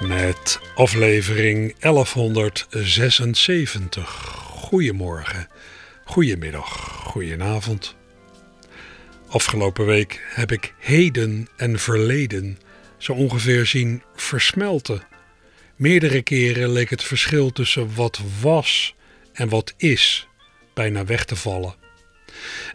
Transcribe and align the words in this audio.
Met 0.00 0.60
aflevering 0.74 1.74
1176. 1.78 4.10
Goedemorgen, 4.48 5.48
goedemiddag, 6.04 6.68
goedenavond. 7.04 7.94
Afgelopen 9.28 9.86
week 9.86 10.24
heb 10.28 10.52
ik 10.52 10.74
heden 10.78 11.48
en 11.56 11.78
verleden 11.78 12.58
zo 12.98 13.12
ongeveer 13.12 13.66
zien 13.66 14.02
versmelten. 14.14 15.02
Meerdere 15.76 16.22
keren 16.22 16.72
leek 16.72 16.90
het 16.90 17.04
verschil 17.04 17.52
tussen 17.52 17.94
wat 17.94 18.20
was 18.40 18.94
en 19.32 19.48
wat 19.48 19.74
is 19.76 20.28
bijna 20.74 21.04
weg 21.04 21.24
te 21.24 21.36
vallen. 21.36 21.74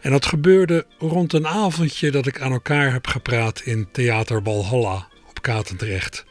En 0.02 0.10
dat 0.10 0.26
gebeurde 0.26 0.86
rond 0.98 1.32
een 1.32 1.46
avondje 1.46 2.10
dat 2.10 2.26
ik 2.26 2.40
aan 2.40 2.52
elkaar 2.52 2.92
heb 2.92 3.06
gepraat 3.06 3.60
in 3.60 3.88
Theater 3.92 4.42
Walhalla 4.42 5.08
op 5.28 5.42
Katendrecht. 5.42 6.25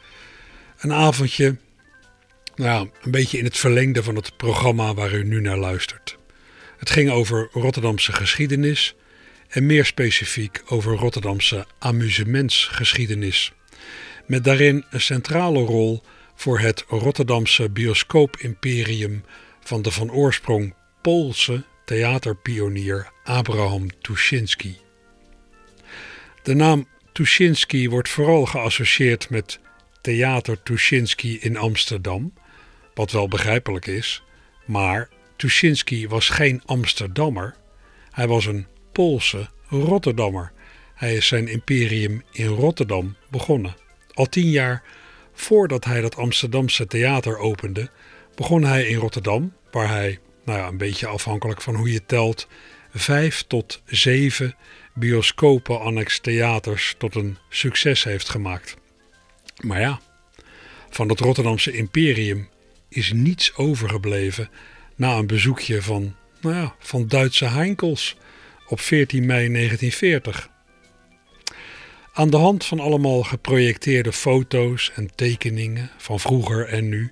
Een 0.86 0.92
avondje, 0.92 1.56
nou, 2.56 2.90
een 3.02 3.10
beetje 3.10 3.38
in 3.38 3.44
het 3.44 3.56
verlengde 3.56 4.02
van 4.02 4.14
het 4.16 4.36
programma 4.36 4.94
waar 4.94 5.12
u 5.12 5.24
nu 5.24 5.40
naar 5.40 5.56
luistert. 5.56 6.18
Het 6.78 6.90
ging 6.90 7.10
over 7.10 7.48
Rotterdamse 7.52 8.12
geschiedenis 8.12 8.94
en 9.48 9.66
meer 9.66 9.84
specifiek 9.84 10.62
over 10.66 10.96
Rotterdamse 10.96 11.66
amusementsgeschiedenis. 11.78 13.52
Met 14.26 14.44
daarin 14.44 14.84
een 14.90 15.00
centrale 15.00 15.58
rol 15.58 16.02
voor 16.34 16.58
het 16.58 16.84
Rotterdamse 16.88 17.70
bioscoop-imperium 17.70 19.24
van 19.60 19.82
de 19.82 19.90
van 19.90 20.12
oorsprong 20.12 20.74
Poolse 21.02 21.64
theaterpionier 21.84 23.10
Abraham 23.24 24.00
Tuschinski. 24.00 24.76
De 26.42 26.54
naam 26.54 26.88
Tuschinski 27.12 27.88
wordt 27.88 28.08
vooral 28.08 28.46
geassocieerd 28.46 29.30
met 29.30 29.58
Theater 30.06 30.62
Tuschinski 30.62 31.38
in 31.40 31.56
Amsterdam, 31.56 32.32
wat 32.94 33.10
wel 33.10 33.28
begrijpelijk 33.28 33.86
is, 33.86 34.22
maar 34.64 35.08
Tuschinski 35.36 36.08
was 36.08 36.28
geen 36.28 36.62
Amsterdammer, 36.64 37.56
hij 38.10 38.26
was 38.26 38.46
een 38.46 38.66
Poolse 38.92 39.48
Rotterdammer. 39.68 40.52
Hij 40.94 41.14
is 41.14 41.26
zijn 41.26 41.48
imperium 41.48 42.22
in 42.32 42.46
Rotterdam 42.46 43.16
begonnen. 43.30 43.76
Al 44.12 44.26
tien 44.26 44.50
jaar 44.50 44.82
voordat 45.32 45.84
hij 45.84 46.00
dat 46.00 46.16
Amsterdamse 46.16 46.86
theater 46.86 47.38
opende, 47.38 47.90
begon 48.34 48.64
hij 48.64 48.86
in 48.86 48.96
Rotterdam, 48.96 49.52
waar 49.70 49.88
hij, 49.88 50.18
nou 50.44 50.58
ja, 50.58 50.66
een 50.66 50.78
beetje 50.78 51.06
afhankelijk 51.06 51.62
van 51.62 51.74
hoe 51.74 51.92
je 51.92 52.06
telt, 52.06 52.48
vijf 52.94 53.44
tot 53.46 53.82
zeven 53.84 54.54
bioscopen 54.94 55.80
annex 55.80 56.20
theaters 56.20 56.94
tot 56.98 57.14
een 57.14 57.38
succes 57.48 58.04
heeft 58.04 58.28
gemaakt. 58.28 58.76
Maar 59.62 59.80
ja, 59.80 60.00
van 60.90 61.08
het 61.08 61.20
Rotterdamse 61.20 61.72
imperium 61.72 62.48
is 62.88 63.12
niets 63.12 63.56
overgebleven 63.56 64.50
na 64.96 65.16
een 65.16 65.26
bezoekje 65.26 65.82
van, 65.82 66.14
nou 66.40 66.54
ja, 66.54 66.74
van 66.78 67.08
Duitse 67.08 67.44
Heinkels 67.44 68.16
op 68.68 68.80
14 68.80 69.26
mei 69.26 69.52
1940. 69.52 70.50
Aan 72.12 72.30
de 72.30 72.36
hand 72.36 72.64
van 72.64 72.80
allemaal 72.80 73.22
geprojecteerde 73.22 74.12
foto's 74.12 74.92
en 74.94 75.10
tekeningen 75.14 75.90
van 75.96 76.20
vroeger 76.20 76.66
en 76.68 76.88
nu 76.88 77.10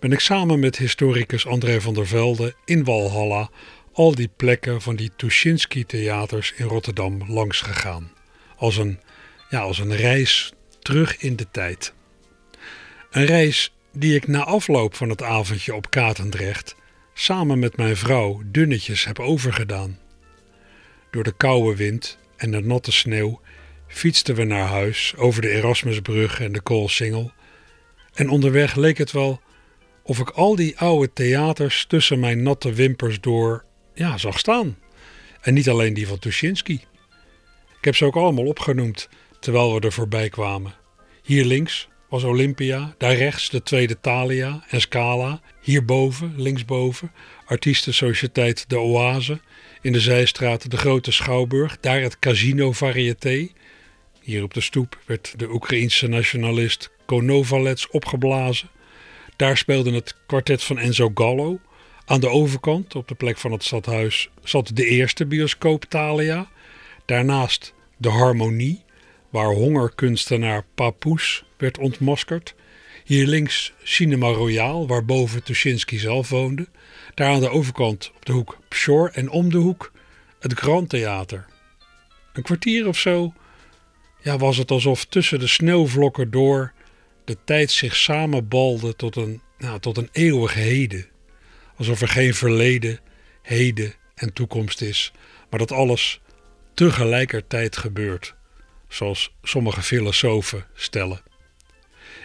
ben 0.00 0.12
ik 0.12 0.20
samen 0.20 0.58
met 0.58 0.76
historicus 0.76 1.46
André 1.46 1.80
van 1.80 1.94
der 1.94 2.06
Velde 2.06 2.54
in 2.64 2.84
Walhalla 2.84 3.50
al 3.92 4.14
die 4.14 4.30
plekken 4.36 4.82
van 4.82 4.96
die 4.96 5.10
Tuschinski-theaters 5.16 6.52
in 6.56 6.66
Rotterdam 6.66 7.22
langs 7.26 7.60
gegaan. 7.60 8.12
Als 8.56 8.76
een, 8.76 9.00
ja, 9.50 9.60
als 9.60 9.78
een 9.78 9.96
reis 9.96 10.52
terug 10.88 11.18
in 11.18 11.36
de 11.36 11.46
tijd. 11.50 11.94
Een 13.10 13.24
reis 13.24 13.74
die 13.92 14.14
ik 14.14 14.26
na 14.26 14.44
afloop 14.44 14.94
van 14.94 15.08
het 15.08 15.22
avondje 15.22 15.74
op 15.74 15.90
Katendrecht 15.90 16.76
samen 17.14 17.58
met 17.58 17.76
mijn 17.76 17.96
vrouw 17.96 18.42
dunnetjes 18.44 19.04
heb 19.04 19.18
overgedaan. 19.18 19.98
Door 21.10 21.22
de 21.22 21.36
koude 21.36 21.76
wind 21.76 22.18
en 22.36 22.50
de 22.50 22.60
natte 22.60 22.92
sneeuw 22.92 23.40
fietsten 23.86 24.34
we 24.34 24.44
naar 24.44 24.66
huis 24.66 25.14
over 25.16 25.42
de 25.42 25.48
Erasmusbrug 25.48 26.40
en 26.40 26.52
de 26.52 26.60
Koolsingel. 26.60 27.32
En 28.14 28.30
onderweg 28.30 28.74
leek 28.74 28.98
het 28.98 29.12
wel 29.12 29.40
of 30.02 30.18
ik 30.18 30.30
al 30.30 30.56
die 30.56 30.78
oude 30.78 31.12
theaters 31.12 31.84
tussen 31.86 32.20
mijn 32.20 32.42
natte 32.42 32.72
wimpers 32.72 33.20
door 33.20 33.64
ja, 33.94 34.18
zag 34.18 34.38
staan. 34.38 34.78
En 35.40 35.54
niet 35.54 35.68
alleen 35.68 35.94
die 35.94 36.06
van 36.06 36.18
Tuschinski. 36.18 36.74
Ik 37.78 37.84
heb 37.84 37.96
ze 37.96 38.04
ook 38.04 38.16
allemaal 38.16 38.46
opgenoemd 38.46 39.08
terwijl 39.40 39.74
we 39.74 39.80
er 39.80 39.92
voorbij 39.92 40.28
kwamen. 40.28 40.77
Hier 41.28 41.44
links 41.44 41.88
was 42.08 42.24
Olympia, 42.24 42.94
daar 42.98 43.14
rechts 43.14 43.50
de 43.50 43.62
Tweede 43.62 44.00
Thalia 44.00 44.64
en 44.68 44.80
Scala. 44.80 45.40
Hierboven, 45.60 46.34
linksboven, 46.36 47.12
Artiestensociëteit 47.46 48.68
De 48.68 48.78
Oase. 48.78 49.40
In 49.80 49.92
de 49.92 50.00
zijstraat 50.00 50.70
de 50.70 50.76
Grote 50.76 51.12
Schouwburg, 51.12 51.80
daar 51.80 52.00
het 52.00 52.18
Casino 52.18 52.72
Varieté. 52.72 53.48
Hier 54.20 54.42
op 54.42 54.54
de 54.54 54.60
stoep 54.60 54.98
werd 55.06 55.38
de 55.38 55.52
Oekraïense 55.52 56.06
nationalist 56.06 56.90
Konovalets 57.06 57.88
opgeblazen. 57.88 58.68
Daar 59.36 59.56
speelde 59.56 59.92
het 59.92 60.14
kwartet 60.26 60.64
van 60.64 60.78
Enzo 60.78 61.10
Gallo. 61.14 61.60
Aan 62.04 62.20
de 62.20 62.28
overkant, 62.28 62.94
op 62.94 63.08
de 63.08 63.14
plek 63.14 63.38
van 63.38 63.52
het 63.52 63.64
stadhuis, 63.64 64.30
zat 64.42 64.70
de 64.74 64.86
eerste 64.86 65.26
bioscoop 65.26 65.84
Thalia. 65.84 66.50
Daarnaast 67.04 67.74
de 67.96 68.08
Harmonie, 68.08 68.86
waar 69.30 69.52
hongerkunstenaar 69.52 70.64
Papoes 70.74 71.44
werd 71.56 71.78
ontmaskerd. 71.78 72.54
Hier 73.04 73.26
links 73.26 73.72
Cinema 73.82 74.28
Royal, 74.28 74.86
waar 74.86 75.04
boven 75.04 75.42
Tuschinski 75.42 75.98
zelf 75.98 76.28
woonde. 76.28 76.68
Daar 77.14 77.32
aan 77.32 77.40
de 77.40 77.50
overkant 77.50 78.12
op 78.16 78.24
de 78.24 78.32
hoek 78.32 78.58
Pshore 78.68 79.10
en 79.10 79.30
om 79.30 79.50
de 79.50 79.56
hoek 79.56 79.92
het 80.38 80.52
Grand 80.52 80.88
Theater. 80.88 81.46
Een 82.32 82.42
kwartier 82.42 82.88
of 82.88 82.98
zo 82.98 83.32
ja, 84.22 84.38
was 84.38 84.56
het 84.56 84.70
alsof 84.70 85.04
tussen 85.04 85.38
de 85.38 85.46
sneeuwvlokken 85.46 86.30
door 86.30 86.72
de 87.24 87.36
tijd 87.44 87.70
zich 87.70 87.96
samenbalde 87.96 88.96
tot 88.96 89.16
een, 89.16 89.40
nou, 89.58 89.80
tot 89.80 89.96
een 89.96 90.08
eeuwig 90.12 90.54
heden. 90.54 91.06
Alsof 91.76 92.00
er 92.00 92.08
geen 92.08 92.34
verleden, 92.34 93.00
heden 93.42 93.94
en 94.14 94.32
toekomst 94.32 94.80
is, 94.80 95.12
maar 95.50 95.58
dat 95.58 95.72
alles 95.72 96.20
tegelijkertijd 96.74 97.76
gebeurt, 97.76 98.34
zoals 98.88 99.34
sommige 99.42 99.82
filosofen 99.82 100.66
stellen. 100.74 101.22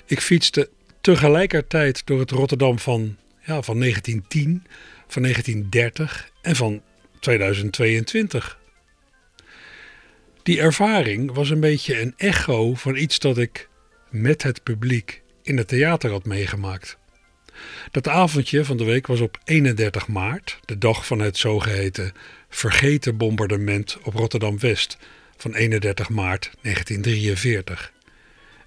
Ik 0.05 0.21
fietste 0.21 0.69
tegelijkertijd 1.01 2.05
door 2.05 2.19
het 2.19 2.31
Rotterdam 2.31 2.79
van, 2.79 3.17
ja, 3.39 3.61
van 3.61 3.79
1910, 3.79 4.63
van 5.07 5.21
1930 5.21 6.31
en 6.41 6.55
van 6.55 6.81
2022. 7.19 8.59
Die 10.43 10.59
ervaring 10.59 11.33
was 11.33 11.49
een 11.49 11.59
beetje 11.59 12.01
een 12.01 12.13
echo 12.17 12.73
van 12.73 12.95
iets 12.95 13.19
dat 13.19 13.37
ik 13.37 13.69
met 14.09 14.43
het 14.43 14.63
publiek 14.63 15.21
in 15.41 15.57
het 15.57 15.67
theater 15.67 16.11
had 16.11 16.25
meegemaakt. 16.25 16.97
Dat 17.91 18.07
avondje 18.07 18.65
van 18.65 18.77
de 18.77 18.83
week 18.83 19.07
was 19.07 19.19
op 19.19 19.37
31 19.43 20.07
maart, 20.07 20.59
de 20.65 20.77
dag 20.77 21.05
van 21.05 21.19
het 21.19 21.37
zogeheten 21.37 22.13
vergeten 22.49 23.17
bombardement 23.17 23.97
op 24.03 24.13
Rotterdam 24.13 24.59
West 24.59 24.97
van 25.43 25.53
31 25.53 26.09
maart 26.09 26.51
1943. 26.61 27.91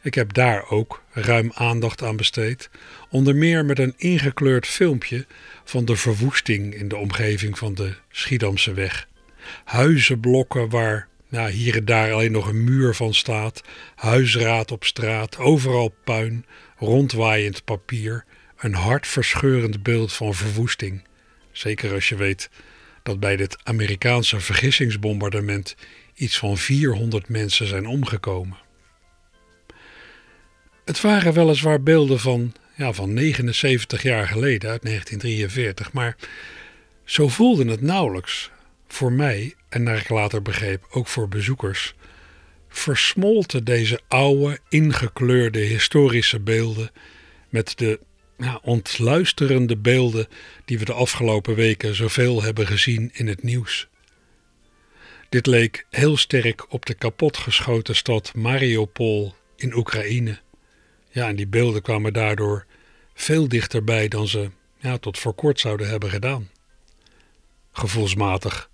Ik 0.02 0.14
heb 0.14 0.32
daar 0.32 0.70
ook 0.70 1.02
ruim 1.10 1.50
aandacht 1.54 2.02
aan 2.02 2.16
besteed, 2.16 2.70
onder 3.08 3.36
meer 3.36 3.64
met 3.64 3.78
een 3.78 3.94
ingekleurd 3.96 4.66
filmpje 4.66 5.26
van 5.64 5.84
de 5.84 5.96
verwoesting 5.96 6.74
in 6.74 6.88
de 6.88 6.96
omgeving 6.96 7.58
van 7.58 7.74
de 7.74 7.94
Schiedamse 8.10 8.72
weg. 8.72 9.08
Huizenblokken 9.64 10.68
waar 10.68 11.08
nou, 11.28 11.50
hier 11.50 11.76
en 11.76 11.84
daar 11.84 12.12
alleen 12.12 12.32
nog 12.32 12.48
een 12.48 12.64
muur 12.64 12.94
van 12.94 13.14
staat, 13.14 13.62
huisraad 13.94 14.70
op 14.70 14.84
straat, 14.84 15.38
overal 15.38 15.94
puin, 16.04 16.44
rondwaaiend 16.78 17.64
papier, 17.64 18.24
een 18.56 18.74
hartverscheurend 18.74 19.82
beeld 19.82 20.12
van 20.12 20.34
verwoesting. 20.34 21.04
Zeker 21.52 21.92
als 21.92 22.08
je 22.08 22.16
weet 22.16 22.50
dat 23.02 23.20
bij 23.20 23.36
dit 23.36 23.56
Amerikaanse 23.62 24.40
vergissingsbombardement 24.40 25.76
iets 26.16 26.38
van 26.38 26.58
400 26.58 27.28
mensen 27.28 27.66
zijn 27.66 27.86
omgekomen. 27.86 28.56
Het 30.84 31.00
waren 31.00 31.32
weliswaar 31.32 31.82
beelden 31.82 32.20
van 32.20 32.54
ja, 32.76 32.92
van 32.92 33.12
79 33.12 34.02
jaar 34.02 34.28
geleden, 34.28 34.70
uit 34.70 34.82
1943. 34.82 35.92
Maar 35.92 36.16
zo 37.04 37.28
voelde 37.28 37.70
het 37.70 37.80
nauwelijks 37.80 38.50
voor 38.88 39.12
mij 39.12 39.54
en 39.68 39.82
naar 39.82 39.96
ik 39.96 40.08
later 40.08 40.42
begreep 40.42 40.86
ook 40.90 41.06
voor 41.06 41.28
bezoekers. 41.28 41.94
Versmolten 42.68 43.64
deze 43.64 44.00
oude, 44.08 44.58
ingekleurde 44.68 45.58
historische 45.58 46.40
beelden 46.40 46.90
met 47.48 47.78
de 47.78 48.00
ja, 48.38 48.60
ontluisterende 48.62 49.76
beelden 49.76 50.28
die 50.64 50.78
we 50.78 50.84
de 50.84 50.92
afgelopen 50.92 51.54
weken 51.54 51.94
zoveel 51.94 52.42
hebben 52.42 52.66
gezien 52.66 53.10
in 53.12 53.26
het 53.26 53.42
nieuws. 53.42 53.88
Dit 55.36 55.46
leek 55.46 55.86
heel 55.90 56.16
sterk 56.16 56.72
op 56.72 56.86
de 56.86 56.94
kapotgeschoten 56.94 57.96
stad 57.96 58.34
Mariupol 58.34 59.34
in 59.56 59.74
Oekraïne. 59.74 60.38
Ja, 61.10 61.28
en 61.28 61.36
die 61.36 61.46
beelden 61.46 61.82
kwamen 61.82 62.12
daardoor 62.12 62.66
veel 63.14 63.48
dichterbij 63.48 64.08
dan 64.08 64.28
ze 64.28 64.50
ja, 64.78 64.98
tot 64.98 65.18
voor 65.18 65.34
kort 65.34 65.60
zouden 65.60 65.88
hebben 65.88 66.10
gedaan. 66.10 66.50
Gevoelsmatig 67.72 68.70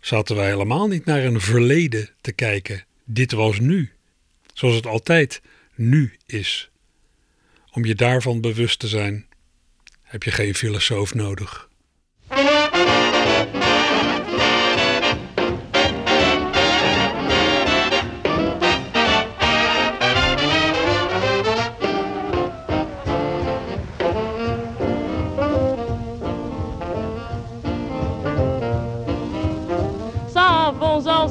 zaten 0.00 0.36
wij 0.36 0.46
helemaal 0.46 0.86
niet 0.86 1.04
naar 1.04 1.24
een 1.24 1.40
verleden 1.40 2.10
te 2.20 2.32
kijken. 2.32 2.84
Dit 3.04 3.32
was 3.32 3.58
nu, 3.58 3.92
zoals 4.54 4.74
het 4.74 4.86
altijd 4.86 5.42
nu 5.74 6.16
is. 6.26 6.70
Om 7.72 7.84
je 7.84 7.94
daarvan 7.94 8.40
bewust 8.40 8.78
te 8.78 8.88
zijn, 8.88 9.26
heb 10.02 10.22
je 10.22 10.30
geen 10.30 10.54
filosoof 10.54 11.14
nodig. 11.14 11.68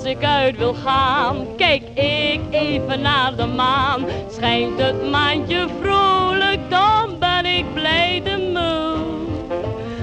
Ik 0.10 0.24
uit 0.24 0.58
wil 0.58 0.74
gaan, 0.74 1.48
kijk 1.58 1.82
ik 1.94 2.42
even 2.50 3.02
naar 3.02 3.36
de 3.36 3.46
maan. 3.46 4.06
Schijnt 4.32 4.82
het 4.82 5.10
maandje 5.10 5.68
vrolijk, 5.82 6.60
dan 6.70 7.20
ben 7.20 7.46
ik 7.46 7.74
blij 7.74 8.22
de 8.24 8.52
moe. 8.54 8.98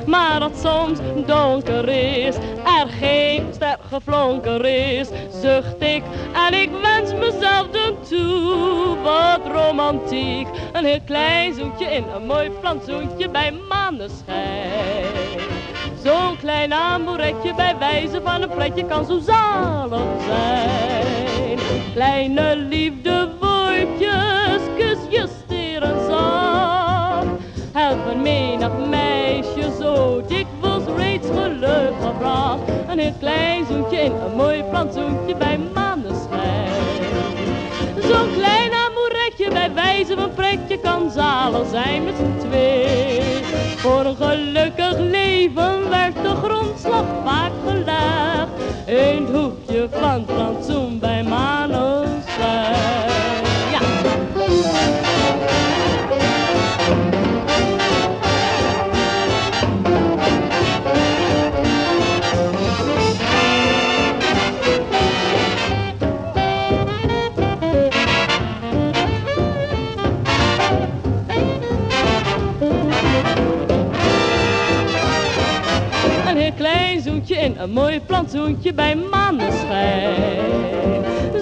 Maar 0.07 0.41
dat 0.41 0.59
soms 0.63 0.99
donker 1.27 1.89
is, 1.89 2.37
er 2.65 2.89
geen 2.99 3.47
ster 3.55 3.79
geflonker 3.89 4.65
is, 4.65 5.09
zucht 5.43 5.83
ik 5.83 6.03
en 6.47 6.55
ik 6.61 6.71
wens 6.83 7.13
mezelf 7.15 7.69
dan 7.71 7.97
toe. 8.09 8.97
Wat 9.03 9.41
romantiek, 9.53 10.49
een 10.73 10.85
heel 10.85 11.01
klein 11.05 11.55
zoetje 11.55 11.87
in 11.87 12.05
een 12.15 12.27
mooi 12.27 12.51
plantsoentje 12.51 13.29
bij 13.29 13.53
maneschijn. 13.69 15.16
Zo'n 16.07 16.37
klein 16.37 16.73
amouretje 16.73 17.55
bij 17.55 17.77
wijze 17.79 18.21
van 18.25 18.43
een 18.43 18.49
pretje 18.49 18.85
kan 18.85 19.07
zo 19.07 19.19
zalig 19.19 20.01
zijn. 20.27 21.59
Kleine 21.93 22.57
liefde 22.57 23.29
woordjes, 23.41 24.63
kusjes 24.79 25.31
teer 25.47 25.83
en 25.83 26.07
zacht. 26.09 27.27
Helpen 27.73 28.23
menig 28.23 28.71
meisje 28.89 29.77
zo 29.81 30.23
dikwijls 30.27 30.85
reeds 30.97 31.29
geluk 31.29 31.93
gebracht. 32.03 32.61
Een 32.89 32.99
heel 32.99 33.15
klein 33.19 33.67
zoentje 33.67 33.99
in 34.01 34.13
een 34.13 34.37
mooi 34.37 34.63
plantsoentje 34.63 35.37
bij 35.37 35.59
maneschijn. 35.75 36.71
Zo'n 38.01 38.33
klein 38.33 38.73
amouretje 38.73 39.51
bij 39.53 39.73
wijze 39.75 40.15
van 40.15 40.35
pretje 40.35 40.79
kan 40.79 41.11
zalig 41.11 41.69
zijn 41.71 42.05
met 42.05 42.15
z'n 42.17 42.49
twee. 42.49 43.46
Voor 43.87 44.05
een 44.05 44.17
gelukkig 44.17 44.99
leven 44.99 45.89
werd 45.89 46.15
de 46.15 46.35
grondslag 46.43 47.05
vaak 47.25 47.53
gelegd. 47.67 48.49
Het 48.85 49.31
hoekje 49.33 49.89
van 49.91 50.25
plantsoen 50.25 50.99
bij 50.99 51.23
Manenstein. 51.23 51.96
In 77.35 77.55
een 77.59 77.71
mooi 77.71 78.01
plantsoentje 78.01 78.75
bij 78.75 78.97
maneschijn. 78.97 80.15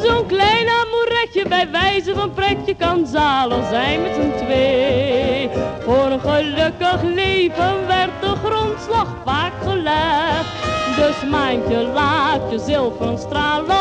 Zo'n 0.02 0.26
klein 0.26 0.68
amouretje 0.68 1.48
bij 1.48 1.70
wijze 1.70 2.14
van 2.14 2.32
pretje 2.32 2.74
kan 2.74 3.06
zalig 3.06 3.68
zijn 3.68 4.02
met 4.02 4.14
z'n 4.14 4.44
twee. 4.44 5.50
Voor 5.80 6.06
een 6.06 6.20
gelukkig 6.20 7.02
leven 7.02 7.86
werd 7.86 8.20
de 8.20 8.34
grondslag 8.44 9.16
vaak 9.24 9.52
gelegd. 9.62 10.52
Dus 10.96 11.30
maandje 11.30 11.76
laat 11.94 12.50
je 12.50 12.58
zilveren 12.58 13.18
stralen. 13.18 13.76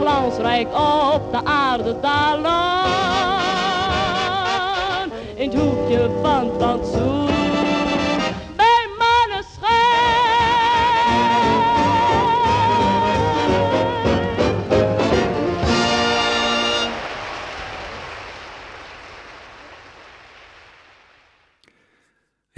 Glansrijk 0.00 0.68
op 0.68 1.32
de 1.32 1.44
aarde 1.44 2.00
dalen. 2.00 2.86
In 5.34 5.50
het 5.50 5.60
hoekje 5.60 6.10
van 6.22 6.56
plantsoen. 6.56 7.37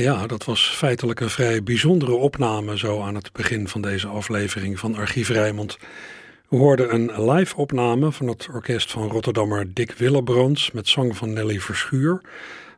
Ja, 0.01 0.27
dat 0.27 0.45
was 0.45 0.69
feitelijk 0.77 1.21
een 1.21 1.31
vrij 1.31 1.63
bijzondere 1.63 2.13
opname 2.13 2.79
zo 2.79 3.01
aan 3.01 3.15
het 3.15 3.33
begin 3.33 3.69
van 3.69 3.81
deze 3.81 4.07
aflevering 4.07 4.79
van 4.79 4.95
Archief 4.95 5.29
Rijmond. 5.29 5.79
We 6.49 6.57
hoorden 6.57 6.95
een 6.95 7.31
live 7.31 7.57
opname 7.57 8.13
van 8.13 8.29
het 8.29 8.49
orkest 8.53 8.91
van 8.91 9.09
Rotterdammer 9.09 9.75
Dick 9.75 9.93
Willebrands 9.93 10.71
met 10.71 10.89
zang 10.89 11.17
van 11.17 11.33
Nelly 11.33 11.61
Verschuur 11.61 12.21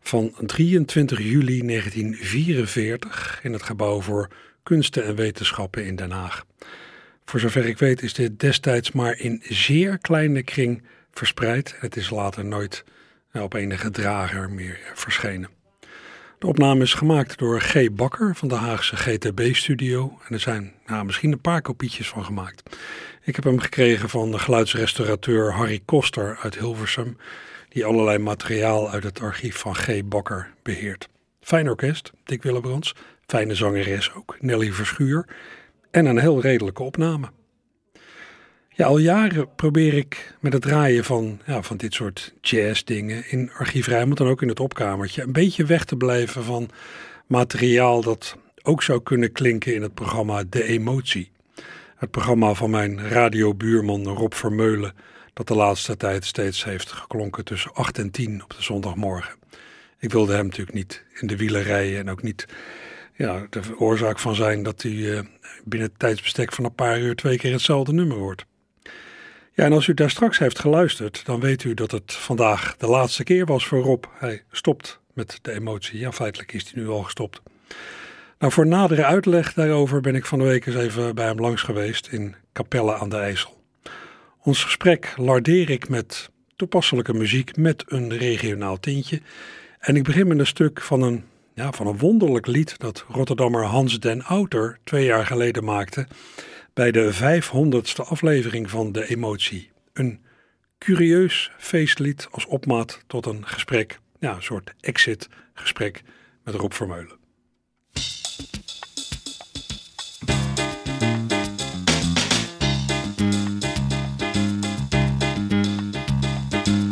van 0.01 0.35
23 0.47 1.19
juli 1.19 1.67
1944 1.67 3.41
in 3.43 3.53
het 3.53 3.63
gebouw 3.63 4.01
voor 4.01 4.29
kunsten 4.63 5.05
en 5.05 5.15
wetenschappen 5.15 5.87
in 5.87 5.97
Den 5.97 6.11
Haag. 6.11 6.45
Voor 7.25 7.41
zover 7.41 7.67
ik 7.67 7.79
weet 7.79 8.03
is 8.03 8.15
dit 8.15 8.41
destijds 8.41 8.93
maar 8.93 9.19
in 9.19 9.43
zeer 9.49 9.99
kleine 9.99 10.43
kring 10.43 10.83
verspreid. 11.13 11.77
Het 11.79 11.97
is 11.97 12.11
later 12.11 12.45
nooit 12.45 12.85
eh, 13.31 13.43
op 13.43 13.55
enige 13.55 13.91
drager 13.91 14.51
meer 14.51 14.79
verschenen. 14.95 15.62
De 16.43 16.49
opname 16.49 16.83
is 16.83 16.95
gemaakt 16.95 17.39
door 17.39 17.61
G. 17.61 17.93
Bakker 17.93 18.37
van 18.37 18.49
de 18.49 18.55
Haagse 18.55 18.97
GTB-studio 18.97 20.19
en 20.29 20.35
er 20.35 20.41
zijn 20.41 20.73
nou, 20.87 21.05
misschien 21.05 21.33
een 21.33 21.41
paar 21.41 21.63
kopietjes 21.63 22.09
van 22.09 22.25
gemaakt. 22.25 22.77
Ik 23.25 23.35
heb 23.35 23.45
hem 23.45 23.59
gekregen 23.59 24.09
van 24.09 24.31
de 24.31 24.39
geluidsrestaurateur 24.39 25.53
Harry 25.53 25.81
Koster 25.85 26.39
uit 26.43 26.59
Hilversum, 26.59 27.17
die 27.69 27.85
allerlei 27.85 28.19
materiaal 28.19 28.91
uit 28.91 29.03
het 29.03 29.21
archief 29.21 29.57
van 29.57 29.75
G. 29.75 30.05
Bakker 30.05 30.55
beheert. 30.63 31.09
Fijn 31.41 31.69
orkest, 31.69 32.13
Dick 32.25 32.43
Willebrands, 32.43 32.95
fijne 33.27 33.55
zangeres 33.55 34.15
ook, 34.15 34.37
Nelly 34.41 34.73
Verschuur 34.73 35.27
en 35.91 36.07
een 36.07 36.19
heel 36.19 36.41
redelijke 36.41 36.83
opname. 36.83 37.27
Ja, 38.75 38.87
al 38.87 38.99
jaren 38.99 39.55
probeer 39.55 39.95
ik 39.95 40.35
met 40.41 40.53
het 40.53 40.63
draaien 40.63 41.05
van, 41.05 41.41
ja, 41.47 41.63
van 41.63 41.77
dit 41.77 41.95
soort 41.95 42.35
jazzdingen 42.41 43.31
in 43.31 43.51
Archief 43.53 43.87
Rijnmond 43.87 44.21
en 44.21 44.27
ook 44.27 44.43
in 44.43 44.49
het 44.49 44.61
opkamertje 44.61 45.23
een 45.23 45.33
beetje 45.33 45.65
weg 45.65 45.85
te 45.85 45.97
blijven 45.97 46.45
van 46.45 46.71
materiaal 47.27 48.03
dat 48.03 48.37
ook 48.63 48.83
zou 48.83 49.03
kunnen 49.03 49.33
klinken 49.33 49.75
in 49.75 49.83
het 49.83 49.95
programma 49.95 50.45
De 50.49 50.65
Emotie. 50.65 51.31
Het 51.97 52.11
programma 52.11 52.55
van 52.55 52.71
mijn 52.71 53.09
radiobuurman 53.09 54.07
Rob 54.09 54.33
Vermeulen, 54.33 54.95
dat 55.33 55.49
de 55.49 55.55
laatste 55.55 55.97
tijd 55.97 56.25
steeds 56.25 56.65
heeft 56.65 56.93
geklonken 56.93 57.45
tussen 57.45 57.75
8 57.75 57.99
en 57.99 58.11
10 58.11 58.43
op 58.43 58.55
de 58.57 58.63
zondagmorgen. 58.63 59.35
Ik 59.99 60.13
wilde 60.13 60.35
hem 60.35 60.45
natuurlijk 60.45 60.77
niet 60.77 61.05
in 61.21 61.27
de 61.27 61.37
wielen 61.37 61.63
rijden 61.63 61.99
en 61.99 62.11
ook 62.11 62.23
niet 62.23 62.47
ja, 63.15 63.47
de 63.51 63.61
oorzaak 63.79 64.19
van 64.19 64.35
zijn 64.35 64.63
dat 64.63 64.83
hij 64.83 64.93
uh, 64.93 65.21
binnen 65.65 65.89
het 65.89 65.99
tijdsbestek 65.99 66.53
van 66.53 66.65
een 66.65 66.75
paar 66.75 67.01
uur 67.01 67.15
twee 67.15 67.39
keer 67.39 67.53
hetzelfde 67.53 67.93
nummer 67.93 68.17
hoort. 68.17 68.45
Ja, 69.55 69.65
en 69.65 69.73
als 69.73 69.87
u 69.87 69.95
daar 69.95 70.11
straks 70.11 70.39
heeft 70.39 70.59
geluisterd, 70.59 71.25
dan 71.25 71.41
weet 71.41 71.65
u 71.65 71.75
dat 71.75 71.91
het 71.91 72.13
vandaag 72.13 72.77
de 72.77 72.87
laatste 72.87 73.25
keer 73.25 73.47
was 73.47 73.67
voor 73.67 73.83
Rob. 73.83 74.05
Hij 74.19 74.43
stopt 74.51 75.01
met 75.15 75.39
de 75.43 75.53
emotie. 75.53 75.99
Ja, 75.99 76.13
feitelijk 76.13 76.53
is 76.53 76.71
hij 76.71 76.83
nu 76.83 76.89
al 76.89 77.03
gestopt. 77.03 77.43
Nou, 78.39 78.53
voor 78.53 78.67
nadere 78.67 79.05
uitleg 79.05 79.53
daarover 79.53 80.01
ben 80.01 80.15
ik 80.15 80.27
van 80.27 80.39
de 80.39 80.45
week 80.45 80.67
eens 80.67 80.77
even 80.77 81.15
bij 81.15 81.27
hem 81.27 81.39
langs 81.39 81.63
geweest 81.63 82.07
in 82.07 82.35
Capelle 82.53 82.95
aan 82.95 83.09
de 83.09 83.17
IJssel. 83.17 83.63
Ons 84.43 84.65
gesprek 84.65 85.15
lardeer 85.17 85.71
ik 85.71 85.89
met 85.89 86.31
toepasselijke 86.57 87.15
muziek 87.15 87.57
met 87.57 87.85
een 87.87 88.17
regionaal 88.17 88.81
tintje. 88.81 89.21
En 89.79 89.97
ik 89.97 90.03
begin 90.03 90.27
met 90.27 90.39
een 90.39 90.47
stuk 90.47 90.81
van 90.81 91.03
een, 91.03 91.25
ja, 91.55 91.73
van 91.73 91.87
een 91.87 91.99
wonderlijk 91.99 92.47
lied 92.47 92.79
dat 92.79 93.05
Rotterdammer 93.09 93.65
Hans 93.65 94.01
den 94.01 94.23
Outer 94.23 94.79
twee 94.85 95.05
jaar 95.05 95.27
geleden 95.27 95.65
maakte 95.65 96.07
bij 96.75 96.91
de 96.91 97.13
500ste 97.15 98.09
aflevering 98.09 98.71
van 98.71 98.93
De 98.93 99.09
Emotie. 99.09 99.71
Een 99.93 100.21
curieus 100.79 101.53
feestlied 101.59 102.29
als 102.31 102.47
opmaat 102.47 103.05
tot 103.07 103.27
een 103.27 103.47
gesprek, 103.47 103.99
ja, 104.19 104.35
een 104.35 104.43
soort 104.43 104.75
exit-gesprek 104.81 106.03
met 106.45 106.55
Rob 106.55 106.73
Vermeulen. 106.73 107.21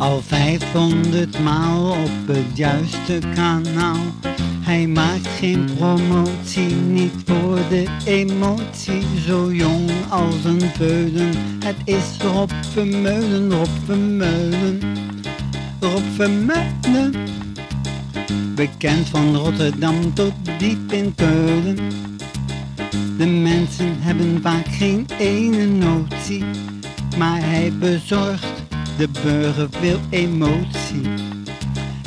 Al 0.00 0.22
500 0.22 1.38
maal 1.40 1.90
op 1.90 2.26
het 2.26 2.56
juiste 2.56 3.18
kanaal. 3.34 3.96
Hij 4.60 4.86
maakt 4.86 5.26
geen 5.26 5.68
promotie, 5.76 6.74
niet 6.74 7.12
voor 7.24 7.58
de 7.68 7.86
emotie. 8.04 9.02
Zo 9.26 9.52
jong 9.52 9.90
als 10.08 10.44
een 10.44 10.60
veulen, 10.60 11.30
het 11.64 11.76
is 11.84 12.16
Rob 12.22 12.50
Vermeulen, 12.72 13.52
Rob 13.52 13.68
Vermeulen. 13.84 14.80
Rob 15.80 16.02
Vermeulen. 16.14 17.14
Bekend 18.54 19.08
van 19.08 19.36
Rotterdam 19.36 20.14
tot 20.14 20.32
diep 20.58 20.92
in 20.92 21.14
Keulen. 21.14 21.78
De 23.18 23.26
mensen 23.26 23.96
hebben 23.98 24.38
vaak 24.42 24.66
geen 24.66 25.06
ene 25.18 25.66
notie, 25.66 26.44
maar 27.18 27.40
hij 27.40 27.72
bezorgt 27.78 28.69
de 28.96 29.08
burger 29.22 29.68
veel 29.70 29.98
emotie. 30.10 31.00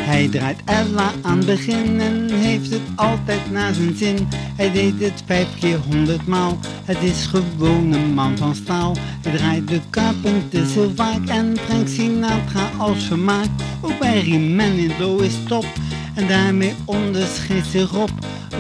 Hij 0.02 0.28
draait 0.28 0.60
Ella 0.66 1.12
aan 1.22 1.38
het 1.38 1.46
begin 1.46 2.00
en 2.00 2.30
heeft 2.30 2.72
het 2.72 2.82
altijd 2.96 3.52
naar 3.52 3.74
zijn 3.74 3.96
zin. 3.96 4.28
Hij 4.56 4.72
deed 4.72 4.94
het 5.00 5.24
vijf 5.26 5.48
keer 5.60 5.78
honderd 5.78 6.28
maal, 6.28 6.58
het 6.86 6.98
is 7.02 7.26
gewoon 7.26 7.92
een 7.92 8.14
man 8.14 8.38
van 8.38 8.56
staal. 8.56 8.96
Hij 9.22 9.38
draait 9.38 9.68
de 9.68 9.80
Carpenter 9.90 10.66
heel 10.66 10.92
vaak 10.96 11.28
en 11.28 11.54
brengt 11.54 11.90
Sinatra 11.90 12.70
als 12.78 13.04
vermaak. 13.04 13.50
Ook 13.82 14.00
bij 14.00 14.20
Riemen 14.20 14.78
in 14.78 15.22
is 15.24 15.36
top 15.48 15.66
en 16.14 16.28
daarmee 16.28 16.74
onderscheidt 16.86 17.68
zich 17.68 17.92
Rob, 17.92 18.10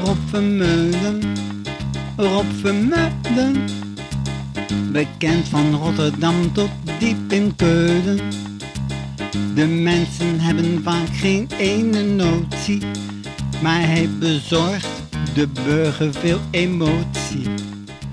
Rob 0.04 0.18
Vermeulen. 0.30 1.22
Rob 2.18 2.46
Vermeulen. 2.62 3.83
Bekend 4.92 5.48
van 5.48 5.76
Rotterdam 5.76 6.54
tot 6.54 6.70
diep 7.00 7.32
in 7.32 7.56
Keulen. 7.56 8.20
De 9.56 9.68
mensen 9.68 10.40
hebben 10.40 10.84
vaak 10.84 11.08
geen 11.12 11.48
ene 11.58 12.04
notie, 12.04 12.82
maar 13.62 13.88
hij 13.88 14.10
bezorgt 14.20 14.88
de 15.34 15.48
burger 15.48 16.14
veel 16.14 16.40
emotie. 16.52 17.48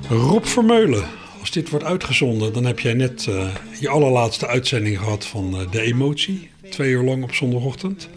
Rob 0.09 0.45
Vermeulen, 0.45 1.05
als 1.41 1.51
dit 1.51 1.71
wordt 1.71 1.85
uitgezonden, 1.85 2.53
dan 2.53 2.65
heb 2.65 2.81
jij 2.81 2.95
net 2.95 3.27
uh, 3.29 3.49
je 3.81 3.89
allerlaatste 3.89 4.47
uitzending 4.47 4.99
gehad 4.99 5.27
van 5.27 5.61
uh, 5.61 5.71
De 5.71 5.81
Emotie. 5.81 6.51
Twee 6.71 6.91
uur 6.91 7.03
lang 7.03 7.23
op 7.23 7.35
zondagochtend. 7.35 8.09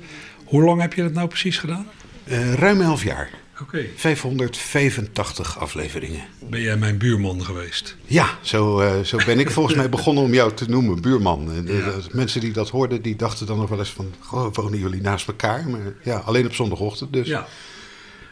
Hoe 0.45 0.63
lang 0.63 0.81
heb 0.81 0.93
je 0.93 1.01
dat 1.01 1.13
nou 1.13 1.27
precies 1.27 1.57
gedaan? 1.57 1.85
Uh, 2.25 2.53
ruim 2.53 2.81
elf 2.81 3.03
jaar. 3.03 3.29
Okay. 3.67 3.89
585 3.95 5.59
afleveringen. 5.59 6.21
Ben 6.49 6.61
jij 6.61 6.77
mijn 6.77 6.97
buurman 6.97 7.45
geweest? 7.45 7.95
Ja, 8.05 8.37
zo, 8.41 8.81
uh, 8.81 8.99
zo 8.99 9.17
ben 9.25 9.39
ik 9.39 9.51
volgens 9.51 9.75
mij 9.81 9.89
begonnen 9.89 10.23
om 10.23 10.33
jou 10.33 10.53
te 10.53 10.69
noemen, 10.69 11.01
buurman. 11.01 11.51
En, 11.51 11.67
ja. 11.67 11.85
de, 11.85 12.03
mensen 12.11 12.41
die 12.41 12.53
dat 12.53 12.69
hoorden, 12.69 13.01
die 13.01 13.15
dachten 13.15 13.45
dan 13.45 13.57
nog 13.57 13.69
wel 13.69 13.79
eens 13.79 13.89
van... 13.89 14.13
Goh, 14.19 14.53
wonen 14.53 14.79
jullie 14.79 15.01
naast 15.01 15.27
elkaar? 15.27 15.69
Maar 15.69 15.93
ja, 16.03 16.17
alleen 16.17 16.45
op 16.45 16.53
zondagochtend 16.53 17.13
dus. 17.13 17.27
Ja. 17.27 17.47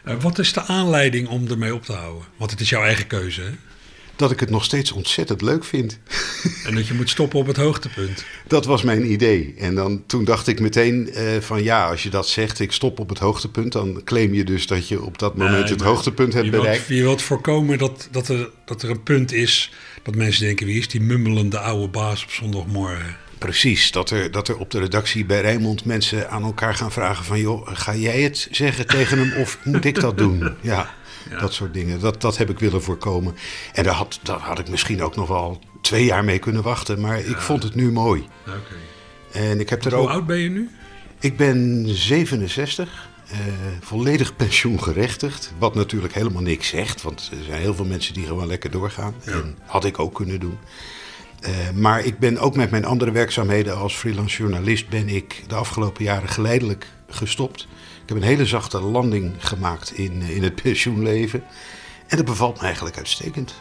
Uh, 0.04 0.14
wat 0.20 0.38
is 0.38 0.52
de 0.52 0.62
aanleiding 0.62 1.28
om 1.28 1.48
ermee 1.48 1.74
op 1.74 1.84
te 1.84 1.92
houden? 1.92 2.24
Want 2.36 2.50
het 2.50 2.60
is 2.60 2.68
jouw 2.68 2.82
eigen 2.82 3.06
keuze, 3.06 3.40
hè? 3.40 3.50
Dat 4.16 4.30
ik 4.30 4.40
het 4.40 4.50
nog 4.50 4.64
steeds 4.64 4.92
ontzettend 4.92 5.42
leuk 5.42 5.64
vind. 5.64 5.98
En 6.64 6.74
dat 6.74 6.86
je 6.86 6.94
moet 6.94 7.10
stoppen 7.10 7.38
op 7.38 7.46
het 7.46 7.56
hoogtepunt. 7.56 8.24
Dat 8.46 8.64
was 8.64 8.82
mijn 8.82 9.12
idee. 9.12 9.54
En 9.58 9.74
dan, 9.74 10.02
toen 10.06 10.24
dacht 10.24 10.46
ik 10.46 10.60
meteen 10.60 11.10
uh, 11.14 11.40
van 11.40 11.62
ja, 11.62 11.88
als 11.88 12.02
je 12.02 12.10
dat 12.10 12.28
zegt, 12.28 12.60
ik 12.60 12.72
stop 12.72 12.98
op 12.98 13.08
het 13.08 13.18
hoogtepunt, 13.18 13.72
dan 13.72 14.00
claim 14.04 14.34
je 14.34 14.44
dus 14.44 14.66
dat 14.66 14.88
je 14.88 15.02
op 15.02 15.18
dat 15.18 15.36
moment 15.36 15.62
nee, 15.64 15.72
het 15.72 15.80
hoogtepunt 15.80 16.32
hebt 16.32 16.44
je 16.44 16.50
bereikt. 16.50 16.86
Wilt, 16.86 16.98
je 16.98 17.04
wilt 17.04 17.22
voorkomen 17.22 17.78
dat, 17.78 18.08
dat, 18.10 18.28
er, 18.28 18.50
dat 18.64 18.82
er 18.82 18.90
een 18.90 19.02
punt 19.02 19.32
is 19.32 19.72
dat 20.02 20.14
mensen 20.14 20.44
denken, 20.44 20.66
wie 20.66 20.78
is 20.78 20.88
die 20.88 21.00
mummelende 21.00 21.58
oude 21.58 21.88
baas 21.88 22.24
op 22.24 22.30
zondagmorgen? 22.30 23.16
Precies, 23.38 23.90
dat 23.90 24.10
er, 24.10 24.30
dat 24.30 24.48
er 24.48 24.58
op 24.58 24.70
de 24.70 24.78
redactie 24.78 25.24
bij 25.24 25.40
Rijnmond 25.40 25.84
mensen 25.84 26.30
aan 26.30 26.42
elkaar 26.42 26.74
gaan 26.74 26.92
vragen 26.92 27.24
van... 27.24 27.40
joh, 27.40 27.68
ga 27.72 27.94
jij 27.94 28.20
het 28.20 28.48
zeggen 28.50 28.86
tegen 28.86 29.18
hem 29.18 29.40
of 29.40 29.58
moet 29.64 29.84
ik 29.84 30.00
dat 30.00 30.18
doen? 30.18 30.54
Ja. 30.60 30.94
Ja. 31.30 31.38
Dat 31.38 31.52
soort 31.52 31.74
dingen. 31.74 32.00
Dat, 32.00 32.20
dat 32.20 32.36
heb 32.36 32.50
ik 32.50 32.58
willen 32.58 32.82
voorkomen. 32.82 33.36
En 33.72 33.84
daar 33.84 33.94
had, 33.94 34.18
daar 34.22 34.38
had 34.38 34.58
ik 34.58 34.68
misschien 34.68 35.02
ook 35.02 35.16
nog 35.16 35.28
wel 35.28 35.60
twee 35.80 36.04
jaar 36.04 36.24
mee 36.24 36.38
kunnen 36.38 36.62
wachten. 36.62 37.00
Maar 37.00 37.18
ik 37.18 37.36
vond 37.36 37.62
het 37.62 37.74
nu 37.74 37.92
mooi. 37.92 38.26
Okay. 38.46 39.42
En 39.48 39.60
ik 39.60 39.68
heb 39.68 39.84
er 39.84 39.94
Hoe 39.94 40.02
ook. 40.02 40.08
oud 40.08 40.26
ben 40.26 40.38
je 40.38 40.48
nu? 40.48 40.70
Ik 41.20 41.36
ben 41.36 41.84
67. 41.88 43.10
Uh, 43.32 43.38
volledig 43.80 44.36
pensioengerechtigd. 44.42 45.52
Wat 45.58 45.74
natuurlijk 45.74 46.14
helemaal 46.14 46.42
niks 46.42 46.68
zegt. 46.68 47.02
Want 47.02 47.30
er 47.38 47.44
zijn 47.44 47.60
heel 47.60 47.74
veel 47.74 47.84
mensen 47.84 48.14
die 48.14 48.26
gewoon 48.26 48.46
lekker 48.46 48.70
doorgaan. 48.70 49.14
Ja. 49.24 49.32
En 49.32 49.56
had 49.66 49.84
ik 49.84 49.98
ook 49.98 50.14
kunnen 50.14 50.40
doen. 50.40 50.58
Uh, 51.42 51.48
maar 51.74 52.04
ik 52.04 52.18
ben 52.18 52.38
ook 52.38 52.56
met 52.56 52.70
mijn 52.70 52.84
andere 52.84 53.10
werkzaamheden 53.10 53.76
als 53.76 53.94
freelance 53.94 54.36
journalist... 54.36 54.88
ben 54.88 55.08
ik 55.08 55.44
de 55.46 55.54
afgelopen 55.54 56.04
jaren 56.04 56.28
geleidelijk 56.28 56.86
gestopt. 57.08 57.66
Ik 58.12 58.18
heb 58.18 58.26
een 58.26 58.36
hele 58.36 58.48
zachte 58.48 58.80
landing 58.80 59.34
gemaakt 59.38 59.92
in, 59.92 60.22
in 60.22 60.42
het 60.42 60.62
pensioenleven. 60.62 61.44
En 62.06 62.16
dat 62.16 62.26
bevalt 62.26 62.56
me 62.56 62.64
eigenlijk 62.64 62.96
uitstekend. 62.96 63.54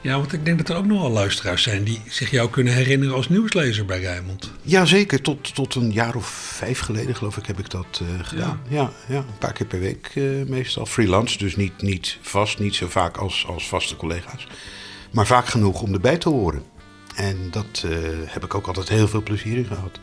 Ja, 0.00 0.18
want 0.18 0.32
ik 0.32 0.44
denk 0.44 0.58
dat 0.58 0.68
er 0.68 0.76
ook 0.76 0.86
nog 0.86 1.00
wel 1.00 1.10
luisteraars 1.10 1.62
zijn 1.62 1.84
die 1.84 2.00
zich 2.08 2.30
jou 2.30 2.50
kunnen 2.50 2.72
herinneren 2.72 3.14
als 3.14 3.28
nieuwslezer 3.28 3.84
bij 3.84 4.00
Rijnmond. 4.00 4.52
Jazeker, 4.62 5.22
tot, 5.22 5.54
tot 5.54 5.74
een 5.74 5.92
jaar 5.92 6.14
of 6.14 6.26
vijf 6.26 6.78
geleden 6.78 7.16
geloof 7.16 7.36
ik 7.36 7.46
heb 7.46 7.58
ik 7.58 7.70
dat 7.70 8.00
uh, 8.02 8.08
gedaan. 8.22 8.60
Ja. 8.68 8.80
ja. 8.80 8.92
Ja, 9.08 9.16
een 9.16 9.38
paar 9.38 9.52
keer 9.52 9.66
per 9.66 9.80
week 9.80 10.10
uh, 10.14 10.46
meestal. 10.46 10.86
Freelance, 10.86 11.38
dus 11.38 11.56
niet, 11.56 11.82
niet 11.82 12.18
vast, 12.20 12.58
niet 12.58 12.74
zo 12.74 12.88
vaak 12.88 13.16
als, 13.16 13.46
als 13.48 13.68
vaste 13.68 13.96
collega's. 13.96 14.46
Maar 15.10 15.26
vaak 15.26 15.46
genoeg 15.46 15.82
om 15.82 15.92
erbij 15.92 16.18
te 16.18 16.28
horen. 16.28 16.62
En 17.14 17.50
dat 17.50 17.82
uh, 17.86 17.98
heb 18.26 18.44
ik 18.44 18.54
ook 18.54 18.66
altijd 18.66 18.88
heel 18.88 19.08
veel 19.08 19.22
plezier 19.22 19.56
in 19.56 19.66
gehad. 19.66 20.00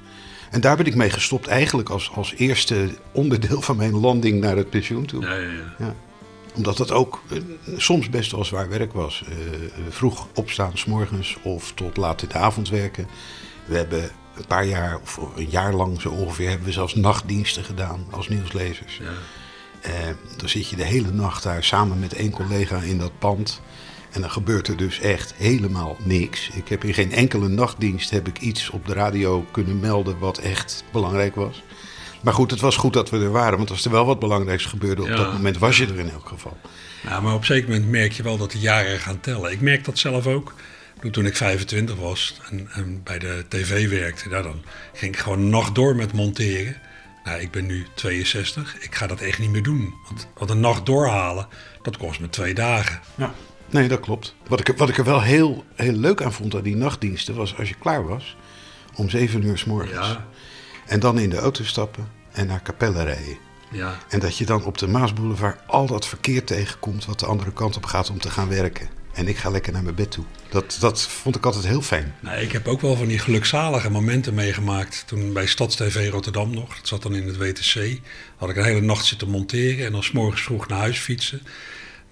En 0.54 0.62
daar 0.62 0.78
ben 0.78 0.86
ik 0.86 0.96
mee 0.96 1.10
gestopt 1.10 1.48
eigenlijk 1.48 1.90
als, 1.90 2.12
als 2.14 2.34
eerste 2.38 2.90
onderdeel 3.12 3.62
van 3.62 3.78
mijn 3.78 4.00
landing 4.00 4.42
naar 4.42 4.58
het 4.58 4.70
pensioen 4.70 5.06
toe. 5.06 5.22
Ja, 5.22 5.36
ja, 5.36 5.52
ja. 5.52 5.76
ja. 5.80 5.96
Omdat 6.56 6.78
dat 6.78 6.92
ook 6.92 7.22
uh, 7.32 7.40
soms 7.78 8.10
best 8.10 8.32
wel 8.32 8.46
zwaar 8.46 8.70
werk 8.70 8.94
was. 8.94 9.24
Uh, 9.30 9.36
vroeg 9.90 10.28
opstaan 10.34 10.78
s 10.78 10.86
morgens 10.86 11.38
of 11.44 11.72
tot 11.74 11.98
laat 11.98 12.22
in 12.22 12.28
de 12.28 12.38
avond 12.38 12.70
werken. 12.70 13.08
We 13.66 13.76
hebben 13.76 14.04
een 14.36 14.46
paar 14.48 14.66
jaar, 14.66 15.00
of 15.02 15.20
een 15.36 15.50
jaar 15.50 15.74
lang 15.74 16.02
zo 16.02 16.10
ongeveer, 16.10 16.50
hebben 16.50 16.68
we 16.68 16.74
zelfs 16.74 16.96
nachtdiensten 16.96 17.64
gedaan 17.64 18.06
als 18.10 18.30
nieuwslezers. 18.30 18.98
Ja. 18.98 19.12
Uh, 19.88 19.92
dan 20.38 20.50
zit 20.50 20.70
je 20.70 20.76
de 20.76 20.84
hele 20.84 21.12
nacht 21.12 21.44
daar 21.44 21.64
samen 21.64 22.00
met 22.00 22.14
één 22.14 22.32
collega 22.32 22.82
in 22.82 22.98
dat 22.98 23.20
pand. 23.20 23.62
En 24.14 24.22
dan 24.22 24.32
gebeurt 24.32 24.68
er 24.68 24.78
dus 24.78 25.00
echt 25.00 25.34
helemaal 25.38 25.98
niks. 26.04 26.50
Ik 26.50 26.68
heb 26.68 26.84
in 26.84 26.94
geen 26.94 27.12
enkele 27.12 27.48
nachtdienst 27.48 28.10
heb 28.10 28.28
ik 28.28 28.40
iets 28.40 28.70
op 28.70 28.86
de 28.86 28.94
radio 28.94 29.46
kunnen 29.52 29.80
melden 29.80 30.20
wat 30.20 30.38
echt 30.38 30.84
belangrijk 30.92 31.36
was. 31.36 31.64
Maar 32.22 32.34
goed, 32.34 32.52
het 32.52 32.60
was 32.60 32.76
goed 32.76 32.94
dat 32.94 33.10
we 33.10 33.20
er 33.20 33.32
waren, 33.32 33.58
want 33.58 33.70
als 33.70 33.86
er 33.86 33.92
wel 33.92 34.06
wat 34.06 34.20
belangrijks 34.20 34.66
gebeurde 34.66 35.02
op 35.02 35.08
ja. 35.08 35.16
dat 35.16 35.34
moment, 35.34 35.58
was 35.58 35.78
je 35.78 35.86
er 35.86 36.00
in 36.00 36.10
elk 36.10 36.28
geval. 36.28 36.58
Nou, 37.02 37.22
maar 37.22 37.34
op 37.34 37.40
een 37.40 37.46
zeker 37.46 37.70
moment 37.70 37.90
merk 37.90 38.12
je 38.12 38.24
wel 38.24 38.38
dat 38.38 38.52
de 38.52 38.60
jaren 38.60 39.00
gaan 39.00 39.20
tellen. 39.20 39.52
Ik 39.52 39.62
merk 39.62 39.86
dat 39.86 39.98
zelf 39.98 40.28
ook. 40.28 40.54
Toen 41.12 41.26
ik 41.26 41.36
25 41.36 41.96
was 41.96 42.40
en, 42.50 42.68
en 42.72 43.04
bij 43.04 43.20
de 43.20 43.46
tv 43.48 43.90
werkte, 43.90 44.30
nou, 44.30 44.44
dan 44.44 44.64
ging 44.94 45.14
ik 45.14 45.20
gewoon 45.20 45.50
nacht 45.50 45.76
door 45.76 45.96
met 45.96 46.14
monteren. 46.14 46.76
Nou, 47.24 47.42
ik 47.42 47.52
ben 47.52 47.66
nu 47.66 47.86
62. 47.94 48.78
Ik 48.80 48.96
ga 48.96 49.08
dat 49.08 49.22
echt 49.22 49.40
niet 49.40 49.50
meer 49.50 49.64
doen. 49.64 49.94
Want, 50.08 50.28
want 50.38 50.50
een 50.50 50.60
nacht 50.60 50.86
doorhalen, 50.86 51.48
dat 51.82 51.98
kost 51.98 52.20
me 52.20 52.30
twee 52.30 52.54
dagen. 52.54 53.00
Ja. 53.16 53.34
Nee, 53.74 53.88
dat 53.88 54.00
klopt. 54.00 54.36
Wat 54.48 54.60
ik, 54.60 54.78
wat 54.78 54.90
ik 54.90 54.98
er 54.98 55.04
wel 55.04 55.22
heel, 55.22 55.64
heel 55.76 55.94
leuk 55.94 56.22
aan 56.22 56.34
vond 56.34 56.56
aan 56.56 56.62
die 56.62 56.76
nachtdiensten 56.76 57.36
was 57.36 57.58
als 57.58 57.70
je 57.70 57.76
klaar 57.76 58.08
was 58.08 58.36
om 58.96 59.10
zeven 59.10 59.44
uur 59.44 59.58
s 59.58 59.66
morgens. 59.66 60.08
Ja. 60.08 60.28
En 60.86 61.00
dan 61.00 61.20
in 61.20 61.30
de 61.30 61.38
auto 61.38 61.64
stappen 61.64 62.08
en 62.32 62.48
naar 62.48 62.62
Capelle 62.62 63.04
rijden. 63.04 63.38
Ja. 63.72 63.98
En 64.10 64.20
dat 64.20 64.38
je 64.38 64.46
dan 64.46 64.64
op 64.64 64.78
de 64.78 64.88
Maasboulevard 64.88 65.60
al 65.68 65.88
dat 65.88 66.08
verkeer 66.08 66.44
tegenkomt 66.44 67.06
wat 67.06 67.20
de 67.20 67.26
andere 67.26 67.54
kant 67.54 67.76
op 67.76 67.86
gaat 67.86 68.10
om 68.10 68.20
te 68.20 68.30
gaan 68.30 68.50
werken. 68.50 68.90
En 69.14 69.28
ik 69.28 69.38
ga 69.38 69.50
lekker 69.50 69.74
naar 69.74 69.84
mijn 69.84 69.96
bed 69.96 70.12
toe. 70.12 70.24
Dat, 70.50 70.78
dat 70.80 71.02
vond 71.02 71.36
ik 71.36 71.46
altijd 71.46 71.66
heel 71.66 71.82
fijn. 71.82 72.16
Nou, 72.20 72.42
ik 72.42 72.52
heb 72.52 72.68
ook 72.68 72.82
wel 72.82 72.96
van 72.96 73.08
die 73.08 73.20
gelukzalige 73.20 73.90
momenten 73.90 74.34
meegemaakt. 74.34 75.04
Toen 75.08 75.34
bij 75.34 75.46
StadsTV 75.46 76.10
Rotterdam 76.12 76.54
nog. 76.54 76.76
Dat 76.76 76.88
zat 76.88 77.02
dan 77.02 77.16
in 77.16 77.28
het 77.28 77.38
WTC. 77.38 78.00
Had 78.38 78.50
ik 78.50 78.56
een 78.56 78.64
hele 78.64 78.82
nacht 78.82 79.06
zitten 79.06 79.30
monteren 79.30 79.86
en 79.86 79.92
dan 79.92 80.04
's 80.04 80.12
morgens 80.12 80.42
vroeg 80.42 80.68
naar 80.68 80.80
huis 80.80 81.00
fietsen. 81.00 81.42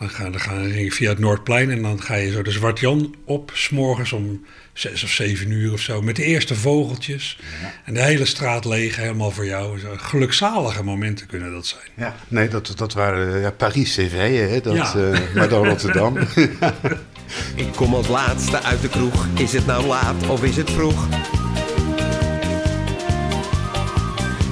Dan 0.02 0.10
ga, 0.10 0.24
dan 0.30 0.40
ga 0.40 0.54
je 0.62 0.92
via 0.92 1.10
het 1.10 1.20
Noordplein 1.20 1.72
en 1.72 1.82
dan 1.82 2.02
ga 2.02 2.16
je 2.16 2.32
zo 2.32 2.42
de 2.42 2.52
Zwart 2.52 2.80
Jan 2.80 3.16
op, 3.26 3.52
s'morgens 3.54 4.12
om 4.14 4.46
zes 4.74 5.04
of 5.04 5.10
zeven 5.10 5.52
uur 5.52 5.74
of 5.74 5.80
zo, 5.80 6.02
met 6.02 6.16
de 6.16 6.24
eerste 6.24 6.56
vogeltjes. 6.56 7.40
En 7.86 7.94
de 7.94 8.02
hele 8.02 8.26
straat 8.26 8.66
leeg, 8.66 8.96
helemaal 8.96 9.32
voor 9.32 9.46
jou. 9.46 9.80
Zo 9.80 9.88
Gelukzalige 9.98 10.84
momenten 10.84 11.28
kunnen 11.28 11.52
dat 11.52 11.66
zijn. 11.66 11.82
Ja, 11.96 12.16
nee, 12.28 12.48
dat, 12.48 12.74
dat 12.76 12.94
waren 12.94 13.40
ja, 13.42 13.52
Paris 13.52 13.94
CV, 13.96 14.50
hè, 14.50 14.62
dat, 14.62 14.76
Ja. 14.76 14.96
eh, 14.96 15.20
maar 15.36 15.50
dan 15.50 15.68
Rotterdam. 15.68 16.18
Ik 17.56 17.72
kom 17.76 17.94
als 17.96 18.08
laatste 18.08 18.62
uit 18.62 18.82
de 18.82 18.90
kroeg. 18.90 19.28
Is 19.38 19.54
het 19.54 19.66
nou 19.66 19.86
laat 19.86 20.28
of 20.28 20.44
is 20.44 20.58
het 20.58 20.72
vroeg? 20.72 21.08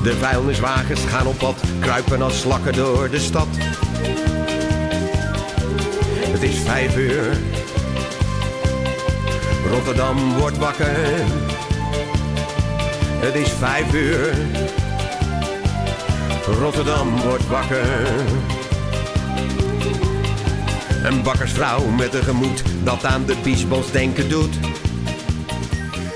De 0.03 0.15
vuilniswagens 0.19 1.01
gaan 1.05 1.27
op 1.27 1.37
pad, 1.37 1.61
kruipen 1.79 2.21
als 2.21 2.39
slakken 2.39 2.73
door 2.73 3.09
de 3.09 3.19
stad. 3.19 3.47
Het 6.39 6.49
is 6.49 6.59
vijf 6.59 6.97
uur. 6.97 7.37
Rotterdam 9.69 10.37
wordt 10.37 10.57
wakker. 10.57 10.95
Het 13.19 13.35
is 13.35 13.49
vijf 13.49 13.93
uur. 13.93 14.33
Rotterdam 16.59 17.21
wordt 17.21 17.47
wakker. 17.47 18.07
Een 21.03 21.23
bakkersvrouw 21.23 21.85
met 21.85 22.13
een 22.13 22.23
gemoed 22.23 22.63
dat 22.83 23.05
aan 23.05 23.25
de 23.25 23.35
biesbos 23.43 23.91
denken 23.91 24.29
doet. 24.29 24.68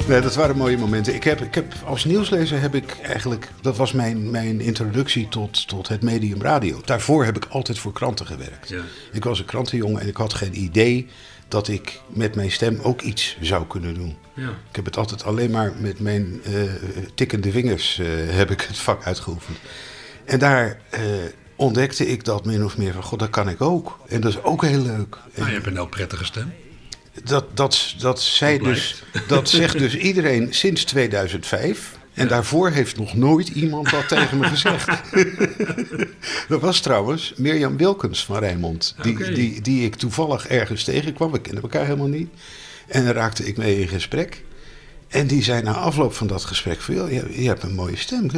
Nee, 0.07 0.21
dat 0.21 0.35
waren 0.35 0.57
mooie 0.57 0.77
momenten. 0.77 1.15
Ik 1.15 1.23
heb, 1.23 1.41
ik 1.41 1.55
heb, 1.55 1.73
als 1.85 2.05
nieuwslezer 2.05 2.61
heb 2.61 2.75
ik 2.75 2.97
eigenlijk... 3.01 3.49
Dat 3.61 3.77
was 3.77 3.91
mijn, 3.91 4.31
mijn 4.31 4.61
introductie 4.61 5.27
tot, 5.27 5.67
tot 5.67 5.87
het 5.87 6.01
medium 6.01 6.41
radio. 6.41 6.81
Daarvoor 6.85 7.25
heb 7.25 7.35
ik 7.35 7.45
altijd 7.45 7.79
voor 7.79 7.93
kranten 7.93 8.25
gewerkt. 8.25 8.69
Ja. 8.69 8.81
Ik 9.11 9.23
was 9.23 9.39
een 9.39 9.45
krantenjongen 9.45 10.01
en 10.01 10.07
ik 10.07 10.17
had 10.17 10.33
geen 10.33 10.59
idee... 10.61 11.07
dat 11.47 11.67
ik 11.67 12.01
met 12.07 12.35
mijn 12.35 12.51
stem 12.51 12.79
ook 12.81 13.01
iets 13.01 13.37
zou 13.41 13.67
kunnen 13.67 13.93
doen. 13.93 14.15
Ja. 14.33 14.49
Ik 14.49 14.75
heb 14.75 14.85
het 14.85 14.97
altijd 14.97 15.23
alleen 15.23 15.51
maar 15.51 15.73
met 15.79 15.99
mijn 15.99 16.41
eh, 16.43 16.53
tikkende 17.15 17.51
vingers... 17.51 17.99
eh, 17.99 18.07
heb 18.29 18.51
ik 18.51 18.61
het 18.61 18.77
vak 18.77 19.05
uitgeoefend. 19.05 19.57
En 20.25 20.39
daar... 20.39 20.79
eh, 20.89 21.01
ontdekte 21.55 22.07
ik 22.07 22.23
dat 22.25 22.45
min 22.45 22.63
of 22.65 22.77
meer 22.77 22.93
van, 22.93 23.03
god, 23.03 23.19
dat 23.19 23.29
kan 23.29 23.49
ik 23.49 23.61
ook. 23.61 23.99
En 24.07 24.21
dat 24.21 24.31
is 24.31 24.43
ook 24.43 24.61
heel 24.65 24.81
leuk. 24.81 25.17
Nou, 25.35 25.47
je 25.47 25.53
hebt 25.53 25.65
een 25.65 25.73
heel 25.73 25.87
prettige 25.87 26.25
stem. 26.25 26.53
Dat, 27.23 27.57
dat, 27.57 27.95
dat, 27.99 28.21
zei 28.21 28.57
Dat 28.57 28.67
dus, 28.67 29.03
dat 29.27 29.49
zegt 29.49 29.77
dus 29.77 29.95
iedereen 30.09 30.53
sinds 30.53 30.83
2005. 30.83 31.97
En 32.13 32.27
daarvoor 32.27 32.69
heeft 32.69 32.97
nog 32.97 33.13
nooit 33.13 33.47
iemand 33.47 33.89
dat 33.89 34.07
tegen 34.07 34.37
me 34.37 34.47
gezegd. 34.47 34.87
dat 36.47 36.61
was 36.61 36.79
trouwens 36.79 37.33
Mirjam 37.37 37.77
Wilkens 37.77 38.25
van 38.25 38.37
Rijnmond. 38.37 38.95
Die, 39.01 39.31
die, 39.31 39.61
die 39.61 39.85
ik 39.85 39.95
toevallig 39.95 40.47
ergens 40.47 40.83
tegenkwam. 40.83 41.31
We 41.31 41.41
kenden 41.41 41.63
elkaar 41.63 41.85
helemaal 41.85 42.07
niet. 42.07 42.29
En 42.87 43.05
daar 43.05 43.13
raakte 43.13 43.45
ik 43.45 43.57
mee 43.57 43.79
in 43.79 43.87
gesprek. 43.87 44.43
En 45.13 45.27
die 45.27 45.43
zei 45.43 45.61
na 45.61 45.73
afloop 45.73 46.13
van 46.13 46.27
dat 46.27 46.43
gesprek: 46.43 46.81
van, 46.81 46.95
joh, 46.95 47.11
je, 47.11 47.41
je 47.41 47.47
hebt 47.47 47.63
een 47.63 47.75
mooie 47.75 47.97
stem. 47.97 48.29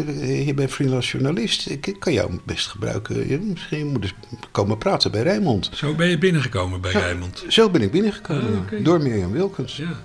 Je 0.46 0.54
bent 0.56 0.72
freelance 0.72 1.12
journalist. 1.18 1.70
Ik 1.70 1.88
ik 1.88 2.00
kan 2.00 2.14
jou 2.14 2.40
best 2.44 2.68
gebruiken. 2.68 3.28
Je- 3.30 3.40
Misschien 3.40 3.88
moet 3.88 4.04
eens 4.04 4.14
komen 4.52 4.78
praten 4.78 5.12
bij 5.12 5.22
Rijnmond. 5.22 5.70
Zo 5.74 5.94
ben 5.94 6.08
je 6.08 6.18
binnengekomen 6.18 6.82
bij 6.82 6.92
Rijnmond. 6.92 7.44
Zo 7.48 7.70
ben 7.70 7.82
ik 7.82 7.92
binnengekomen. 7.92 8.66
Ah. 8.74 8.84
Door 8.84 9.02
Mirjam 9.02 9.32
Wilkens. 9.32 9.78
Ja. 9.78 10.00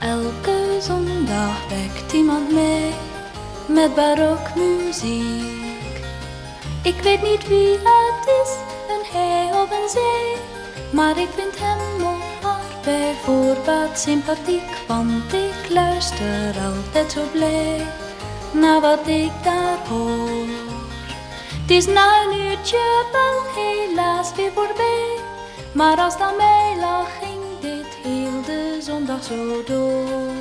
Elke 0.00 0.78
zondag 0.82 1.68
wekt 1.68 2.12
iemand 2.12 2.52
mij 2.52 2.90
met 3.68 3.94
barokmuziek. 3.94 5.64
Ik 6.82 7.00
weet 7.02 7.22
niet 7.22 7.48
wie 7.48 7.68
het 7.72 8.26
is, 8.42 8.50
een 8.88 9.04
hij 9.20 9.50
of 9.62 9.70
een 9.70 9.88
zij, 9.88 10.34
maar 10.92 11.18
ik 11.18 11.28
vind 11.36 11.58
hem 11.58 11.78
haar 12.42 12.60
bij 12.86 13.14
voorbaat 13.24 13.98
sympathiek, 13.98 14.70
want 14.86 15.32
ik 15.32 15.70
luister 15.70 16.54
altijd 16.60 17.12
zo 17.12 17.22
blij 17.32 17.86
naar 18.52 18.80
wat 18.80 19.08
ik 19.08 19.30
daar 19.42 19.78
hoor. 19.88 20.46
Het 21.60 21.70
is 21.70 21.86
na 21.86 22.22
een 22.22 22.40
uurtje 22.40 23.04
wel 23.12 23.64
helaas 23.64 24.34
weer 24.36 24.52
voorbij, 24.54 25.16
maar 25.74 25.96
als 25.96 26.16
aan 26.16 26.36
mij 26.36 26.76
lag 26.80 27.08
ging 27.18 27.42
dit 27.60 27.94
heel 28.02 28.42
de 28.42 28.78
zondag 28.82 29.24
zo 29.24 29.64
door. 29.64 30.32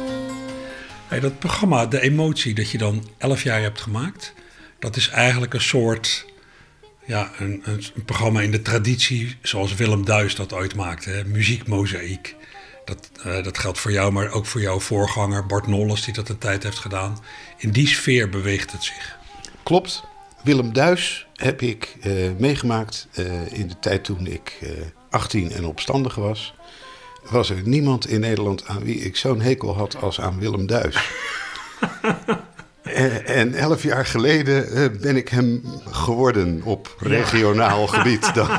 Dat 1.22 1.40
programma, 1.40 1.86
de 1.86 2.02
emotie 2.02 2.54
dat 2.54 2.70
je 2.72 2.78
dan 2.78 3.08
elf 3.18 3.44
jaar 3.44 3.62
hebt 3.62 3.82
gemaakt, 3.82 4.34
dat 4.80 4.96
is 4.96 5.10
eigenlijk 5.10 5.54
een 5.54 5.62
soort, 5.62 6.26
ja, 7.06 7.32
een, 7.38 7.62
een, 7.64 7.84
een 7.96 8.06
programma 8.06 8.42
in 8.42 8.52
de 8.52 8.62
traditie 8.62 9.38
zoals 9.42 9.76
Willem 9.76 10.06
Duis 10.06 10.36
dat 10.36 10.54
ooit 10.54 10.76
maakte, 10.76 11.10
hè? 11.10 11.26
muziekmozaïek. 11.26 12.36
Dat, 12.86 13.10
eh, 13.24 13.44
dat 13.44 13.58
geldt 13.58 13.80
voor 13.80 13.92
jou, 13.92 14.12
maar 14.12 14.32
ook 14.32 14.46
voor 14.46 14.62
jouw 14.62 14.80
voorganger 14.80 15.46
Bart 15.46 15.68
Nolles, 15.68 16.04
die 16.04 16.14
dat 16.14 16.30
een 16.30 16.38
tijd 16.38 16.64
heeft 16.64 16.80
gedaan. 16.80 17.20
In 17.58 17.72
die 17.72 17.88
sfeer 17.88 18.30
beweegt 18.30 18.72
het 18.72 18.84
zich. 18.84 19.18
Klopt. 19.64 20.04
Willem 20.44 20.74
Duis 20.74 21.28
heb 21.36 21.62
ik 21.62 21.96
eh, 22.02 22.14
meegemaakt 22.38 23.08
eh, 23.14 23.54
in 23.54 23.68
de 23.68 23.80
tijd 23.80 24.04
toen 24.04 24.28
ik 24.28 24.58
eh 24.62 24.70
18 25.10 25.52
en 25.52 25.66
opstandig 25.66 26.16
was. 26.16 26.54
Was 27.30 27.50
er 27.50 27.62
niemand 27.64 28.08
in 28.08 28.20
Nederland 28.20 28.68
aan 28.68 28.84
wie 28.84 29.00
ik 29.00 29.16
zo'n 29.16 29.42
hekel 29.42 29.76
had 29.76 30.02
als 30.02 30.22
aan 30.22 30.40
Willem 30.40 30.68
Duis. 30.68 31.10
En, 32.96 33.26
en 33.26 33.54
elf 33.54 33.84
jaar 33.84 34.06
geleden 34.06 34.72
eh, 34.72 34.86
ben 35.02 35.16
ik 35.16 35.30
hem 35.30 35.62
geworden 35.90 36.62
op 36.64 36.96
regionaal 37.00 37.88
gebied. 37.98 38.34
Dan. 38.34 38.50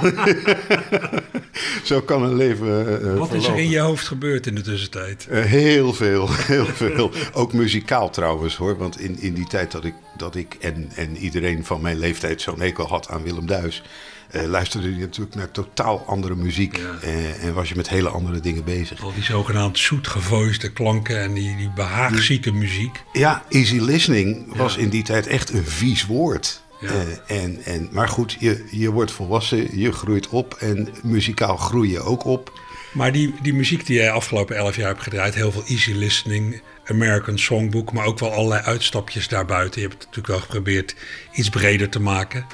Zo 1.85 2.01
kan 2.01 2.23
een 2.23 2.35
leven. 2.37 3.03
eh, 3.13 3.19
Wat 3.19 3.33
is 3.33 3.47
er 3.47 3.57
in 3.59 3.69
je 3.71 3.79
hoofd 3.79 4.07
gebeurd 4.07 4.47
in 4.47 4.55
de 4.55 4.61
tussentijd? 4.61 5.27
Eh, 5.31 5.43
heel 5.45 5.93
veel, 5.93 6.29
heel 6.55 6.65
veel. 6.67 7.11
Ook 7.33 7.53
muzikaal 7.53 8.11
trouwens 8.11 8.57
hoor. 8.57 8.77
Want 8.79 9.01
in, 9.01 9.21
in 9.21 9.35
die 9.35 9.47
tijd 9.47 9.73
dat 9.73 9.85
ik, 9.85 9.95
dat 10.17 10.35
ik 10.35 10.57
en, 10.61 10.91
en 10.95 11.17
iedereen 11.17 11.65
van 11.65 11.81
mijn 11.81 11.99
leeftijd 11.99 12.41
zo'n 12.41 12.61
hekel 12.61 12.87
had 12.89 13.09
aan 13.09 13.23
Willem 13.23 13.47
Duis. 13.47 13.83
Eh, 14.31 14.43
luisterde 14.45 14.95
je 14.95 15.01
natuurlijk 15.01 15.37
naar 15.37 15.51
totaal 15.51 16.05
andere 16.07 16.35
muziek. 16.35 16.77
Ja. 16.77 16.83
eh, 17.03 17.45
en 17.45 17.55
was 17.55 17.69
je 17.69 17.75
met 17.77 17.89
hele 17.89 18.09
andere 18.09 18.41
dingen 18.41 18.65
bezig. 18.65 19.03
Al 19.03 19.13
die 19.15 19.23
zogenaamd 19.23 19.79
zoetgevoiste 19.79 20.73
klanken 20.73 21.21
en 21.21 21.35
die, 21.35 21.57
die 21.57 21.71
behaagzieke 21.75 22.53
muziek. 22.53 23.03
Ja, 23.13 23.45
easy 23.49 23.79
listening 23.81 24.57
was 24.57 24.75
Ja. 24.75 24.81
in 24.81 24.89
die 24.89 25.03
tijd 25.03 25.27
echt 25.27 25.53
een 25.53 25.65
vies 25.67 26.07
woord. 26.07 26.65
Ja. 26.81 26.89
Eh, 27.27 27.43
en, 27.43 27.63
en, 27.65 27.89
maar 27.93 28.09
goed, 28.09 28.37
je, 28.39 28.65
je 28.71 28.91
wordt 28.91 29.13
volwassen, 29.13 29.79
je 29.79 29.93
groeit 29.93 30.29
op 30.29 30.55
en 30.55 30.89
muzikaal 31.03 31.57
groei 31.57 31.91
je 31.91 32.01
ook 32.01 32.25
op. 32.25 32.61
Maar 32.93 33.13
die, 33.13 33.35
die 33.43 33.55
muziek 33.55 33.87
die 33.87 33.97
jij 33.97 34.11
afgelopen 34.11 34.57
elf 34.57 34.77
jaar 34.77 34.89
hebt 34.89 35.03
gedraaid, 35.03 35.35
heel 35.35 35.53
veel 35.53 35.65
easy 35.67 35.93
listening, 35.93 36.63
American 36.85 37.39
Songbook, 37.39 37.93
maar 37.93 38.05
ook 38.07 38.19
wel 38.19 38.33
allerlei 38.33 38.63
uitstapjes 38.63 39.29
daarbuiten. 39.29 39.81
Je 39.81 39.87
hebt 39.89 39.99
het 40.03 40.07
natuurlijk 40.09 40.35
wel 40.39 40.47
geprobeerd 40.47 40.95
iets 41.33 41.49
breder 41.49 41.89
te 41.89 42.01
maken. 42.01 42.47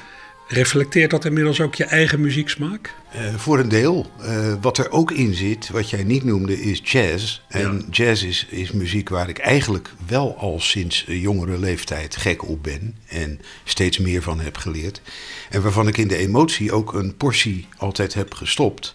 Reflecteert 0.53 1.11
dat 1.11 1.25
inmiddels 1.25 1.61
ook 1.61 1.75
je 1.75 1.83
eigen 1.85 2.21
muzieksmaak? 2.21 2.95
Eh, 3.11 3.35
voor 3.35 3.59
een 3.59 3.69
deel. 3.69 4.11
Eh, 4.21 4.53
wat 4.61 4.77
er 4.77 4.91
ook 4.91 5.11
in 5.11 5.33
zit, 5.33 5.69
wat 5.69 5.89
jij 5.89 6.03
niet 6.03 6.23
noemde, 6.23 6.61
is 6.61 6.81
jazz. 6.83 7.41
En 7.47 7.75
Ja. 7.77 7.85
jazz 7.91 8.23
is, 8.23 8.47
is 8.49 8.71
muziek 8.71 9.09
waar 9.09 9.29
ik 9.29 9.37
eigenlijk 9.37 9.89
wel 10.07 10.37
al 10.37 10.59
sinds 10.59 11.05
jongere 11.07 11.59
leeftijd 11.59 12.15
gek 12.15 12.47
op 12.47 12.63
ben. 12.63 12.95
En 13.07 13.39
steeds 13.63 13.97
meer 13.97 14.21
van 14.21 14.39
heb 14.39 14.57
geleerd. 14.57 15.01
En 15.49 15.61
waarvan 15.61 15.87
ik 15.87 15.97
in 15.97 16.07
de 16.07 16.17
emotie 16.17 16.71
ook 16.71 16.93
een 16.93 17.15
portie 17.17 17.67
altijd 17.77 18.13
heb 18.13 18.33
gestopt. 18.33 18.93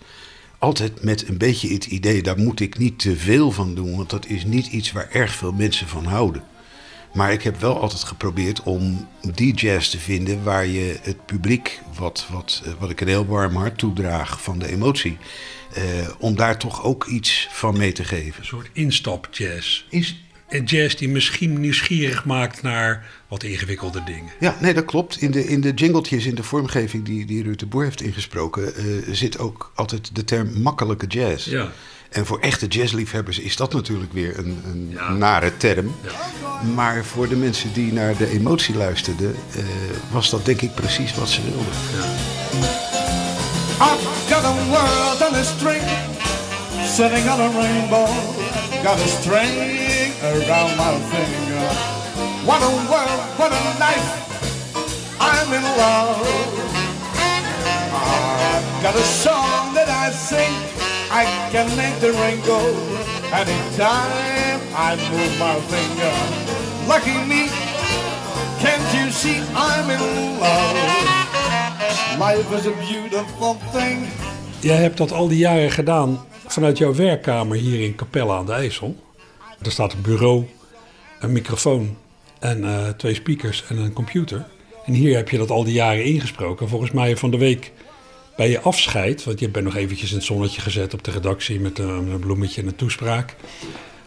Altijd 0.59 1.03
met 1.03 1.29
een 1.29 1.38
beetje 1.38 1.73
het 1.73 1.87
idee, 1.87 2.23
daar 2.23 2.38
moet 2.38 2.61
ik 2.61 2.79
niet 2.79 2.99
te 2.99 3.16
veel 3.16 3.51
van 3.53 3.75
doen. 3.75 3.97
Want 3.97 4.11
dat 4.11 4.27
is 4.27 4.44
niet 4.44 4.66
iets 4.66 4.92
waar 4.92 5.09
erg 5.12 5.35
veel 5.35 5.53
mensen 5.53 5.88
van 5.88 6.05
houden. 6.05 6.42
Maar 7.18 7.33
ik 7.33 7.42
heb 7.42 7.61
wel 7.61 7.81
altijd 7.81 8.04
geprobeerd 8.04 8.62
om 8.62 9.09
die 9.35 9.54
jazz 9.54 9.88
te 9.88 9.98
vinden 9.98 10.42
waar 10.42 10.66
je 10.66 10.96
het 11.02 11.26
publiek, 11.26 11.81
wat, 11.98 12.26
wat, 12.31 12.62
eh, 12.64 12.72
wat 12.78 12.90
ik 12.90 13.00
een 13.00 13.09
heel 13.09 13.26
warm 13.26 13.57
hart 13.57 13.78
toedraag 13.78 14.42
van 14.42 14.59
de 14.59 14.68
emotie, 14.68 15.18
eh, 15.74 15.83
om 16.18 16.37
daar 16.37 16.59
toch 16.59 16.85
ook 16.85 17.07
iets 17.07 17.48
van 17.50 17.76
mee 17.78 17.92
te 17.92 18.04
geven. 18.04 18.40
Een 18.40 18.46
soort 18.46 18.68
instapjazz. 18.72 19.85
Is, 19.90 20.22
Een 20.48 20.64
jazz 20.64 20.94
die 20.94 21.09
misschien 21.09 21.61
nieuwsgierig 21.61 22.24
maakt 22.24 22.62
naar 22.62 23.07
wat 23.28 23.42
ingewikkelde 23.42 24.04
dingen. 24.04 24.33
ja, 24.40 24.57
nee, 24.61 24.74
dat 24.74 24.85
klopt. 24.85 25.20
In 25.20 25.31
de, 25.31 25.48
in 25.48 25.61
de 25.61 25.72
jingletjes, 25.74 26.26
in 26.26 26.35
de 26.35 26.42
vormgeving 26.42 27.04
die, 27.04 27.26
die 27.26 27.42
Ruud 27.42 27.59
de 27.59 27.66
Boer 27.66 27.85
heeft 27.85 28.02
ingesproken, 28.02 28.74
eh, 28.74 28.85
zit 29.11 29.38
ook 29.38 29.72
altijd 29.74 30.14
de 30.14 30.24
term 30.24 30.61
makkelijke 30.62 31.07
jazz. 31.07 31.46
Ja. 31.46 31.72
En 32.11 32.27
voor 32.27 32.38
echte 32.40 32.66
jazzliefhebbers 32.66 33.38
is 33.38 33.57
dat 33.57 33.73
natuurlijk 33.73 34.12
weer 34.12 34.38
een, 34.38 34.62
een 34.66 34.90
Ja. 34.94 35.09
nare 35.11 35.57
term. 35.57 35.94
Maar 36.75 37.05
voor 37.05 37.29
de 37.29 37.37
mensen 37.37 37.73
die 37.73 37.92
naar 37.92 38.16
de 38.16 38.31
emotie 38.31 38.77
luisterden, 38.77 39.35
eh, 39.55 39.62
was 40.11 40.31
dat 40.31 40.44
denk 40.44 40.61
ik 40.61 40.75
precies 40.75 41.14
wat 41.14 41.29
ze 41.29 41.40
wilden. 41.42 41.73
I've 43.81 44.07
got 44.35 44.44
a 44.44 44.55
world 44.68 45.29
on 45.29 45.35
a 45.35 45.42
string, 45.42 45.83
sitting 46.97 47.31
on 47.31 47.40
a 47.40 47.51
rainbow. 47.61 48.09
Got 48.83 48.99
a 49.01 49.07
string 49.21 49.59
around 50.23 50.77
my 50.77 50.94
finger. 51.11 51.66
What 52.44 52.62
a 52.62 52.71
world, 52.88 53.23
what 53.37 53.51
a 53.53 53.62
life. 53.79 54.27
I'm 55.21 55.53
in 55.53 55.62
love. 55.62 56.27
I've 57.92 58.83
got 58.83 58.94
a 58.94 59.05
song 59.05 59.75
that 59.75 59.88
I 59.88 60.11
can 61.51 61.77
make 61.77 61.99
the 62.01 62.12
rain 62.12 62.40
go 62.44 62.61
anytime 63.33 64.61
I 64.75 64.97
move 65.11 65.38
my 65.38 65.57
finger. 65.73 66.12
Lucky 66.87 67.18
me, 67.27 67.49
can't 68.61 68.94
you 68.94 69.11
see 69.11 69.40
I'm 69.55 69.90
in 69.90 70.01
love? 70.40 70.77
Life 72.18 72.53
is 72.59 72.66
a 72.66 72.73
beautiful 72.92 73.57
thing. 73.73 74.07
Jij 74.61 74.77
hebt 74.77 74.97
dat 74.97 75.12
al 75.12 75.29
die 75.29 75.38
jaren 75.38 75.71
gedaan 75.71 76.25
vanuit 76.47 76.79
jouw 76.79 76.94
werkkamer 76.94 77.57
hier 77.57 77.81
in 77.81 77.94
Capelle 77.94 78.33
aan 78.33 78.47
de 78.47 78.53
IJssel. 78.53 78.97
Er 79.62 79.71
staat 79.71 79.92
een 79.92 80.03
bureau, 80.03 80.47
een 81.21 81.33
microfoon 81.33 81.97
en 82.38 82.64
eh, 82.64 82.88
twee 82.88 83.14
speakers 83.14 83.64
en 83.68 83.77
een 83.77 83.92
computer. 83.92 84.47
En 84.85 84.92
hier 84.92 85.16
heb 85.16 85.29
je 85.29 85.38
dat 85.38 85.51
al 85.51 85.64
die 85.64 85.75
jaren 85.75 86.05
ingesproken. 86.05 86.68
Volgens 86.68 86.90
mij 86.90 87.16
van 87.16 87.31
de 87.31 87.38
week 87.38 87.73
bij 88.38 88.51
je 88.51 88.61
afscheid, 88.61 89.24
want 89.24 89.40
je 89.40 89.48
bent 89.48 89.64
nog 89.64 89.77
eventjes 89.77 90.11
in 90.11 90.16
het 90.16 90.27
zonnetje 90.27 90.61
gezet 90.61 90.94
op 90.94 91.05
de 91.05 91.11
redactie 91.11 91.61
met 91.61 91.79
een, 91.79 91.88
een 91.88 92.18
bloemetje 92.18 92.62
en 92.62 92.68
een 92.68 92.77
toespraak. 92.77 93.35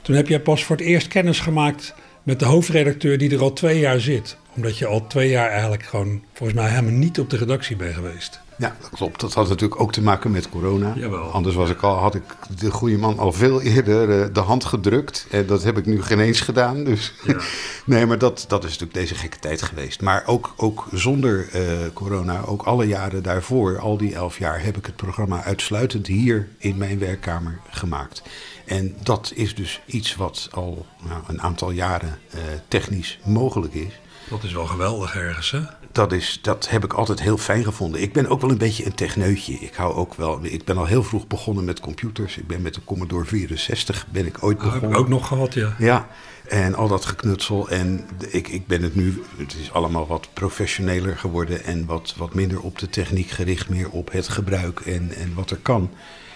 Toen 0.02 0.15
heb 0.15 0.28
jij 0.28 0.39
pas 0.39 0.63
voor 0.63 0.76
het 0.76 0.86
eerst 0.86 1.08
kennis 1.08 1.39
gemaakt 1.39 1.94
met 2.24 2.39
de 2.39 2.46
hoofdredacteur 2.46 3.17
die 3.17 3.32
er 3.32 3.41
al 3.41 3.54
twee 3.54 3.80
jaar 3.80 4.00
zit. 4.00 4.38
Omdat 4.56 4.78
je 4.78 4.86
al 4.86 5.08
twee 5.08 5.30
jaar 5.30 5.50
eigenlijk 5.50 5.84
gewoon 5.84 6.24
volgens 6.34 6.60
mij 6.60 6.70
helemaal 6.70 6.91
niet 6.91 7.20
op 7.20 7.30
de 7.30 7.38
redactie 7.38 7.76
bent 7.76 7.94
geweest. 7.94 8.40
Ja, 8.62 8.76
dat 8.80 8.89
klopt. 8.89 9.19
Dat 9.19 9.34
had 9.34 9.50
natuurlijk 9.50 9.82
ook 9.82 9.91
te 9.91 10.02
maken 10.02 10.32
met 10.32 10.50
corona. 10.50 10.93
Jawel. 10.95 11.32
Anders 11.32 11.56
was 11.56 11.69
ik 11.69 11.82
al, 11.82 11.95
had 11.95 12.15
ik 12.15 12.24
de 12.60 12.71
goede 12.71 12.97
man 12.97 13.19
al 13.19 13.32
veel 13.32 13.62
eerder 13.62 14.21
eh, 14.21 14.34
de 14.34 14.39
hand 14.39 14.65
gedrukt. 14.65 15.28
En 15.30 15.45
dat 15.45 15.63
heb 15.63 15.78
ik 15.78 15.86
nu 15.86 16.02
geen 16.02 16.19
eens 16.19 16.41
gedaan. 16.41 16.84
Dus. 16.84 17.13
nee, 17.86 18.06
maar 18.06 18.17
dat, 18.17 18.45
dat 18.47 18.63
is 18.63 18.69
natuurlijk 18.69 18.93
deze 18.93 19.15
gekke 19.15 19.39
tijd 19.39 19.62
geweest. 19.62 20.02
Maar 20.02 20.24
ook, 20.26 20.54
ook 20.58 20.88
zonder 20.91 21.50
eh, 21.52 21.62
corona, 21.93 22.41
ook 22.45 22.63
alle 22.63 22.88
jaren 22.88 23.24
daarvoor, 23.24 23.80
al 23.80 23.97
die 23.97 24.15
elf 24.15 24.38
jaar, 24.38 24.63
heb 24.63 24.78
ik 24.78 24.86
het 24.86 24.95
programma 24.95 25.43
uitsluitend 25.43 26.08
hier 26.08 26.47
in 26.58 26.78
mijn 26.78 27.00
werkkamer 27.00 27.60
gemaakt. 27.69 28.21
En 28.65 28.95
dat 29.04 29.32
is 29.36 29.56
dus 29.56 29.82
iets 29.86 30.15
wat 30.15 30.47
al 30.52 30.86
nou, 31.08 31.24
een 31.28 31.41
aantal 31.41 31.71
jaren 31.71 32.19
eh, 32.30 32.39
technisch 32.67 33.19
mogelijk 33.24 33.74
is. 33.74 34.01
Dat 34.32 34.44
is 34.44 34.54
wel 34.54 34.65
geweldig 34.65 35.15
ergens, 35.15 35.52
hè? 35.52 35.60
Dat, 35.91 36.12
is, 36.12 36.39
dat 36.41 36.70
heb 36.70 36.84
ik 36.84 36.94
altijd 36.94 37.22
heel 37.22 37.38
fijn 37.38 37.63
gevonden. 37.63 38.02
Ik 38.02 38.13
ben 38.13 38.28
ook 38.28 38.41
wel 38.41 38.50
een 38.50 38.58
beetje 38.58 38.86
een 38.86 38.96
techneutje. 38.96 39.54
Ik 39.54 39.74
hou 39.74 39.94
ook 39.94 40.13
wel. 40.13 40.39
Ik 40.41 40.65
ben 40.65 40.78
al 40.78 40.86
heel 40.86 41.04
vroeg 41.04 41.28
begonnen 41.28 41.65
met 41.65 41.80
computers. 41.80 42.38
Ik 42.38 42.48
ben 42.48 42.62
met 42.62 42.74
de 42.74 42.84
Commodore 42.84 43.26
64 43.26 44.06
ben 44.12 44.26
ik 44.26 44.44
ooit 44.44 44.58
Dat 44.58 44.65
heb 44.65 44.74
begonnen. 44.74 45.00
ik 45.00 45.04
ook 45.06 45.10
nog 45.10 45.28
gehad, 45.28 45.54
ja. 45.54 45.76
Ja, 45.80 46.08
en 46.48 46.76
al 46.76 46.88
dat 46.88 47.06
geknutsel. 47.06 47.70
En 47.70 48.08
ik, 48.30 48.48
ik 48.48 48.67
ben 48.67 48.82
het 48.82 48.96
nu, 48.96 49.24
het 49.38 49.56
is 49.62 49.72
allemaal 49.72 50.08
wat 50.08 50.28
professioneler 50.34 51.17
geworden 51.17 51.63
en 51.63 51.86
wat, 51.86 52.13
wat 52.17 52.34
minder 52.34 52.62
op 52.62 52.80
de 52.80 52.89
techniek 52.89 53.30
gericht, 53.30 53.70
meer 53.70 53.89
op 53.89 54.12
het 54.12 54.28
gebruik 54.28 54.80
en, 54.80 55.12
en 55.15 55.34
wat 55.34 55.52
er 55.52 55.60
kan. 55.62 55.91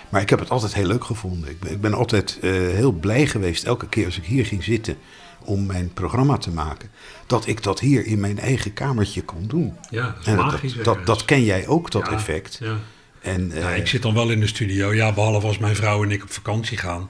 Maar 0.10 0.22
ik 0.22 0.30
heb 0.30 0.40
het 0.40 0.50
altijd 0.50 0.74
heel 0.74 0.88
leuk 0.88 1.04
gevonden. 1.04 1.50
Ik 1.50 1.60
ben, 1.60 1.72
ik 1.72 1.82
ben 1.82 1.94
altijd 1.94 2.38
eh, 2.42 2.52
heel 2.52 2.92
blij 2.92 3.28
geweest, 3.28 3.64
elke 3.64 3.88
keer 3.88 4.06
als 4.06 4.18
ik 4.18 4.26
hier 4.26 4.46
ging 4.46 4.64
zitten 4.64 4.98
om 5.46 5.66
mijn 5.66 5.94
programma 5.94 6.38
te 6.38 6.52
maken, 6.52 6.90
dat 7.28 7.48
ik 7.48 7.64
dat 7.64 7.80
hier 7.80 8.06
in 8.06 8.20
mijn 8.20 8.40
eigen 8.40 8.74
kamertje 8.74 9.24
kon 9.24 9.48
doen. 9.48 9.78
Ja, 9.90 10.06
dat 10.06 10.20
is 10.20 10.26
En 10.26 10.36
dat, 10.36 10.46
magisch 10.46 10.74
dat, 10.74 11.06
dat, 11.06 11.26
ken 11.26 11.44
jij 11.44 11.68
ook, 11.68 11.92
dat 11.92 12.06
Ja, 12.06 12.12
effect. 12.12 12.58
Ja. 12.62 12.78
En, 13.22 13.52
Ja, 13.54 13.72
eh, 13.72 13.78
ik 13.78 13.88
zit 13.88 14.02
dan 14.02 14.14
wel 14.14 14.30
in 14.30 14.40
de 14.40 14.48
studio. 14.48 14.94
Ja, 14.94 15.14
behalve 15.14 15.48
als 15.48 15.58
mijn 15.58 15.76
vrouw 15.76 16.04
en 16.04 16.12
ik 16.12 16.24
op 16.24 16.32
vakantie 16.32 16.78
gaan. 16.78 17.10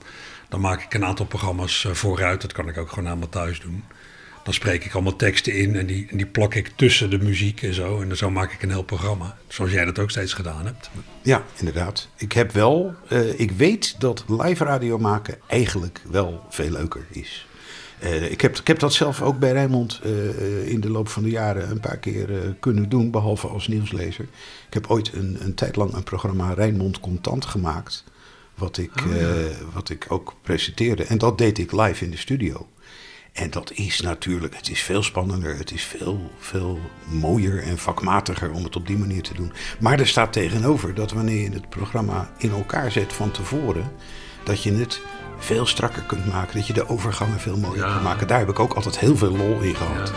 Dan 0.49 0.59
maak 0.59 0.81
ik 0.81 0.93
een 0.93 1.05
aantal 1.05 1.25
programma's 1.25 1.85
eh, 1.85 1.91
vooruit. 1.91 2.41
Dat 2.41 2.53
kan 2.53 2.67
ik 2.67 2.77
ook 2.77 2.89
gewoon 2.89 3.07
allemaal 3.07 3.29
thuis 3.29 3.59
doen. 3.59 3.83
Dan 4.43 4.53
spreek 4.53 4.85
ik 4.85 4.93
allemaal 4.93 5.15
teksten 5.15 5.53
in 5.53 5.75
en 5.75 5.85
die, 5.85 6.07
en 6.09 6.17
die 6.17 6.25
plak 6.25 6.53
ik 6.53 6.71
tussen 6.75 7.09
de 7.09 7.17
muziek 7.17 7.61
en 7.61 7.73
zo. 7.73 8.01
En 8.01 8.07
dan 8.07 8.17
zo 8.17 8.29
maak 8.29 8.51
ik 8.51 8.63
een 8.63 8.69
heel 8.69 8.83
programma. 8.83 9.37
Zoals 9.47 9.71
jij 9.71 9.85
dat 9.85 9.99
ook 9.99 10.09
steeds 10.09 10.33
gedaan 10.33 10.65
hebt. 10.65 10.89
Ja, 11.21 11.43
inderdaad. 11.55 12.07
Ik 12.17 12.31
heb 12.31 12.51
wel, 12.51 12.95
eh, 13.07 13.39
ik 13.39 13.51
weet 13.51 13.95
dat 13.99 14.23
live 14.27 14.63
radio 14.63 14.97
maken 14.97 15.37
eigenlijk 15.47 16.01
wel 16.09 16.45
veel 16.49 16.69
leuker 16.69 17.05
is. 17.11 17.47
Eh, 18.05 18.31
ik, 18.31 18.41
heb, 18.41 18.57
ik 18.57 18.67
heb 18.67 18.79
dat 18.79 18.93
zelf 18.93 19.21
ook 19.21 19.39
bij 19.39 19.51
Rijnmond 19.51 19.99
eh, 20.03 20.29
eh, 20.29 20.67
in 20.67 20.81
de 20.81 20.89
loop 20.89 21.07
van 21.07 21.23
de 21.23 21.29
jaren 21.29 21.69
een 21.69 21.79
paar 21.79 21.97
keer 21.97 22.55
kunnen 22.59 22.89
doen, 22.89 23.11
behalve 23.11 23.47
als 23.47 23.67
nieuwslezer. 23.67 24.27
Ik 24.67 24.73
heb 24.73 24.87
ooit 24.87 25.13
een, 25.13 25.37
een 25.39 25.53
tijd 25.53 25.75
lang 25.75 25.93
een 25.93 26.03
programma 26.03 26.53
Rijnmond 26.53 26.99
Contant 26.99 27.45
gemaakt, 27.45 28.03
wat 28.55 28.77
ik, 28.77 28.91
eh, 28.95 29.27
wat 29.73 29.89
ik 29.89 30.05
ook 30.09 30.33
presenteerde. 30.41 31.03
En 31.03 31.17
dat 31.17 31.37
deed 31.37 31.57
ik 31.57 31.71
live 31.71 32.03
in 32.03 32.11
de 32.11 32.17
studio. 32.17 32.67
En 33.33 33.49
dat 33.49 33.71
is 33.71 34.01
natuurlijk, 34.01 34.55
het 34.55 34.69
is 34.69 34.81
veel 34.81 35.03
spannender, 35.03 35.57
het 35.57 35.71
is 35.71 35.83
veel, 35.83 36.31
veel 36.39 36.79
mooier 37.05 37.63
en 37.63 37.77
vakmatiger 37.77 38.51
om 38.51 38.63
het 38.63 38.75
op 38.75 38.87
die 38.87 38.97
manier 38.97 39.23
te 39.23 39.33
doen. 39.33 39.51
Maar 39.79 39.99
er 39.99 40.07
staat 40.07 40.33
tegenover 40.33 40.93
dat 40.93 41.11
wanneer 41.11 41.41
je 41.41 41.49
het 41.49 41.69
programma 41.69 42.31
in 42.37 42.51
elkaar 42.51 42.91
zet 42.91 43.13
van 43.13 43.31
tevoren, 43.31 43.91
dat 44.43 44.63
je 44.63 44.73
het 44.73 45.01
veel 45.37 45.65
strakker 45.65 46.01
kunt 46.01 46.25
maken, 46.33 46.55
dat 46.55 46.67
je 46.67 46.73
de 46.73 46.89
overgangen 46.89 47.39
veel 47.39 47.57
mooier 47.57 47.85
Ja. 47.85 47.91
kunt 47.91 48.03
maken. 48.03 48.27
Daar 48.27 48.39
heb 48.39 48.49
ik 48.49 48.59
ook 48.59 48.73
altijd 48.73 48.99
heel 48.99 49.17
veel 49.17 49.35
lol 49.37 49.59
in 49.59 49.75
gehad. 49.75 50.11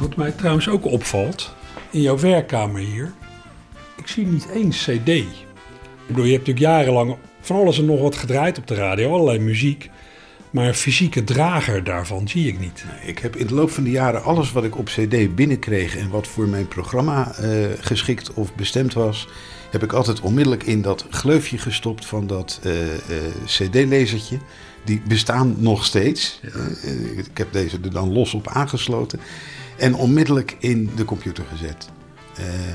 Wat 0.00 0.16
mij 0.16 0.30
trouwens 0.30 0.68
ook 0.68 0.84
opvalt, 0.84 1.54
in 1.90 2.00
jouw 2.00 2.18
werkkamer 2.18 2.80
hier. 2.80 3.12
Ik 3.96 4.06
zie 4.08 4.26
niet 4.26 4.50
één 4.50 4.68
cd. 4.70 5.24
Ik 6.04 6.10
bedoel, 6.10 6.24
je 6.24 6.32
hebt 6.32 6.46
natuurlijk 6.46 6.74
jarenlang 6.74 7.16
van 7.40 7.56
alles 7.56 7.78
en 7.78 7.84
nog 7.84 8.00
wat 8.00 8.16
gedraaid 8.16 8.58
op 8.58 8.66
de 8.66 8.74
radio. 8.74 9.12
Allerlei 9.12 9.38
muziek. 9.38 9.90
Maar 10.50 10.66
een 10.66 10.74
fysieke 10.74 11.24
drager 11.24 11.84
daarvan 11.84 12.28
zie 12.28 12.48
ik 12.48 12.60
niet. 12.60 12.84
Ik 13.04 13.18
heb 13.18 13.36
in 13.36 13.46
de 13.46 13.54
loop 13.54 13.70
van 13.70 13.84
de 13.84 13.90
jaren 13.90 14.22
alles 14.22 14.52
wat 14.52 14.64
ik 14.64 14.78
op 14.78 14.86
CD 14.86 15.34
binnenkreeg 15.34 15.96
en 15.96 16.10
wat 16.10 16.26
voor 16.26 16.48
mijn 16.48 16.68
programma 16.68 17.34
eh, 17.34 17.50
geschikt 17.78 18.34
of 18.34 18.54
bestemd 18.54 18.94
was, 18.94 19.28
heb 19.70 19.82
ik 19.82 19.92
altijd 19.92 20.20
onmiddellijk 20.20 20.62
in 20.62 20.82
dat 20.82 21.06
gleufje 21.10 21.58
gestopt 21.58 22.06
van 22.06 22.26
dat 22.26 22.60
eh, 22.62 22.94
eh, 22.94 23.00
CD-lezertje. 23.46 24.38
Die 24.84 25.02
bestaan 25.08 25.54
nog 25.58 25.84
steeds. 25.84 26.40
Ik 27.16 27.38
heb 27.38 27.52
deze 27.52 27.78
er 27.84 27.92
dan 27.92 28.12
los 28.12 28.34
op 28.34 28.48
aangesloten 28.48 29.20
en 29.78 29.94
onmiddellijk 29.94 30.56
in 30.58 30.90
de 30.96 31.04
computer 31.04 31.44
gezet. 31.50 31.88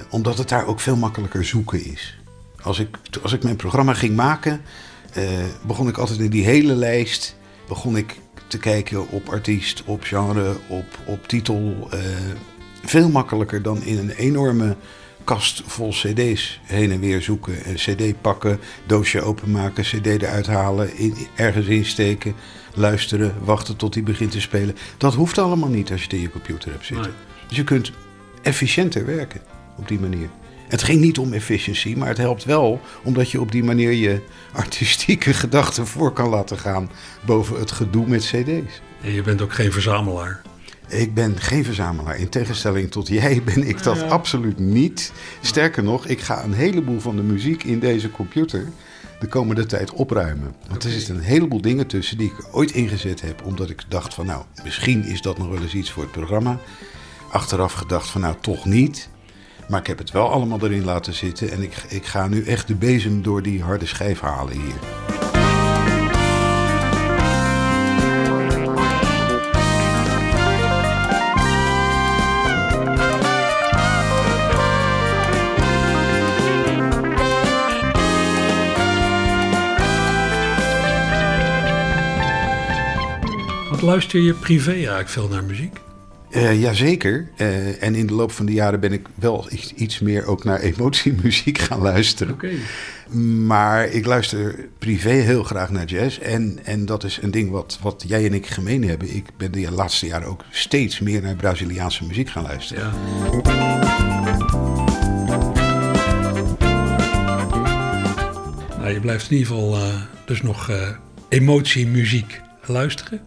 Omdat 0.10 0.38
het 0.38 0.50
daar 0.50 0.66
ook 0.66 0.80
veel 0.80 0.96
makkelijker 0.96 1.46
zoeken 1.46 1.86
is. 1.86 2.19
Als 2.62 2.80
ik, 2.80 2.98
als 3.22 3.34
ik 3.34 3.44
mijn 3.44 3.56
programma 3.56 3.94
ging 3.94 4.16
maken, 4.16 4.62
eh, 5.14 5.24
begon 5.68 5.88
ik 5.88 5.98
altijd 5.98 6.20
in 6.20 6.30
die 6.30 6.46
hele 6.46 6.74
lijst 6.74 7.38
begon 7.68 7.98
ik 7.98 8.16
te 8.48 8.58
kijken 8.58 9.10
op 9.10 9.30
artiest, 9.30 9.84
op 9.86 10.04
genre, 10.04 10.56
op, 10.68 10.86
op 11.06 11.28
titel. 11.28 11.88
eh, 11.92 12.00
veel 12.84 13.10
makkelijker 13.10 13.62
dan 13.62 13.84
in 13.84 13.98
een 13.98 14.10
enorme 14.10 14.76
kast 15.24 15.64
vol 15.66 15.90
cd's 15.90 16.60
heen 16.64 16.92
en 16.92 17.00
weer 17.00 17.22
zoeken. 17.22 17.70
Een 17.70 17.76
cd 17.76 18.22
pakken, 18.22 18.60
doosje 18.86 19.22
openmaken, 19.22 19.84
cd 19.84 20.06
eruit 20.06 20.48
halen, 20.48 20.98
in, 20.98 21.16
ergens 21.36 21.68
insteken, 21.68 22.36
luisteren, 22.74 23.34
wachten 23.44 23.76
tot 23.76 23.94
die 23.94 24.04
begint 24.04 24.32
te 24.32 24.42
spelen. 24.42 24.76
Dat 24.98 25.14
hoeft 25.14 25.38
allemaal 25.38 25.70
niet 25.70 25.92
als 25.92 26.00
je 26.00 26.06
het 26.06 26.16
in 26.16 26.22
je 26.22 26.30
computer 26.30 26.72
hebt 26.72 26.86
zitten. 26.86 27.14
Dus 27.48 27.58
je 27.58 27.64
kunt 27.64 27.92
efficiënter 28.42 29.06
werken 29.06 29.42
op 29.78 29.88
die 29.88 30.00
manier. 30.00 30.30
Het 30.70 30.84
ging 30.84 31.02
niet 31.02 31.18
om 31.18 31.34
efficiëntie, 31.34 31.98
maar 31.98 32.08
het 32.08 32.18
helpt 32.18 32.44
wel 32.44 32.82
omdat 33.04 33.32
je 33.32 33.42
op 33.42 33.52
die 33.52 33.64
manier 33.64 33.92
je 33.92 34.22
artistieke 34.52 35.34
gedachten 35.34 35.88
voor 35.88 36.14
kan 36.14 36.30
laten 36.30 36.58
gaan 36.58 36.90
boven 37.26 37.60
het 37.60 37.72
gedoe 37.72 38.08
met 38.08 38.22
cd's. 38.22 38.82
En 39.02 39.12
je 39.12 39.22
bent 39.22 39.42
ook 39.42 39.54
geen 39.54 39.72
verzamelaar. 39.72 40.42
Ik 40.88 41.14
ben 41.14 41.40
geen 41.40 41.66
verzamelaar. 41.66 42.18
In 42.18 42.30
tegenstelling 42.30 42.92
tot 42.92 43.08
jij 43.08 43.42
ben 43.44 43.68
ik 43.68 43.84
dat 43.84 44.02
absoluut 44.02 44.60
niet. 44.60 45.12
Sterker 45.42 45.84
nog, 45.84 46.08
ik 46.08 46.20
ga 46.20 46.44
een 46.44 46.54
heleboel 46.54 47.00
van 47.00 47.16
de 47.16 47.24
muziek 47.24 47.64
in 47.64 47.80
deze 47.80 48.12
computer 48.12 48.68
de 49.20 49.28
komende 49.28 49.66
tijd 49.66 49.92
opruimen. 49.92 50.56
Want 50.68 50.84
er 50.84 50.92
zitten 50.92 51.16
een 51.16 51.22
heleboel 51.22 51.62
dingen 51.62 51.88
tussen 51.88 52.18
die 52.18 52.28
ik 52.28 52.48
ooit 52.52 52.72
ingezet 52.72 53.22
heb. 53.22 53.46
Omdat 53.46 53.70
ik 53.70 53.84
dacht 53.88 54.14
van 54.14 54.26
nou, 54.26 54.44
misschien 54.64 55.04
is 55.04 55.22
dat 55.22 55.38
nog 55.38 55.48
wel 55.48 55.62
eens 55.62 55.74
iets 55.74 55.92
voor 55.92 56.04
het 56.04 56.12
programma. 56.12 56.60
Achteraf 57.32 57.74
gedacht 57.74 58.10
van 58.10 58.22
nou, 58.22 58.36
toch 58.42 58.66
niet. 58.66 59.10
Maar 59.70 59.80
ik 59.80 59.88
heb 59.88 59.98
het 59.98 60.12
wel 60.12 60.30
allemaal 60.30 60.60
erin 60.64 60.84
laten 60.84 61.14
zitten. 61.14 61.52
En 61.52 61.62
ik, 61.62 61.84
ik 61.90 62.06
ga 62.06 62.28
nu 62.28 62.46
echt 62.46 62.68
de 62.68 62.76
bezem 62.76 63.22
door 63.22 63.42
die 63.42 63.62
harde 63.62 63.86
schijf 63.86 64.20
halen 64.20 64.54
hier. 64.54 64.74
Wat 83.70 83.82
luister 83.82 84.20
je 84.20 84.34
privé 84.34 84.72
eigenlijk 84.72 85.10
veel 85.10 85.28
naar 85.28 85.44
muziek? 85.44 85.80
Uh, 86.32 86.62
jazeker. 86.62 87.30
Uh, 87.38 87.84
en 87.84 87.96
in 87.96 88.08
de 88.08 88.14
loop 88.14 88.32
van 88.32 88.46
de 88.46 88.54
jaren 88.54 88.80
ben 88.80 88.92
ik 88.92 89.08
wel 89.16 89.48
iets, 89.52 89.74
iets 89.74 90.00
meer 90.00 90.26
ook 90.26 90.44
naar 90.44 90.60
emotiemuziek 90.60 91.58
gaan 91.68 91.82
luisteren. 91.82 92.34
Oké. 92.34 92.50
Maar 93.46 93.88
ik 93.88 94.06
luister 94.06 94.68
privé 94.78 95.10
heel 95.10 95.44
graag 95.44 95.70
naar 95.70 95.86
jazz. 95.86 96.18
En, 96.18 96.60
en 96.64 96.86
dat 96.86 97.04
is 97.04 97.20
een 97.22 97.32
ding 97.32 97.50
wat, 97.50 97.80
wat 97.82 98.04
jij 98.08 98.26
en 98.26 98.34
ik 98.34 98.48
gemeen 98.48 98.84
hebben. 98.84 99.16
Ik 99.16 99.26
ben 99.38 99.52
de 99.52 99.72
laatste 99.72 100.06
jaren 100.06 100.28
ook 100.28 100.44
steeds 100.50 101.00
meer 101.00 101.22
naar 101.22 101.36
Braziliaanse 101.36 102.06
muziek 102.06 102.30
gaan 102.30 102.44
luisteren. 102.44 102.84
Ja. 102.84 102.92
Nou, 108.78 108.94
je 108.94 109.00
blijft 109.00 109.32
in 109.32 109.38
ieder 109.38 109.54
geval 109.54 109.78
uh, 109.78 110.02
dus 110.26 110.42
nog 110.42 110.70
uh, 110.70 110.90
emotiemuziek 111.30 112.42
luisteren. 112.66 113.22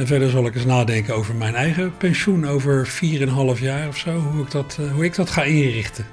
En 0.00 0.06
verder 0.06 0.30
zal 0.30 0.46
ik 0.46 0.54
eens 0.54 0.64
nadenken 0.64 1.14
over 1.14 1.34
mijn 1.34 1.54
eigen 1.54 1.96
pensioen 1.96 2.46
over 2.46 3.00
4,5 3.56 3.60
jaar 3.60 3.88
of 3.88 3.96
zo. 3.96 4.10
Hoe 4.10 4.42
ik, 4.42 4.50
dat, 4.50 4.76
uh, 4.80 4.92
hoe 4.92 5.04
ik 5.04 5.14
dat 5.14 5.30
ga 5.30 5.42
inrichten. 5.42 6.06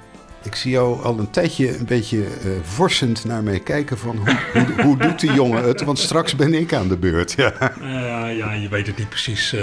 Ik 0.44 0.54
zie 0.54 0.70
jou 0.70 1.02
al 1.02 1.18
een 1.18 1.30
tijdje 1.30 1.78
een 1.78 1.84
beetje 1.84 2.18
uh, 2.18 2.50
vorsend 2.62 3.24
naar 3.24 3.42
mij 3.42 3.60
kijken 3.60 3.98
van 3.98 4.16
hoe, 4.16 4.38
hoe, 4.52 4.82
hoe, 4.82 4.96
doet 4.98 5.20
die 5.20 5.32
jongen 5.32 5.62
het? 5.62 5.82
Want 5.82 5.98
straks 5.98 6.36
ben 6.36 6.54
ik 6.54 6.72
aan 6.72 6.88
de 6.88 6.96
beurt. 6.96 7.32
Ja, 7.36 7.76
uh, 7.80 8.36
ja 8.36 8.52
je 8.52 8.68
weet 8.68 8.86
het 8.86 8.98
niet 8.98 9.08
precies. 9.08 9.52
Uh, 9.52 9.60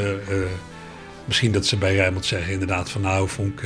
misschien 1.26 1.52
dat 1.52 1.66
ze 1.66 1.78
bij 1.78 1.96
Rijmond 1.96 2.26
zeggen 2.26 2.54
inderdaad 2.54 2.90
van 2.90 3.02
nou 3.02 3.30
Vonk, 3.30 3.62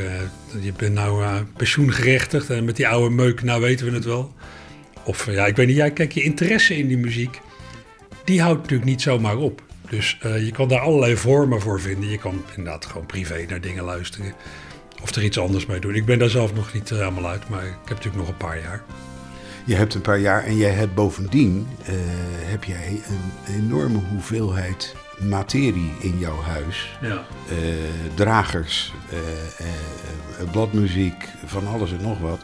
je 0.60 0.74
bent 0.78 0.94
nou 0.94 1.44
pensioengerechtigd 1.58 2.50
en 2.50 2.66
met 2.66 2.76
die 2.76 2.88
oude 2.88 3.16
meuk, 3.16 3.44
nou 3.44 3.62
weten 3.62 3.86
we 3.86 3.92
het 3.92 4.06
wel. 4.06 4.34
Of 5.04 5.32
ja, 5.32 5.46
ik 5.46 5.56
weet 5.56 5.68
niet, 5.68 5.76
jij 5.76 5.92
kijk 5.92 6.12
je 6.12 6.22
interesse 6.22 6.78
in 6.78 6.88
die 6.88 6.98
muziek, 6.98 7.40
die 8.24 8.42
houdt 8.42 8.62
natuurlijk 8.62 8.90
niet 8.90 9.02
zomaar 9.02 9.38
op. 9.38 9.68
Dus 9.90 10.18
je 10.22 10.52
kan 10.52 10.68
daar 10.68 10.80
allerlei 10.80 11.18
vormen 11.18 11.62
voor 11.62 11.82
vinden. 11.82 12.10
Je 12.10 12.18
kan 12.18 12.44
inderdaad 12.56 12.86
gewoon 12.86 13.06
privé 13.06 13.46
naar 13.50 13.62
dingen 13.62 13.84
luisteren 13.84 14.34
of 15.02 15.16
er 15.16 15.24
iets 15.24 15.40
anders 15.40 15.66
mee 15.66 15.80
doen. 15.80 15.96
Ik 15.96 16.06
ben 16.06 16.20
daar 16.20 16.30
zelf 16.30 16.54
nog 16.54 16.74
niet 16.74 16.90
helemaal 16.90 17.28
uit, 17.28 17.50
maar 17.50 17.64
ik 17.64 17.74
heb 17.86 17.90
natuurlijk 17.90 18.16
nog 18.16 18.28
een 18.28 18.38
paar 18.38 18.60
jaar. 18.60 18.84
Je 19.66 19.76
hebt 19.76 19.94
een 19.94 20.02
paar 20.02 20.20
jaar 20.20 20.44
en 20.44 20.58
jij 20.58 20.72
hebt 20.72 20.94
bovendien 20.94 21.68
uh, 21.82 21.88
heb 22.50 22.64
jij 22.64 23.02
een 23.08 23.56
enorme 23.56 24.00
hoeveelheid 24.12 24.96
materie 25.20 25.92
in 26.00 26.20
jouw 26.20 26.42
huis. 26.42 26.98
Ja. 27.02 27.26
Uh, 27.52 27.58
dragers, 28.14 28.94
bladmuziek, 30.52 31.28
van 31.46 31.68
alles 31.68 31.92
en 31.92 32.02
nog 32.02 32.20
wat. 32.20 32.40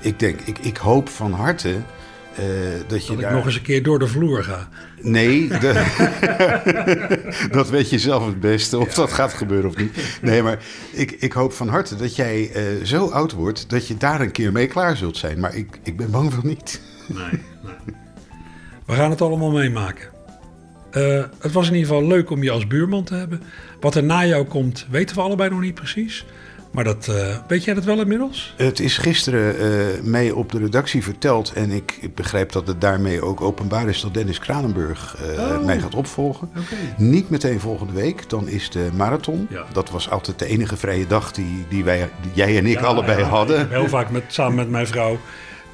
Ik 0.00 0.18
denk, 0.18 0.40
ik, 0.40 0.58
ik 0.58 0.76
hoop 0.76 1.08
van 1.08 1.32
harte 1.32 1.80
uh, 2.40 2.44
dat 2.86 3.06
je 3.06 3.12
dat 3.12 3.20
daar... 3.20 3.30
ik 3.30 3.36
nog 3.36 3.46
eens 3.46 3.54
een 3.54 3.62
keer 3.62 3.82
door 3.82 3.98
de 3.98 4.06
vloer 4.06 4.44
ga. 4.44 4.68
Nee, 5.00 5.48
de... 5.48 5.84
dat 7.50 7.68
weet 7.68 7.90
je 7.90 7.98
zelf 7.98 8.26
het 8.26 8.40
beste, 8.40 8.78
of 8.78 8.88
ja. 8.88 8.94
dat 8.94 9.12
gaat 9.12 9.32
gebeuren 9.32 9.70
of 9.70 9.76
niet. 9.76 10.18
Nee, 10.22 10.42
maar 10.42 10.58
ik, 10.92 11.10
ik 11.10 11.32
hoop 11.32 11.52
van 11.52 11.68
harte 11.68 11.96
dat 11.96 12.16
jij 12.16 12.50
uh, 12.56 12.84
zo 12.84 13.08
oud 13.08 13.32
wordt 13.32 13.70
dat 13.70 13.86
je 13.86 13.96
daar 13.96 14.20
een 14.20 14.32
keer 14.32 14.52
mee 14.52 14.66
klaar 14.66 14.96
zult 14.96 15.16
zijn. 15.16 15.40
Maar 15.40 15.54
ik, 15.54 15.78
ik 15.82 15.96
ben 15.96 16.10
bang 16.10 16.32
van 16.32 16.46
niet. 16.46 16.80
Nee, 17.06 17.24
nee. 17.62 17.96
We 18.86 18.94
gaan 18.94 19.10
het 19.10 19.20
allemaal 19.20 19.50
meemaken. 19.50 20.08
Uh, 20.92 21.24
het 21.40 21.52
was 21.52 21.68
in 21.68 21.74
ieder 21.74 21.88
geval 21.88 22.06
leuk 22.06 22.30
om 22.30 22.42
je 22.42 22.50
als 22.50 22.66
buurman 22.66 23.04
te 23.04 23.14
hebben. 23.14 23.42
Wat 23.80 23.94
er 23.94 24.04
na 24.04 24.26
jou 24.26 24.44
komt, 24.44 24.86
weten 24.90 25.16
we 25.16 25.22
allebei 25.22 25.50
nog 25.50 25.60
niet 25.60 25.74
precies. 25.74 26.24
Maar 26.70 26.84
dat, 26.84 27.06
uh, 27.10 27.36
weet 27.48 27.64
jij 27.64 27.74
dat 27.74 27.84
wel 27.84 28.00
inmiddels? 28.00 28.54
Het 28.56 28.80
is 28.80 28.98
gisteren 28.98 29.54
uh, 29.60 30.02
mee 30.02 30.34
op 30.34 30.52
de 30.52 30.58
redactie 30.58 31.02
verteld. 31.02 31.52
En 31.52 31.70
ik, 31.70 31.98
ik, 32.00 32.14
begrijp 32.14 32.52
dat 32.52 32.66
het 32.66 32.80
daarmee 32.80 33.22
ook 33.22 33.40
openbaar 33.40 33.88
is 33.88 34.00
dat 34.00 34.14
Dennis 34.14 34.38
Kranenburg 34.38 35.16
uh, 35.22 35.38
oh. 35.38 35.64
mij 35.64 35.80
gaat 35.80 35.94
opvolgen. 35.94 36.50
Okay. 36.50 36.94
Niet 36.96 37.30
meteen 37.30 37.60
volgende 37.60 37.92
week, 37.92 38.30
dan 38.30 38.48
is 38.48 38.70
de 38.70 38.88
marathon. 38.96 39.46
Ja. 39.50 39.64
Dat 39.72 39.90
was 39.90 40.10
altijd 40.10 40.38
de 40.38 40.46
enige 40.46 40.76
vrije 40.76 41.06
dag 41.06 41.32
die, 41.32 41.66
die, 41.68 41.84
wij, 41.84 42.10
die 42.20 42.30
jij 42.34 42.58
en 42.58 42.66
ik 42.66 42.80
ja, 42.80 42.86
allebei 42.86 43.18
ja, 43.18 43.28
hadden. 43.28 43.54
Ik 43.54 43.62
heb 43.62 43.70
heel 43.70 43.88
vaak 43.88 44.10
met, 44.10 44.24
samen 44.26 44.54
met 44.54 44.70
mijn 44.70 44.86
vrouw 44.86 45.18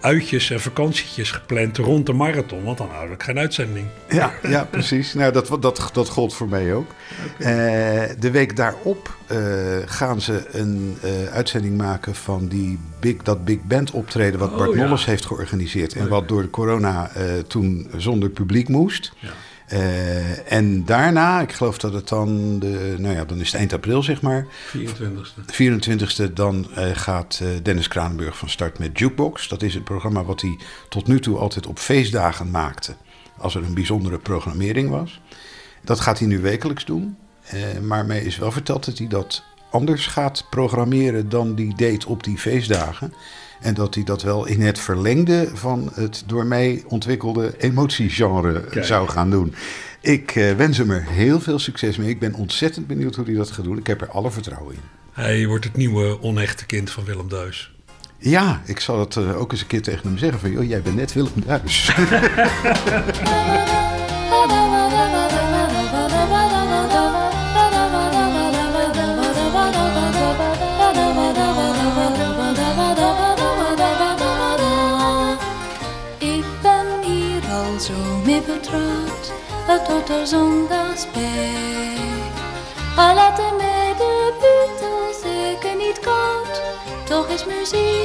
uitjes 0.04 0.50
en 0.50 0.60
vakantietjes 0.60 1.30
gepland 1.30 1.76
rond 1.76 2.06
de 2.06 2.12
marathon, 2.12 2.62
want 2.62 2.78
dan 2.78 2.88
hou 2.90 3.10
ik 3.10 3.22
geen 3.22 3.38
uitzending. 3.38 3.86
Ja, 4.08 4.32
ja 4.42 4.64
precies. 4.64 5.14
Nou, 5.14 5.32
dat, 5.32 5.56
dat, 5.60 5.90
dat 5.92 6.08
gold 6.08 6.34
voor 6.34 6.48
mij 6.48 6.74
ook. 6.74 6.90
Okay. 7.38 8.02
Uh, 8.02 8.10
de 8.18 8.30
week 8.30 8.56
daarop 8.56 9.16
uh, 9.32 9.38
gaan 9.86 10.20
ze 10.20 10.46
een 10.52 10.98
uh, 11.04 11.32
uitzending 11.32 11.76
maken 11.76 12.14
van 12.14 12.46
die 12.48 12.78
big, 13.00 13.16
dat 13.16 13.44
Big 13.44 13.62
Band 13.62 13.90
optreden 13.90 14.40
wat 14.40 14.50
Oh, 14.50 14.56
Bart 14.56 14.74
ja. 14.74 14.84
Nolles 14.84 15.04
heeft 15.04 15.26
georganiseerd. 15.26 15.94
En 15.94 16.08
wat 16.08 16.28
door 16.28 16.42
de 16.42 16.50
corona 16.50 17.10
toen 17.46 17.90
zonder 17.96 18.28
publiek 18.28 18.68
moest. 18.68 19.12
Ja. 19.18 19.28
Uh, 19.74 20.52
en 20.52 20.84
daarna, 20.84 21.40
ik 21.40 21.52
geloof 21.52 21.78
dat 21.78 21.92
het 21.92 22.08
dan, 22.08 22.58
de, 22.58 22.94
nou 22.98 23.14
ja, 23.14 23.24
dan 23.24 23.40
is 23.40 23.46
het 23.46 23.54
eind 23.54 23.72
april 23.72 24.02
zeg 24.02 24.22
maar. 24.22 24.46
24e. 24.76 24.82
24e, 25.52 26.32
dan 26.32 26.66
uh, 26.70 26.90
gaat 26.92 27.40
uh, 27.42 27.48
Dennis 27.62 27.88
Kranenburg 27.88 28.38
van 28.38 28.48
start 28.48 28.78
met 28.78 28.98
Jukebox. 28.98 29.48
Dat 29.48 29.62
is 29.62 29.74
het 29.74 29.84
programma 29.84 30.24
wat 30.24 30.40
hij 30.40 30.58
tot 30.88 31.06
nu 31.06 31.20
toe 31.20 31.38
altijd 31.38 31.66
op 31.66 31.78
feestdagen 31.78 32.50
maakte. 32.50 32.94
Als 33.38 33.54
er 33.54 33.64
een 33.64 33.74
bijzondere 33.74 34.18
programmering 34.18 34.90
was. 34.90 35.20
Dat 35.84 36.00
gaat 36.00 36.18
hij 36.18 36.28
nu 36.28 36.40
wekelijks 36.40 36.84
doen. 36.84 37.16
maar 37.82 38.06
mij 38.06 38.20
is 38.20 38.38
wel 38.38 38.52
verteld 38.52 38.84
dat 38.84 38.98
hij 38.98 39.06
dat 39.06 39.42
anders 39.70 40.06
gaat 40.06 40.46
programmeren 40.50 41.28
dan 41.28 41.54
die 41.54 41.74
deed 41.74 42.04
op 42.04 42.24
die 42.24 42.38
feestdagen. 42.38 43.14
En 43.64 43.74
dat 43.74 43.94
hij 43.94 44.05
dat 44.05 44.22
wel 44.22 44.46
in 44.46 44.61
het 44.61 44.79
verlengde 44.79 45.48
van 45.55 45.90
het 45.94 46.22
door 46.27 46.46
mij 46.46 46.85
ontwikkelde 46.87 47.55
emotiegenre 47.59 48.64
Kijk. 48.64 48.85
zou 48.85 49.09
gaan 49.09 49.31
doen. 49.31 49.55
Ik 50.00 50.35
uh, 50.35 50.53
wens 50.53 50.79
hem 50.79 50.90
er 50.90 51.07
heel 51.09 51.40
veel 51.40 51.59
succes 51.59 51.96
mee. 51.96 52.09
Ik 52.09 52.18
ben 52.18 52.35
ontzettend 52.35 52.87
benieuwd 52.87 53.14
hoe 53.14 53.24
hij 53.24 53.35
dat 53.35 53.50
gaat 53.50 53.64
doen. 53.64 53.79
Ik 53.79 53.87
heb 53.87 54.00
er 54.00 54.09
alle 54.09 54.31
vertrouwen 54.31 54.74
in. 54.74 54.81
Hij 55.12 55.46
wordt 55.46 55.64
het 55.64 55.77
nieuwe 55.77 56.22
onechte 56.22 56.66
kind 56.66 56.90
van 56.90 57.05
Willem 57.05 57.29
Duis. 57.29 57.72
Ja, 58.18 58.62
ik 58.64 58.81
zal 58.81 59.00
het 59.00 59.16
uh, 59.16 59.40
ook 59.40 59.53
eens 59.53 59.61
een 59.61 59.66
keer 59.66 59.83
tegen 59.83 60.09
hem 60.09 60.18
zeggen 60.18 60.40
van... 60.40 60.50
joh, 60.50 60.68
jij 60.68 60.83
bent 60.83 60.96
net 60.96 61.12
Willem 61.12 61.33
Duis. 61.46 61.92
niet 85.76 86.00
toch 87.04 87.28
is 87.28 87.44
muziek. 87.44 88.04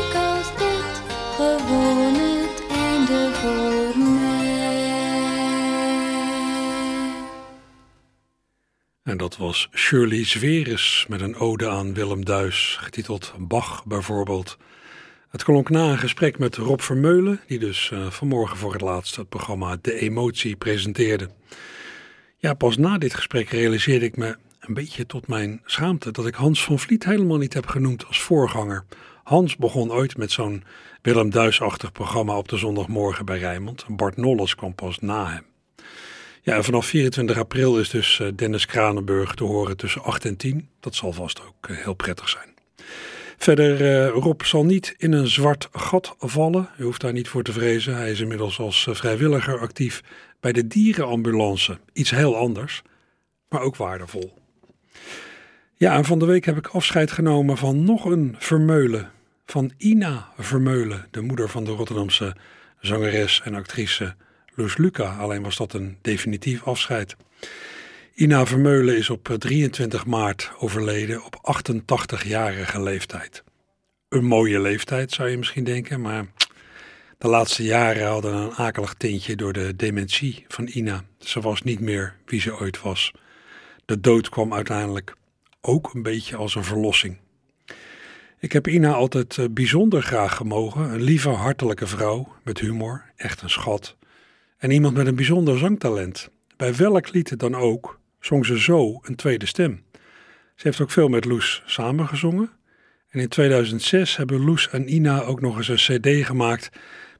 En 9.03 9.17
dat 9.17 9.37
was 9.37 9.69
Shirley 9.75 10.25
Zweres 10.25 11.05
met 11.07 11.21
een 11.21 11.35
ode 11.35 11.69
aan 11.69 11.93
Willem 11.93 12.25
Duis, 12.25 12.77
getiteld 12.79 13.33
Bach 13.37 13.85
bijvoorbeeld. 13.85 14.57
Het 15.29 15.43
klonk 15.43 15.69
na 15.69 15.91
een 15.91 15.97
gesprek 15.97 16.39
met 16.39 16.55
Rob 16.55 16.79
Vermeulen, 16.79 17.39
die 17.47 17.59
dus 17.59 17.89
uh, 17.93 18.09
vanmorgen 18.09 18.57
voor 18.57 18.71
het 18.71 18.81
laatst 18.81 19.15
het 19.15 19.29
programma 19.29 19.77
De 19.81 19.99
Emotie 19.99 20.55
presenteerde. 20.55 21.29
Ja, 22.41 22.53
pas 22.53 22.77
na 22.77 22.97
dit 22.97 23.13
gesprek 23.13 23.49
realiseerde 23.49 24.05
ik 24.05 24.17
me 24.17 24.37
een 24.59 24.73
beetje 24.73 25.05
tot 25.05 25.27
mijn 25.27 25.61
schaamte 25.65 26.11
dat 26.11 26.27
ik 26.27 26.35
Hans 26.35 26.63
van 26.63 26.79
Vliet 26.79 27.05
helemaal 27.05 27.37
niet 27.37 27.53
heb 27.53 27.67
genoemd 27.67 28.05
als 28.05 28.21
voorganger. 28.21 28.83
Hans 29.23 29.55
begon 29.55 29.91
ooit 29.91 30.17
met 30.17 30.31
zo'n 30.31 30.63
Willem 31.01 31.29
Duis-achtig 31.29 31.91
programma 31.91 32.37
op 32.37 32.47
de 32.47 32.57
zondagmorgen 32.57 33.25
bij 33.25 33.39
Rijnmond. 33.39 33.85
Bart 33.87 34.17
Nolles 34.17 34.55
kwam 34.55 34.75
pas 34.75 34.99
na 34.99 35.29
hem. 35.31 35.43
Ja, 36.41 36.55
en 36.55 36.63
vanaf 36.63 36.85
24 36.85 37.37
april 37.37 37.79
is 37.79 37.89
dus 37.89 38.19
uh, 38.19 38.27
Dennis 38.35 38.65
Kranenburg 38.65 39.33
te 39.33 39.43
horen 39.43 39.77
tussen 39.77 40.03
8 40.03 40.25
en 40.25 40.37
10. 40.37 40.69
Dat 40.79 40.95
zal 40.95 41.13
vast 41.13 41.41
ook 41.41 41.69
uh, 41.69 41.77
heel 41.77 41.93
prettig 41.93 42.29
zijn. 42.29 42.53
Verder, 43.37 43.81
uh, 43.81 44.07
Rob 44.07 44.41
zal 44.41 44.65
niet 44.65 44.95
in 44.97 45.11
een 45.11 45.27
zwart 45.27 45.69
gat 45.71 46.15
vallen. 46.19 46.69
U 46.77 46.83
hoeft 46.83 47.01
daar 47.01 47.13
niet 47.13 47.27
voor 47.27 47.43
te 47.43 47.53
vrezen. 47.53 47.95
Hij 47.95 48.11
is 48.11 48.19
inmiddels 48.19 48.59
als 48.59 48.87
vrijwilliger 48.91 49.59
actief 49.59 50.01
bij 50.39 50.51
de 50.51 50.67
dierenambulance. 50.67 51.79
Iets 51.93 52.09
heel 52.09 52.37
anders, 52.37 52.81
maar 53.49 53.61
ook 53.61 53.75
waardevol. 53.75 54.33
Ja, 55.75 55.95
en 55.95 56.05
van 56.05 56.19
de 56.19 56.25
week 56.25 56.45
heb 56.45 56.57
ik 56.57 56.67
afscheid 56.67 57.11
genomen 57.11 57.57
van 57.57 57.83
nog 57.83 58.05
een 58.05 58.35
Vermeulen. 58.37 59.11
Van 59.45 59.71
Ina 59.77 60.29
Vermeulen, 60.37 61.07
de 61.11 61.21
moeder 61.21 61.49
van 61.49 61.63
de 61.63 61.71
Rotterdamse 61.71 62.35
zangeres 62.79 63.41
en 63.43 63.55
actrice 63.55 64.15
Loes 64.55 64.77
Luca. 64.77 65.17
Alleen 65.17 65.43
was 65.43 65.57
dat 65.57 65.73
een 65.73 65.97
definitief 66.01 66.63
afscheid. 66.63 67.15
Ina 68.15 68.45
Vermeulen 68.45 68.97
is 68.97 69.09
op 69.09 69.35
23 69.37 70.05
maart 70.05 70.51
overleden 70.57 71.23
op 71.25 71.55
88-jarige 71.63 72.81
leeftijd. 72.81 73.43
Een 74.09 74.25
mooie 74.25 74.59
leeftijd 74.59 75.11
zou 75.11 75.29
je 75.29 75.37
misschien 75.37 75.63
denken, 75.63 76.01
maar 76.01 76.25
de 77.19 77.27
laatste 77.27 77.63
jaren 77.63 78.07
hadden 78.07 78.33
een 78.33 78.53
akelig 78.53 78.93
tintje 78.93 79.35
door 79.35 79.53
de 79.53 79.75
dementie 79.75 80.45
van 80.47 80.67
Ina. 80.67 81.03
Ze 81.17 81.41
was 81.41 81.61
niet 81.61 81.79
meer 81.79 82.15
wie 82.25 82.41
ze 82.41 82.59
ooit 82.59 82.81
was. 82.81 83.11
De 83.85 83.99
dood 83.99 84.29
kwam 84.29 84.53
uiteindelijk 84.53 85.15
ook 85.61 85.93
een 85.93 86.03
beetje 86.03 86.35
als 86.35 86.55
een 86.55 86.63
verlossing. 86.63 87.17
Ik 88.39 88.51
heb 88.51 88.67
Ina 88.67 88.93
altijd 88.93 89.37
eh, 89.37 89.45
bijzonder 89.51 90.01
graag 90.01 90.35
gemogen. 90.35 90.81
Een 90.81 91.01
lieve, 91.01 91.29
hartelijke 91.29 91.87
vrouw 91.87 92.35
met 92.43 92.59
humor, 92.59 93.05
echt 93.15 93.41
een 93.41 93.49
schat. 93.49 93.97
En 94.57 94.71
iemand 94.71 94.95
met 94.95 95.07
een 95.07 95.15
bijzonder 95.15 95.57
zangtalent. 95.57 96.29
Bij 96.57 96.75
welk 96.75 97.13
lied 97.13 97.39
dan 97.39 97.55
ook 97.55 97.99
zong 98.19 98.45
ze 98.45 98.59
zo 98.59 98.99
een 99.01 99.15
tweede 99.15 99.45
stem. 99.45 99.83
Ze 100.55 100.67
heeft 100.67 100.81
ook 100.81 100.91
veel 100.91 101.07
met 101.07 101.25
Loes 101.25 101.63
samengezongen. 101.65 102.51
En 103.09 103.19
in 103.19 103.27
2006 103.27 104.15
hebben 104.15 104.45
Loes 104.45 104.69
en 104.69 104.93
Ina 104.93 105.21
ook 105.21 105.41
nog 105.41 105.57
eens 105.57 105.87
een 105.87 105.99
cd 105.99 106.25
gemaakt 106.25 106.69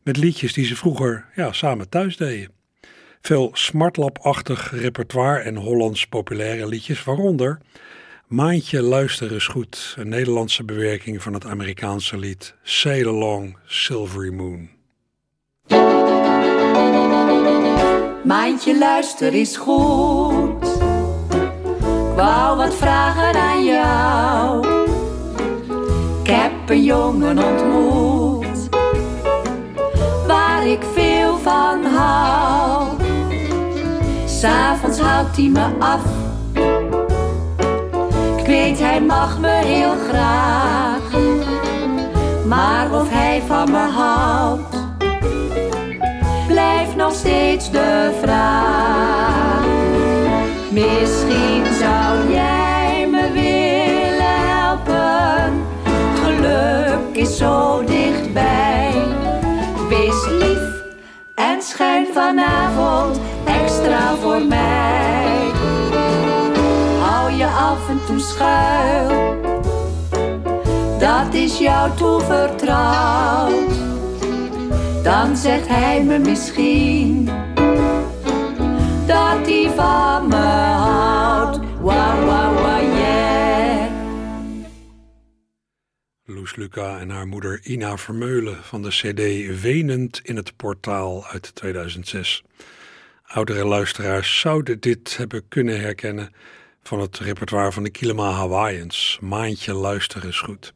met 0.03 0.17
liedjes 0.17 0.53
die 0.53 0.65
ze 0.65 0.75
vroeger 0.75 1.25
ja, 1.35 1.51
samen 1.51 1.89
thuis 1.89 2.17
deden. 2.17 2.51
Veel 3.21 3.49
smartlap-achtig 3.53 4.71
repertoire 4.71 5.39
en 5.39 5.55
Hollands 5.55 6.07
populaire 6.07 6.67
liedjes, 6.67 7.03
waaronder 7.03 7.59
Maandje 8.29 8.81
luister 8.81 9.33
eens 9.33 9.47
goed, 9.47 9.95
een 9.97 10.09
Nederlandse 10.09 10.63
bewerking 10.63 11.21
van 11.21 11.33
het 11.33 11.45
Amerikaanse 11.45 12.17
lied 12.17 12.55
Sail 12.63 13.07
Along 13.07 13.57
Silvery 13.65 14.33
Moon. 14.33 14.69
Maandje 18.23 18.77
luister 18.77 19.33
eens 19.33 19.57
goed, 19.57 20.63
ik 20.63 22.15
wou 22.15 22.57
wat 22.57 22.75
vragen 22.75 23.41
aan 23.41 23.65
jou. 23.65 24.67
Ik 26.23 26.29
heb 26.29 26.69
een 26.69 26.83
jongen 26.83 27.38
ontmoet, 27.38 27.98
S'avonds 34.39 34.99
houdt 34.99 35.36
hij 35.38 35.49
me 35.49 35.65
af 35.80 36.02
weet 38.49 38.80
hij 38.80 39.02
mag 39.02 39.39
me 39.39 39.47
heel 39.47 39.93
graag. 40.10 41.02
Maar 42.45 42.93
of 42.93 43.10
hij 43.10 43.41
van 43.47 43.71
me 43.71 43.88
houdt, 43.95 44.75
blijft 46.47 46.95
nog 46.95 47.13
steeds 47.13 47.71
de 47.71 48.17
vraag. 48.21 49.63
Misschien 50.69 51.73
zou 51.80 52.32
jij 52.32 53.08
me 53.12 53.32
willen 53.32 54.39
helpen. 54.49 55.63
Geluk 56.23 57.15
is 57.15 57.38
zo 57.38 57.84
dichtbij. 57.84 58.93
Wees 59.89 60.28
lief 60.30 60.84
en 61.36 61.62
schijn 61.62 62.08
vanavond 62.13 63.19
extra 63.49 64.15
voor 64.15 64.41
mij 64.41 65.09
je 67.39 67.45
af 67.45 67.89
en 67.89 68.05
toe 68.05 68.19
schuil. 68.19 69.41
Dat 70.99 71.33
is 71.33 71.57
jou 71.57 71.95
toevertrouwd. 71.95 73.71
Dan 75.03 75.38
zegt 75.38 75.67
hij 75.67 76.03
me 76.03 76.17
misschien 76.17 77.25
dat 79.07 79.47
hij 79.47 79.71
van 79.75 80.27
me 80.27 80.35
houdt. 80.35 81.59
Wauw, 81.81 82.25
wauw, 82.25 82.79
yeah. 82.97 83.91
Loes 86.23 86.55
Luca 86.55 86.99
en 86.99 87.09
haar 87.09 87.27
moeder 87.27 87.59
Ina 87.63 87.97
Vermeulen 87.97 88.63
van 88.63 88.81
de 88.81 88.89
CD 88.89 89.62
Wenend 89.62 90.19
in 90.23 90.35
het 90.35 90.55
portaal 90.55 91.25
uit 91.25 91.55
2006. 91.55 92.43
Oudere 93.29 93.65
luisteraars 93.65 94.39
zouden 94.39 94.79
dit 94.79 95.17
hebben 95.17 95.47
kunnen 95.47 95.79
herkennen 95.79 96.33
van 96.83 96.99
het 96.99 97.19
repertoire 97.19 97.71
van 97.71 97.83
de 97.83 97.89
Kilima 97.89 98.31
Hawaiians. 98.31 99.17
Maandje 99.21 99.73
luister 99.73 100.25
is 100.25 100.39
goed. 100.39 100.73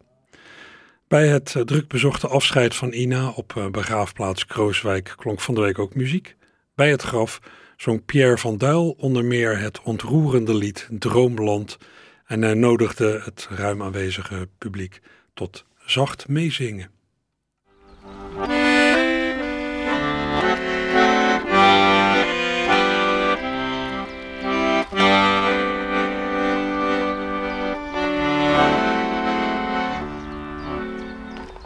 Bij 1.07 1.27
het 1.27 1.55
eh, 1.55 1.61
druk 1.61 1.87
bezochte 1.87 2.27
afscheid 2.27 2.75
van 2.75 2.91
Ina 2.91 3.29
op 3.29 3.57
eh, 3.57 3.67
begraafplaats 3.67 4.45
Krooswijk 4.45 5.13
klonk 5.17 5.41
van 5.41 5.55
de 5.55 5.61
week 5.61 5.79
ook 5.79 5.95
muziek. 5.95 6.35
Bij 6.75 6.89
het 6.89 7.01
graf 7.01 7.39
zong 7.77 8.05
Pierre 8.05 8.37
van 8.37 8.57
Duil 8.57 8.89
onder 8.89 9.25
meer 9.25 9.59
het 9.59 9.81
ontroerende 9.81 10.55
lied 10.55 10.87
Droomland 10.91 11.77
en 12.25 12.41
hij 12.41 12.53
nodigde 12.53 13.21
het 13.23 13.47
ruim 13.49 13.83
aanwezige 13.83 14.47
publiek 14.57 15.01
tot 15.33 15.65
zacht 15.85 16.27
meezingen. 16.27 16.91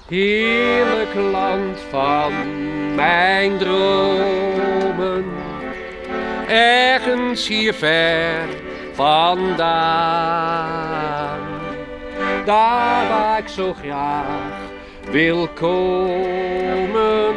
Heerlijk 0.09 1.13
land 1.13 1.79
van 1.89 2.31
mijn 2.95 3.57
dromen. 3.57 5.25
Ergens 6.47 7.47
hier 7.47 7.73
ver 7.73 8.47
vandaan, 8.93 9.59
daar 12.45 13.07
waar 13.09 13.37
ik 13.39 13.47
zo 13.47 13.73
graag 13.73 14.55
wil 15.11 15.47
komen. 15.47 17.35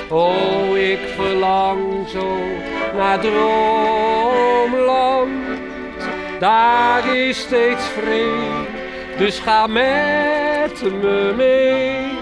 Oh, 0.09 0.79
ik 0.79 0.99
verlang 1.16 2.09
zo 2.09 2.38
naar 2.97 3.21
droomland. 3.21 4.40
Daar 6.38 7.16
is 7.16 7.38
steeds 7.40 7.85
vrede, 7.85 8.66
dus 9.16 9.38
ga 9.38 9.66
met 9.66 10.83
me 10.83 11.33
mee. 11.37 12.19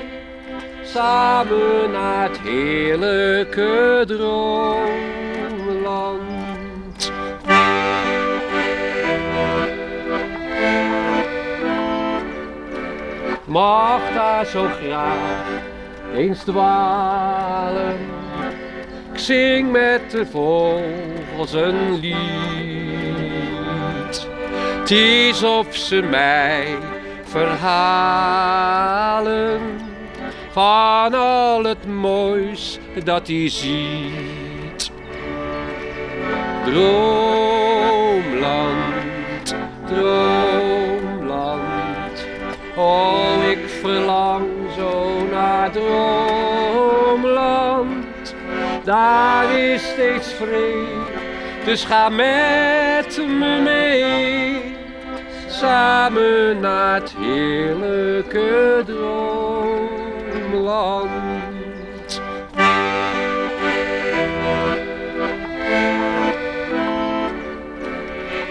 Samen 0.82 1.90
naar 1.90 2.28
het 2.28 2.40
heerlijke 2.40 4.04
droomland. 4.06 4.98
Mag 13.44 14.00
daar 14.14 14.46
zo 14.46 14.68
graag 14.82 15.76
eens 16.14 16.44
dwalen. 16.44 17.96
Ik 19.12 19.18
zing 19.18 19.70
met 19.70 20.10
de 20.10 20.26
vogels 20.26 21.52
een 21.52 22.00
lied. 22.00 22.16
Het 24.78 24.90
is 24.90 25.42
of 25.42 25.76
ze 25.76 26.02
mij 26.02 26.66
verhalen 27.24 28.70
van 30.50 31.14
al 31.14 31.64
het 31.64 31.86
moois 31.86 32.78
dat 33.04 33.26
hij 33.26 33.48
ziet. 33.48 34.90
Droomland, 36.64 37.14
droomland, 39.86 40.96
oh 42.76 43.44
ik 43.50 43.68
verlang 43.68 44.57
zo 44.78 45.26
naar 45.30 45.70
droomland. 45.70 46.34
Daar 48.84 49.58
is 49.58 49.88
steeds 49.88 50.32
vrede, 50.32 50.86
dus 51.64 51.84
ga 51.84 52.08
met 52.08 53.20
me 53.38 53.60
mee. 53.64 54.76
Samen 55.46 56.60
naar 56.60 56.94
het 57.00 57.14
heerlijke 57.18 58.82
droomland. 58.86 59.88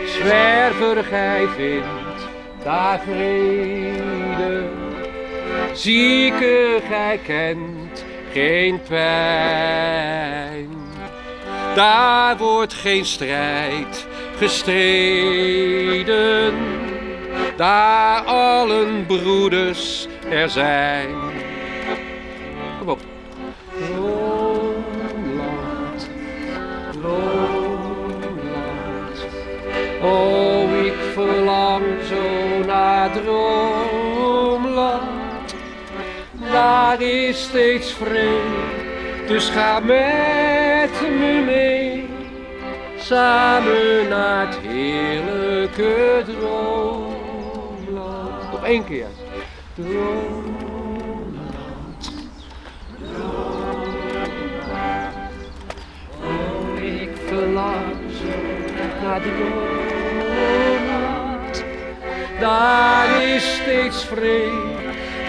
Zwerver, 0.05 1.03
gij 1.03 1.47
vindt 1.55 2.27
daar 2.63 2.99
vrede 2.99 4.86
Zieke, 5.77 6.81
gij 6.89 7.19
kent 7.23 8.05
geen 8.31 8.81
pijn. 8.87 10.69
Daar 11.75 12.37
wordt 12.37 12.73
geen 12.73 13.05
strijd 13.05 14.07
gestreden, 14.37 15.73
daar 17.55 18.21
allen 18.21 19.05
broeders 19.05 20.07
er 20.29 20.49
zijn. 20.49 21.15
Kom 22.79 22.89
op. 22.89 22.99
Droomland, 23.79 24.49
droomland, 26.91 28.47
oh 30.01 30.85
ik 30.85 30.93
verlang 31.13 31.85
zo 32.09 32.21
naar 32.65 33.11
droom 33.11 33.76
daar 36.57 37.01
is 37.01 37.43
steeds 37.43 37.93
vrede. 37.93 38.65
Dus 39.27 39.49
ga 39.49 39.79
met 39.79 41.01
me 41.19 41.43
mee, 41.45 42.09
samen 42.97 44.07
naar 44.09 44.47
het 44.47 44.57
heerlijke 44.67 46.23
droomland. 46.25 47.31
Nog 48.51 48.63
één 48.65 48.85
keer. 48.85 49.07
Droomland. 49.75 50.57
Oh, 56.23 56.83
ik 56.83 57.09
verlang 57.25 57.85
zo 58.19 58.25
naar 59.03 59.21
droomland. 59.21 60.05
Daar 62.39 63.23
is 63.23 63.55
steeds 63.55 64.05
vrede, 64.05 64.76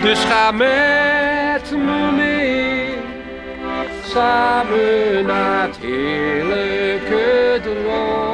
dus 0.03 0.25
ga 0.25 0.51
met 0.51 1.71
me 1.71 2.13
mee 2.17 2.97
samen 4.05 5.27
naar 5.27 5.67
het 5.67 5.77
heerlijke 5.77 7.61
droomland. 7.63 8.27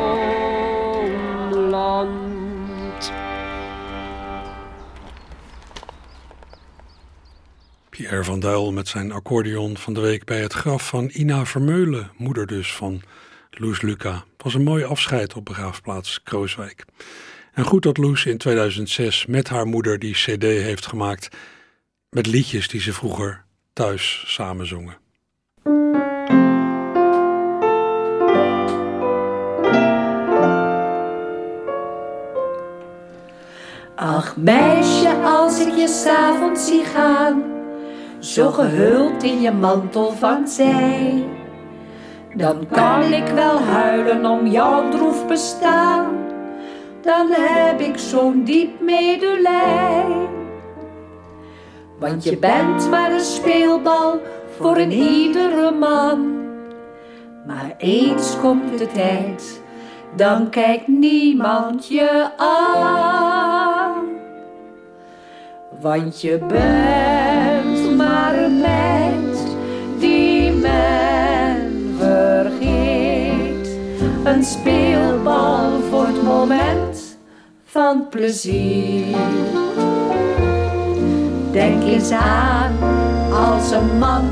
Pierre 7.90 8.24
van 8.24 8.40
Duil 8.40 8.72
met 8.72 8.88
zijn 8.88 9.12
accordeon 9.12 9.76
van 9.76 9.94
de 9.94 10.00
week 10.00 10.24
bij 10.24 10.40
het 10.40 10.52
graf 10.52 10.88
van 10.88 11.10
Ina 11.12 11.44
Vermeulen, 11.44 12.10
moeder 12.16 12.46
dus 12.46 12.74
van 12.74 13.02
Loes 13.50 13.82
Luca. 13.82 14.24
Was 14.36 14.54
een 14.54 14.62
mooi 14.62 14.84
afscheid 14.84 15.34
op 15.34 15.44
begraafplaats 15.44 16.22
Krooswijk. 16.22 16.84
En 17.54 17.64
goed 17.64 17.82
dat 17.82 17.96
Loes 17.96 18.26
in 18.26 18.38
2006 18.38 19.26
met 19.26 19.48
haar 19.48 19.66
moeder 19.66 19.98
die 19.98 20.14
cd 20.14 20.42
heeft 20.42 20.86
gemaakt 20.86 21.28
met 22.10 22.26
liedjes 22.26 22.68
die 22.68 22.80
ze 22.80 22.92
vroeger 22.92 23.44
thuis 23.72 24.24
samen 24.26 24.66
zongen. 24.66 24.96
Ach 33.96 34.36
meisje, 34.36 35.22
als 35.24 35.60
ik 35.60 35.74
je 35.74 35.88
s'avonds 35.88 36.66
zie 36.66 36.84
gaan, 36.84 37.42
zo 38.18 38.50
gehuld 38.50 39.22
in 39.22 39.40
je 39.40 39.52
mantel 39.52 40.12
van 40.12 40.48
zij, 40.48 41.24
dan 42.36 42.66
kan 42.70 43.12
ik 43.12 43.26
wel 43.26 43.60
huilen 43.60 44.26
om 44.26 44.46
jouw 44.46 44.90
droef 44.90 45.26
bestaan, 45.26 46.33
dan 47.04 47.30
heb 47.30 47.80
ik 47.80 47.98
zo'n 47.98 48.44
diep 48.44 48.80
medelij. 48.80 50.04
Want 51.98 52.24
je 52.24 52.36
bent 52.36 52.90
maar 52.90 53.12
een 53.12 53.20
speelbal 53.20 54.20
voor 54.58 54.76
een 54.76 54.92
iedere 54.92 55.70
man, 55.70 56.42
maar 57.46 57.74
eens 57.78 58.36
komt 58.40 58.78
de 58.78 58.86
tijd, 58.86 59.60
dan 60.16 60.50
kijkt 60.50 60.88
niemand 60.88 61.88
je 61.88 62.30
aan. 62.36 63.92
Want 65.80 66.20
je 66.20 66.38
bent 66.38 67.96
maar 67.96 68.38
een 68.38 68.60
meid 68.60 69.56
die 69.98 70.50
men 70.50 71.94
vergeet. 71.98 73.78
Een 74.24 74.44
speelbal 74.44 75.80
plezier. 78.10 79.16
Denk 81.50 81.82
eens 81.82 82.10
aan 82.10 82.72
als 83.32 83.70
een 83.70 83.98
man 83.98 84.28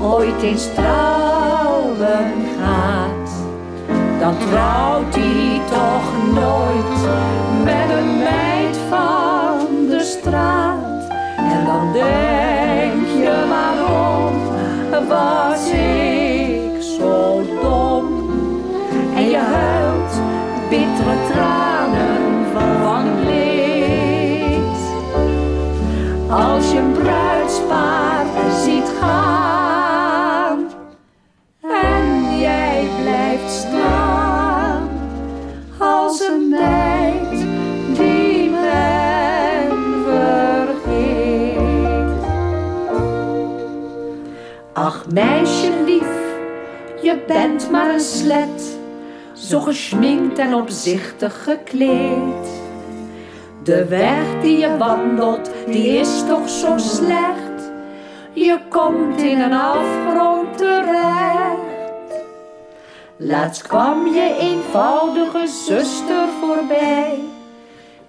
ooit 0.00 0.42
eens 0.42 0.68
trouwen 0.74 2.32
gaat. 2.60 3.30
Dan 4.20 4.34
trouwt 4.38 5.14
hij 5.14 5.60
toch 5.70 6.34
nooit 6.34 7.00
met 7.64 7.96
een 7.98 8.18
meid 8.18 8.76
van 8.88 9.86
de 9.88 10.00
straat. 10.00 11.08
En 11.36 11.64
dan 11.66 11.92
denk 11.92 13.06
je 13.06 13.46
waarom 13.48 14.34
was 15.08 15.68
ik 15.70 16.82
zo 16.98 17.42
dom. 17.62 17.93
Als 26.30 26.70
je 26.72 26.78
een 26.78 26.92
bruidspaar 26.92 28.26
ziet 28.64 28.88
gaan 29.00 30.70
en 31.60 32.38
jij 32.38 32.88
blijft 33.02 33.50
staan 33.50 34.88
als 35.78 36.20
een 36.20 36.48
meid 36.48 37.46
die 37.96 38.50
men 38.50 39.70
vergeet. 40.04 40.84
Ach 44.72 45.06
meisje 45.12 45.72
lief, 45.86 46.02
je 47.02 47.24
bent 47.26 47.70
maar 47.70 47.94
een 47.94 48.00
slet, 48.00 48.78
zo 49.32 49.60
geschminkt 49.60 50.38
en 50.38 50.54
opzichtig 50.54 51.44
gekleed. 51.44 52.63
De 53.64 53.84
weg 53.84 54.42
die 54.42 54.58
je 54.58 54.76
wandelt, 54.76 55.50
die 55.66 55.98
is 55.98 56.22
toch 56.28 56.48
zo 56.48 56.78
slecht. 56.78 57.70
Je 58.32 58.58
komt 58.68 59.22
in 59.22 59.40
een 59.40 59.52
afgrond 59.52 60.58
terecht. 60.58 62.22
Laatst 63.16 63.62
kwam 63.62 64.06
je 64.06 64.36
eenvoudige 64.40 65.46
zuster 65.46 66.28
voorbij, 66.40 67.18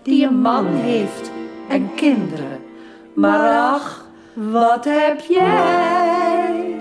die 0.04 0.26
een 0.26 0.42
man 0.42 0.68
heeft 0.68 1.32
en 1.70 1.90
kinderen. 1.96 2.60
Maar 3.14 3.72
ach, 3.74 4.06
wat 4.34 4.86
heb 4.86 5.20
jij? 5.20 6.76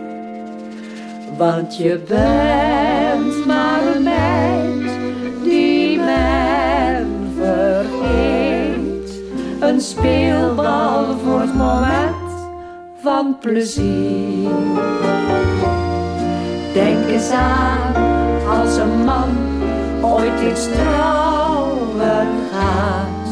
Want 1.39 1.77
je 1.77 1.99
bent 2.09 3.47
maar 3.47 3.84
speelbal 9.85 11.18
voor 11.24 11.41
het 11.41 11.55
moment 11.55 12.32
van 13.03 13.37
plezier. 13.41 14.51
Denk 16.72 17.07
eens 17.07 17.30
aan 17.30 17.95
als 18.49 18.76
een 18.76 19.05
man 19.05 19.28
ooit 20.03 20.41
eens 20.41 20.68
trouwen 20.72 22.28
gaat. 22.53 23.28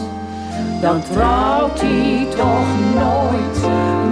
Dan 0.81 1.03
trouwt 1.13 1.81
hij 1.81 2.27
toch 2.37 2.69
nooit 2.95 3.61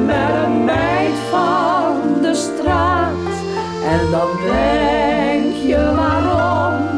met 0.07 0.45
een 0.45 0.64
meid 0.64 1.18
van 1.30 2.22
de 2.22 2.34
straat. 2.34 3.32
En 3.84 4.11
dan 4.11 4.28
denk 4.47 5.55
je 5.55 5.93
waarom 5.97 6.89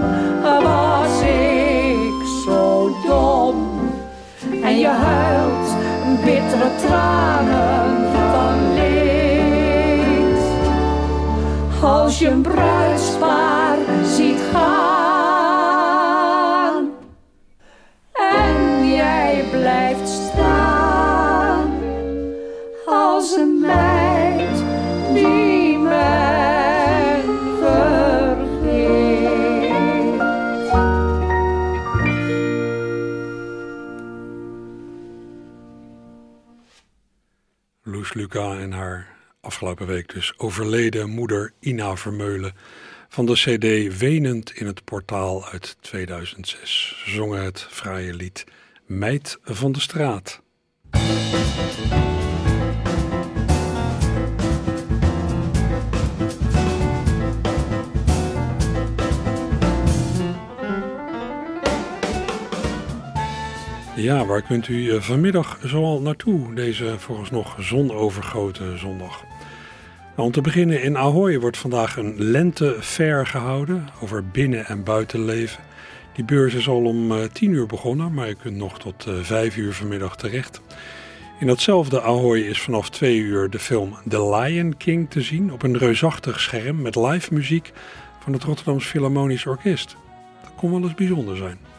En 4.63 4.79
je 4.79 4.89
huilt 4.89 5.77
bittere 6.25 6.71
tranen 6.87 8.13
van 8.13 8.75
leed. 8.75 10.39
Als 11.83 12.19
je 12.19 12.29
een 12.29 12.43
bruidspaar 12.43 13.77
ziet 14.05 14.41
gaan. 14.53 14.82
Luca 38.15 38.59
en 38.59 38.73
haar 38.73 39.09
afgelopen 39.41 39.87
week 39.87 40.15
dus 40.15 40.33
overleden 40.37 41.11
moeder 41.11 41.53
Ina 41.61 41.97
Vermeulen 41.97 42.53
van 43.09 43.27
de 43.27 43.33
cd 43.33 43.99
Wenend 43.99 44.53
in 44.55 44.67
het 44.67 44.85
portaal 44.85 45.49
uit 45.49 45.77
2006. 45.81 47.03
Ze 47.05 47.11
zongen 47.11 47.45
het 47.45 47.67
fraaie 47.71 48.15
lied 48.15 48.45
Meid 48.87 49.39
van 49.43 49.73
de 49.73 49.81
Straat. 49.81 50.43
Ja, 63.97 64.27
waar 64.27 64.43
kunt 64.43 64.69
u 64.69 64.91
eh, 64.91 65.01
vanmiddag 65.01 65.59
zoal 65.65 66.01
naartoe, 66.01 66.55
deze 66.55 66.95
vooralsnog 66.99 67.57
zonovergoten 67.59 68.79
zondag? 68.79 69.25
Nou, 70.17 70.27
om 70.27 70.33
te 70.33 70.41
beginnen 70.41 70.83
in 70.83 70.97
Ahoy 70.97 71.41
wordt 71.41 71.57
vandaag 71.59 71.97
een 71.97 72.15
lentefair 72.17 73.27
gehouden 73.27 73.89
over 74.01 74.27
binnen- 74.27 74.67
en 74.67 74.85
buitenleven. 74.85 75.63
Die 76.15 76.25
beurs 76.25 76.55
is 76.55 76.69
al 76.69 76.85
om 76.85 77.13
uh, 77.13 77.25
10 77.25 77.53
uur 77.53 77.67
begonnen, 77.67 78.15
maar 78.15 78.29
je 78.29 78.35
kunt 78.35 78.57
nog 78.57 78.79
tot 78.79 79.07
uh, 79.09 79.15
5 79.23 79.57
uur 79.57 79.73
vanmiddag 79.73 80.17
terecht. 80.17 80.61
In 81.41 81.47
datzelfde 81.47 82.03
Ahoy 82.03 82.39
is 82.39 82.61
vanaf 82.61 82.91
2 82.91 83.17
uur 83.17 83.51
de 83.51 83.59
film 83.59 83.97
The 84.09 84.29
Lion 84.29 84.77
King 84.77 85.11
te 85.11 85.21
zien 85.21 85.53
op 85.53 85.63
een 85.63 85.79
reusachtig 85.79 86.41
scherm 86.41 86.83
met 86.83 86.97
live 86.97 87.35
muziek 87.35 87.73
van 88.23 88.33
het 88.33 88.43
Rotterdams 88.43 88.87
Philharmonisch 88.87 89.47
Orkest. 89.47 89.97
Dat 90.43 90.53
kon 90.57 90.71
wel 90.71 90.83
eens 90.83 90.95
bijzonder 90.95 91.37
zijn. 91.37 91.72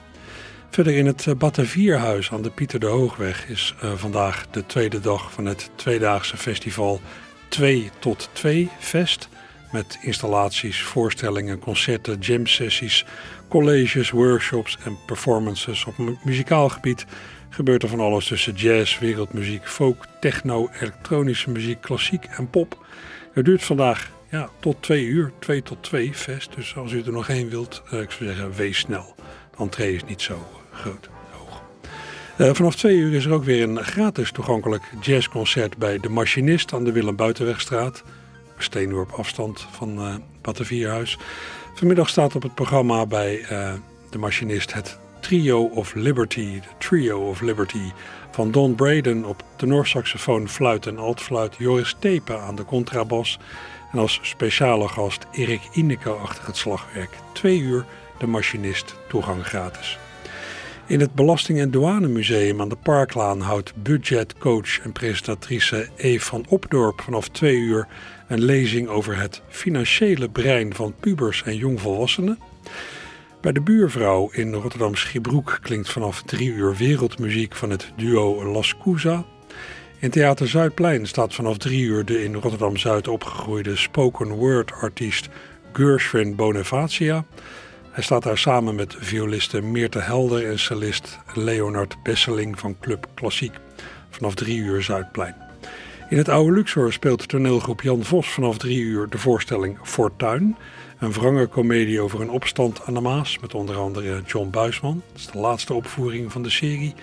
Verder 0.74 0.98
in 0.98 1.06
het 1.06 1.38
Batavierhuis 1.38 2.32
aan 2.32 2.42
de 2.42 2.50
Pieter 2.50 2.80
de 2.80 2.86
Hoogweg 2.86 3.48
is 3.48 3.76
uh, 3.84 3.94
vandaag 3.96 4.48
de 4.52 4.66
tweede 4.66 5.00
dag 5.00 5.32
van 5.32 5.46
het 5.46 5.70
tweedaagse 5.76 6.38
festival 6.38 7.02
2 7.48 7.92
tot 8.00 8.30
2 8.32 8.70
Fest. 8.80 9.30
Met 9.72 9.98
installaties, 10.02 10.82
voorstellingen, 10.82 11.60
concerten, 11.60 12.20
jam 12.20 12.48
sessies, 12.48 13.06
colleges, 13.50 14.10
workshops 14.10 14.78
en 14.84 14.98
performances. 15.06 15.86
Op 15.86 16.18
muzikaal 16.24 16.70
gebied 16.70 17.06
gebeurt 17.50 17.84
er 17.84 17.90
van 17.90 18.00
alles 18.00 18.28
tussen 18.28 18.54
jazz, 18.54 19.00
wereldmuziek, 19.00 19.68
folk, 19.68 20.06
techno, 20.20 20.70
elektronische 20.80 21.50
muziek, 21.50 21.82
klassiek 21.82 22.26
en 22.26 22.50
pop. 22.50 22.86
Het 23.34 23.46
duurt 23.46 23.64
vandaag 23.64 24.12
ja, 24.30 24.50
tot 24.60 24.82
2 24.82 25.06
uur, 25.06 25.32
2 25.40 25.64
tot 25.64 25.84
2 25.84 26.14
Fest. 26.14 26.56
Dus 26.56 26.76
als 26.76 26.92
u 26.92 27.02
er 27.02 27.12
nog 27.12 27.30
één 27.30 27.50
wilt, 27.50 27.84
uh, 27.94 28.02
ik 28.02 28.12
zou 28.12 28.30
zeggen, 28.30 28.54
wees 28.54 28.78
snel. 28.78 29.16
De 29.52 29.58
entree 29.58 29.96
is 29.96 30.04
niet 30.04 30.22
zo 30.22 30.62
groot. 30.74 31.10
Hoog. 31.32 31.62
Uh, 32.38 32.54
vanaf 32.54 32.76
twee 32.76 32.98
uur 32.98 33.14
is 33.14 33.26
er 33.26 33.34
ook 33.34 33.44
weer 33.44 33.64
een 33.64 33.84
gratis 33.84 34.32
toegankelijk 34.32 34.84
jazzconcert 35.02 35.78
bij 35.78 36.00
De 36.00 36.10
Machinist 36.10 36.74
aan 36.74 36.84
de 36.84 36.92
Willem 36.92 37.16
Buitenwegstraat. 37.16 38.04
Een 38.58 38.64
steenworp 38.64 39.12
afstand 39.12 39.68
van 39.72 40.00
uh, 40.00 40.16
Batavierhuis. 40.42 41.18
Vanmiddag 41.74 42.10
staat 42.10 42.36
op 42.36 42.42
het 42.44 42.56
programma 42.56 43.06
bij 43.06 43.40
uh, 43.52 43.74
De 44.10 44.18
Machinist 44.18 44.74
het 44.74 44.98
Trio 45.20 45.64
of 45.64 45.94
Liberty. 45.94 46.60
De 46.60 46.68
Trio 46.78 47.30
of 47.30 47.42
Liberty 47.42 47.92
van 48.32 48.52
Don 48.52 48.76
Braden 48.76 49.26
op 49.26 49.44
tenorsaxofoon, 49.56 50.50
fluit 50.50 50.86
en 50.86 50.98
altfluit. 50.98 51.56
Joris 51.58 51.96
Tepe 52.00 52.38
aan 52.38 52.56
de 52.56 52.66
contrabas. 52.66 53.40
En 53.92 54.00
als 54.00 54.20
speciale 54.22 54.88
gast 54.88 55.26
Erik 55.32 55.62
Ineke 55.74 56.10
achter 56.10 56.46
het 56.46 56.58
slagwerk. 56.58 57.10
Twee 57.34 57.60
uur 57.60 57.86
De 58.18 58.28
Machinist, 58.28 58.96
toegang 59.08 59.46
gratis. 59.46 59.98
In 60.88 61.00
het 61.00 61.14
Belasting- 61.14 61.60
en 61.60 61.72
Douanemuseum 61.72 62.62
aan 62.62 62.70
de 62.70 62.76
Parklaan 62.76 63.40
houdt 63.42 63.74
budgetcoach 63.76 64.80
en 64.80 64.92
presentatrice 64.92 65.90
Eve 65.96 66.26
van 66.26 66.46
Opdorp 66.50 67.02
vanaf 67.02 67.30
twee 67.30 67.58
uur 67.58 67.88
een 68.28 68.44
lezing 68.44 68.88
over 68.88 69.18
het 69.18 69.42
financiële 69.48 70.30
brein 70.30 70.76
van 70.76 70.94
pubers 71.00 71.44
en 71.44 71.56
jongvolwassenen. 71.56 72.40
Bij 73.42 73.52
de 73.52 73.62
buurvrouw 73.62 74.30
in 74.32 74.54
Rotterdam 74.54 74.96
Schiebroek 74.96 75.60
klinkt 75.62 75.90
vanaf 75.90 76.22
drie 76.22 76.50
uur 76.50 76.76
wereldmuziek 76.76 77.56
van 77.56 77.70
het 77.70 77.92
duo 77.96 78.46
Las 78.46 78.78
Cusa. 78.84 79.26
In 80.00 80.10
Theater 80.10 80.48
Zuidplein 80.48 81.08
staat 81.08 81.34
vanaf 81.34 81.58
drie 81.58 81.84
uur 81.84 82.06
de 82.06 82.24
in 82.24 82.34
Rotterdam-Zuid 82.34 83.08
opgegroeide 83.08 83.76
spoken 83.76 84.30
word 84.30 84.72
artiest 84.72 85.30
Gershwin 85.74 86.36
Bonifacia. 86.36 87.26
Hij 87.94 88.04
staat 88.04 88.24
daar 88.24 88.38
samen 88.38 88.76
met 88.76 88.96
violiste 89.00 89.62
Meerte 89.62 90.00
Helder 90.00 90.50
en 90.50 90.60
cellist 90.60 91.20
Leonard 91.34 92.04
Besseling 92.04 92.60
van 92.60 92.76
Club 92.80 93.08
Klassiek 93.14 93.54
vanaf 94.10 94.36
3 94.36 94.58
uur 94.58 94.84
Zuidplein. 94.84 95.36
In 96.10 96.18
het 96.18 96.30
Oude 96.30 96.52
Luxor 96.52 96.94
speelt 96.94 97.28
toneelgroep 97.28 97.82
Jan 97.82 98.04
Vos 98.04 98.28
vanaf 98.28 98.58
3 98.58 98.80
uur 98.80 99.10
de 99.10 99.18
voorstelling 99.18 99.78
Fortuin. 99.84 100.58
Een 101.00 101.12
wrange 101.12 101.48
komedie 101.48 102.02
over 102.02 102.22
een 102.22 102.30
opstand 102.30 102.82
aan 102.86 102.94
de 102.94 103.02
Maas 103.02 103.40
met 103.40 103.54
onder 103.54 103.76
andere 103.76 104.22
John 104.26 104.50
Buisman. 104.50 105.02
Dat 105.12 105.22
is 105.22 105.28
de 105.28 105.38
laatste 105.38 105.74
opvoering 105.74 106.32
van 106.32 106.44
de 106.44 106.50
serie 106.50 106.94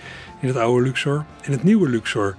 in 0.40 0.48
het 0.48 0.56
Oude 0.56 0.84
Luxor. 0.84 1.24
In 1.42 1.52
het 1.52 1.62
Nieuwe 1.62 1.88
Luxor 1.88 2.36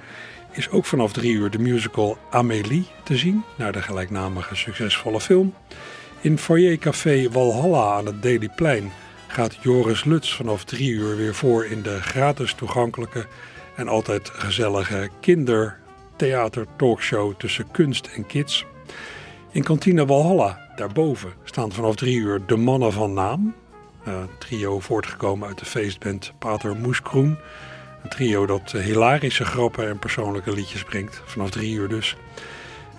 is 0.51 0.69
ook 0.69 0.85
vanaf 0.85 1.13
3 1.13 1.33
uur 1.33 1.49
de 1.49 1.59
musical 1.59 2.17
Amélie 2.29 2.87
te 3.03 3.17
zien, 3.17 3.43
naar 3.57 3.71
de 3.71 3.81
gelijknamige 3.81 4.55
succesvolle 4.55 5.21
film. 5.21 5.53
In 6.23 6.37
Foyer 6.37 6.77
Café 6.77 7.29
Walhalla 7.29 7.93
aan 7.93 8.05
het 8.05 8.21
Dailyplein 8.21 8.91
gaat 9.27 9.57
Joris 9.61 10.03
Luts 10.03 10.35
vanaf 10.35 10.63
drie 10.63 10.91
uur 10.91 11.15
weer 11.15 11.35
voor 11.35 11.65
in 11.65 11.81
de 11.81 12.01
gratis 12.01 12.53
toegankelijke 12.53 13.25
en 13.75 13.87
altijd 13.87 14.29
gezellige 14.29 15.09
kindertheater 15.19 16.65
talkshow 16.77 17.33
tussen 17.37 17.71
kunst 17.71 18.07
en 18.15 18.25
kids. 18.25 18.65
In 19.51 19.63
kantine 19.63 20.05
Walhalla, 20.05 20.59
daarboven, 20.75 21.33
staan 21.43 21.71
vanaf 21.71 21.95
drie 21.95 22.15
uur 22.15 22.45
de 22.45 22.57
mannen 22.57 22.93
van 22.93 23.13
naam. 23.13 23.55
Een 24.03 24.29
trio 24.39 24.79
voortgekomen 24.79 25.47
uit 25.47 25.59
de 25.59 25.65
feestband 25.65 26.33
Pater 26.39 26.75
Moeskroen. 26.75 27.37
Een 28.03 28.09
trio 28.09 28.45
dat 28.45 28.71
hilarische 28.71 29.45
grappen 29.45 29.87
en 29.87 29.99
persoonlijke 29.99 30.53
liedjes 30.53 30.83
brengt, 30.83 31.21
vanaf 31.25 31.49
drie 31.49 31.73
uur 31.73 31.87
dus. 31.87 32.15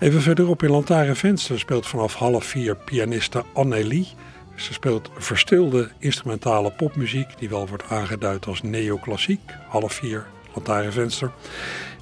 Even 0.03 0.21
verderop 0.21 0.63
in 0.63 0.69
Lantaarnvenster 0.69 1.59
speelt 1.59 1.87
vanaf 1.87 2.13
half 2.13 2.45
vier 2.45 2.75
pianiste 2.75 3.43
Annelie. 3.53 4.07
Ze 4.55 4.73
speelt 4.73 5.09
verstilde 5.17 5.89
instrumentale 5.99 6.71
popmuziek, 6.71 7.27
die 7.37 7.49
wel 7.49 7.67
wordt 7.67 7.83
aangeduid 7.89 8.45
als 8.45 8.61
neoclassiek. 8.61 9.39
Half 9.67 9.93
vier, 9.93 10.25
Lantaarnvenster. 10.53 11.31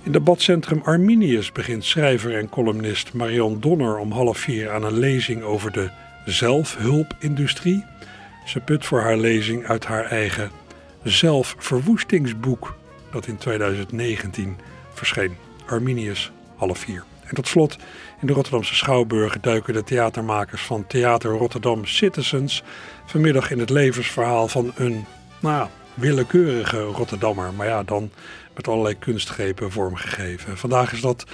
In 0.04 0.12
debatcentrum 0.12 0.82
Arminius 0.84 1.52
begint 1.52 1.84
schrijver 1.84 2.38
en 2.38 2.50
columnist 2.50 3.14
Marion 3.14 3.60
Donner 3.60 3.98
om 3.98 4.12
half 4.12 4.38
vier 4.38 4.72
aan 4.72 4.84
een 4.84 5.00
lezing 5.00 5.44
over 5.44 5.72
de 5.72 5.90
zelfhulpindustrie. 6.26 7.86
Ze 8.46 8.60
put 8.60 8.86
voor 8.86 9.02
haar 9.02 9.18
lezing 9.18 9.66
uit 9.66 9.86
haar 9.86 10.06
eigen 10.06 10.52
zelfverwoestingsboek, 11.04 12.76
dat 13.12 13.28
in 13.28 13.38
2019 13.38 14.58
verscheen. 14.94 15.36
Arminius, 15.66 16.32
half 16.56 16.78
vier. 16.78 17.11
En 17.32 17.38
tot 17.38 17.48
slot, 17.48 17.78
in 18.22 18.28
de 18.28 18.34
Rotterdamse 18.34 18.76
Schouwburg 18.76 19.40
duiken 19.40 19.74
de 19.74 19.84
theatermakers 19.84 20.62
van 20.62 20.88
Theater 20.88 21.32
Rotterdam 21.32 21.86
Citizens 21.86 22.64
vanmiddag 23.06 23.52
in 23.52 23.60
het 23.60 23.70
levensverhaal 23.70 24.48
van 24.48 24.72
een, 24.76 25.06
nou, 25.40 25.68
willekeurige 25.94 26.82
Rotterdammer. 26.82 27.54
Maar 27.54 27.68
ja, 27.68 27.84
dan 27.84 28.12
met 28.56 28.68
allerlei 28.68 28.98
kunstgrepen 28.98 29.72
vormgegeven. 29.72 30.58
Vandaag 30.58 30.94
is 30.94 31.02
dat 31.02 31.26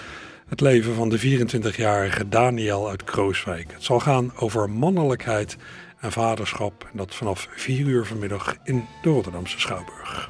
het 0.47 0.61
leven 0.61 0.95
van 0.95 1.09
de 1.09 1.19
24-jarige 1.19 2.29
Daniel 2.29 2.89
uit 2.89 3.03
Krooswijk. 3.03 3.71
Het 3.73 3.83
zal 3.83 3.99
gaan 3.99 4.31
over 4.35 4.69
mannelijkheid 4.69 5.57
en 5.99 6.11
vaderschap. 6.11 6.87
En 6.91 6.97
dat 6.97 7.15
vanaf 7.15 7.47
4 7.51 7.85
uur 7.85 8.05
vanmiddag 8.05 8.55
in 8.63 8.85
de 9.01 9.09
Rotterdamse 9.09 9.59
Schouwburg. 9.59 10.29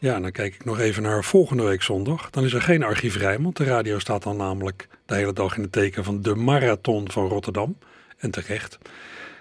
Ja, 0.00 0.20
dan 0.20 0.32
kijk 0.32 0.54
ik 0.54 0.64
nog 0.64 0.78
even 0.78 1.02
naar 1.02 1.24
volgende 1.24 1.62
week 1.62 1.82
zondag. 1.82 2.30
Dan 2.30 2.44
is 2.44 2.52
er 2.52 2.62
geen 2.62 2.82
archief 2.82 3.16
Rijnmond. 3.16 3.56
De 3.56 3.64
radio 3.64 3.98
staat 3.98 4.22
dan 4.22 4.36
namelijk 4.36 4.88
de 5.06 5.14
hele 5.14 5.32
dag 5.32 5.56
in 5.56 5.62
het 5.62 5.72
teken 5.72 6.04
van 6.04 6.22
de 6.22 6.34
marathon 6.34 7.10
van 7.10 7.28
Rotterdam. 7.28 7.78
En 8.18 8.30
terecht. 8.30 8.78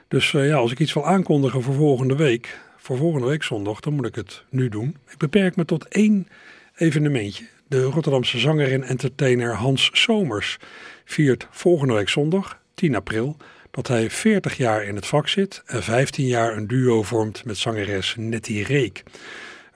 Dus 0.07 0.33
uh, 0.33 0.47
ja, 0.47 0.55
als 0.55 0.71
ik 0.71 0.79
iets 0.79 0.93
wil 0.93 1.05
aankondigen 1.05 1.61
voor 1.61 1.73
volgende 1.73 2.15
week, 2.15 2.59
voor 2.77 2.97
volgende 2.97 3.27
week 3.27 3.43
zondag, 3.43 3.79
dan 3.79 3.93
moet 3.93 4.05
ik 4.05 4.15
het 4.15 4.43
nu 4.49 4.69
doen. 4.69 4.97
Ik 5.09 5.17
beperk 5.17 5.55
me 5.55 5.65
tot 5.65 5.87
één 5.87 6.27
evenementje. 6.75 7.45
De 7.67 7.83
Rotterdamse 7.83 8.39
zanger 8.39 8.71
en 8.71 8.83
entertainer 8.83 9.53
Hans 9.53 9.89
Somers 9.93 10.57
viert 11.05 11.47
volgende 11.51 11.93
week 11.93 12.09
zondag, 12.09 12.59
10 12.73 12.95
april, 12.95 13.37
dat 13.71 13.87
hij 13.87 14.09
40 14.09 14.57
jaar 14.57 14.83
in 14.83 14.95
het 14.95 15.07
vak 15.07 15.27
zit 15.27 15.63
en 15.65 15.83
15 15.83 16.25
jaar 16.25 16.57
een 16.57 16.67
duo 16.67 17.03
vormt 17.03 17.45
met 17.45 17.57
zangeres 17.57 18.15
Nettie 18.17 18.63
Reek. 18.63 19.03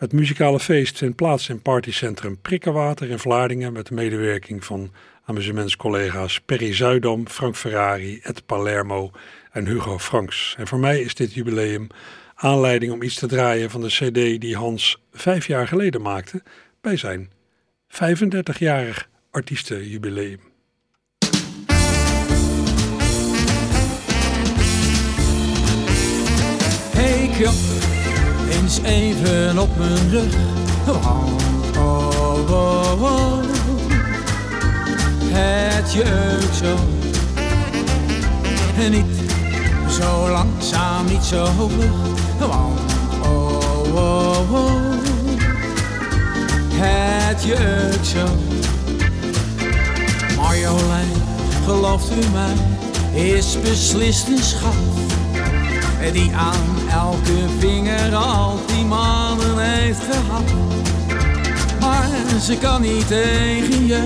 Het 0.01 0.13
muzikale 0.13 0.59
feest 0.59 0.97
vindt 0.97 1.15
plaats 1.15 1.49
in 1.49 1.61
partycentrum 1.61 2.37
Prikkenwater 2.41 3.09
in 3.09 3.19
Vlaardingen 3.19 3.73
met 3.73 3.87
de 3.87 3.93
medewerking 3.93 4.65
van 4.65 4.91
amusementscollega's 5.25 6.39
Perry 6.39 6.73
Zuidam, 6.73 7.27
Frank 7.27 7.55
Ferrari, 7.55 8.19
Ed 8.23 8.45
Palermo 8.45 9.11
en 9.51 9.67
Hugo 9.67 9.99
Franks. 9.99 10.55
En 10.57 10.67
voor 10.67 10.79
mij 10.79 11.01
is 11.01 11.15
dit 11.15 11.33
jubileum 11.33 11.87
aanleiding 12.35 12.91
om 12.91 13.01
iets 13.01 13.15
te 13.15 13.27
draaien 13.27 13.69
van 13.69 13.81
de 13.81 13.87
cd 13.87 14.41
die 14.41 14.55
Hans 14.55 15.01
vijf 15.13 15.47
jaar 15.47 15.67
geleden 15.67 16.01
maakte 16.01 16.41
bij 16.81 16.97
zijn 16.97 17.29
35-jarig 17.87 19.09
artiestenjubileum. 19.31 20.39
Hey 26.91 27.29
eens 28.51 28.79
even 28.83 29.59
op 29.59 29.77
mijn 29.77 30.09
rug. 30.09 30.33
Want 30.85 31.41
oh, 31.77 32.51
oh, 32.51 33.01
oh. 33.01 33.43
het 35.31 35.93
jeukt 35.93 36.55
zo. 36.55 36.75
Niet 38.89 39.05
zo 39.89 40.29
langzaam, 40.29 41.05
niet 41.05 41.23
zo 41.23 41.45
vlug, 41.45 41.91
want 42.39 42.79
oh, 43.23 43.95
oh, 43.95 44.53
oh. 44.53 44.71
Het 46.73 47.43
jeukt 47.43 48.07
zo. 48.07 48.25
Marjolein, 50.35 51.11
gelooft 51.65 52.11
u 52.11 52.29
mij, 52.31 52.53
is 53.23 53.61
beslist 53.61 54.27
een 54.27 54.43
schat. 54.43 55.10
Die 56.09 56.35
aan 56.35 56.89
elke 56.89 57.47
vinger 57.59 58.15
al 58.15 58.59
die 58.65 58.85
mannen 58.85 59.57
heeft 59.57 60.01
gehad. 60.11 60.53
Maar 61.79 62.39
ze 62.41 62.57
kan 62.57 62.81
niet 62.81 63.07
tegen 63.07 63.85
je 63.85 64.03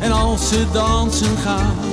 en 0.00 0.12
als 0.12 0.48
ze 0.48 0.66
dansen 0.72 1.36
gaat, 1.36 1.86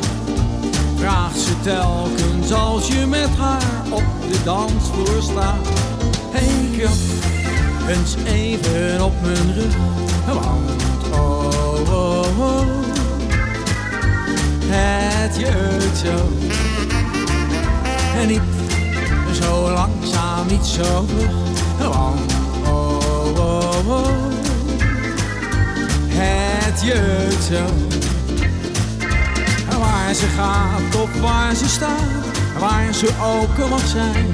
vraagt 0.96 1.40
ze 1.40 1.60
telkens 1.62 2.54
als 2.54 2.88
je 2.88 3.06
met 3.06 3.30
haar 3.38 3.84
op 3.90 4.04
de 4.32 4.44
dansvloer 4.44 5.22
staat. 5.22 5.68
Hey 6.32 6.78
krap, 6.78 6.98
eens 7.88 8.16
even 8.26 9.06
op 9.06 9.14
mijn 9.22 9.54
rug, 9.54 9.76
want 10.26 10.84
oh, 11.14 11.90
oh, 11.90 12.40
oh, 12.40 12.68
het 14.68 15.36
jeukt 15.36 15.98
zo. 15.98 16.30
En 18.20 18.28
niet 18.28 18.55
zo 19.42 19.72
langzaam, 19.72 20.48
niet 20.48 20.66
zo 20.66 21.06
vlug, 21.08 21.88
oh, 21.88 22.12
oh, 22.68 23.88
oh, 23.88 24.08
het 26.08 26.82
jeukt 26.82 27.44
zo. 27.44 27.66
Waar 29.80 30.14
ze 30.14 30.26
gaat 30.26 31.02
of 31.04 31.20
waar 31.22 31.56
ze 31.56 31.70
staat, 31.70 32.00
waar 32.60 32.94
ze 32.94 33.10
ook 33.24 33.70
mag 33.70 33.88
zijn, 33.88 34.26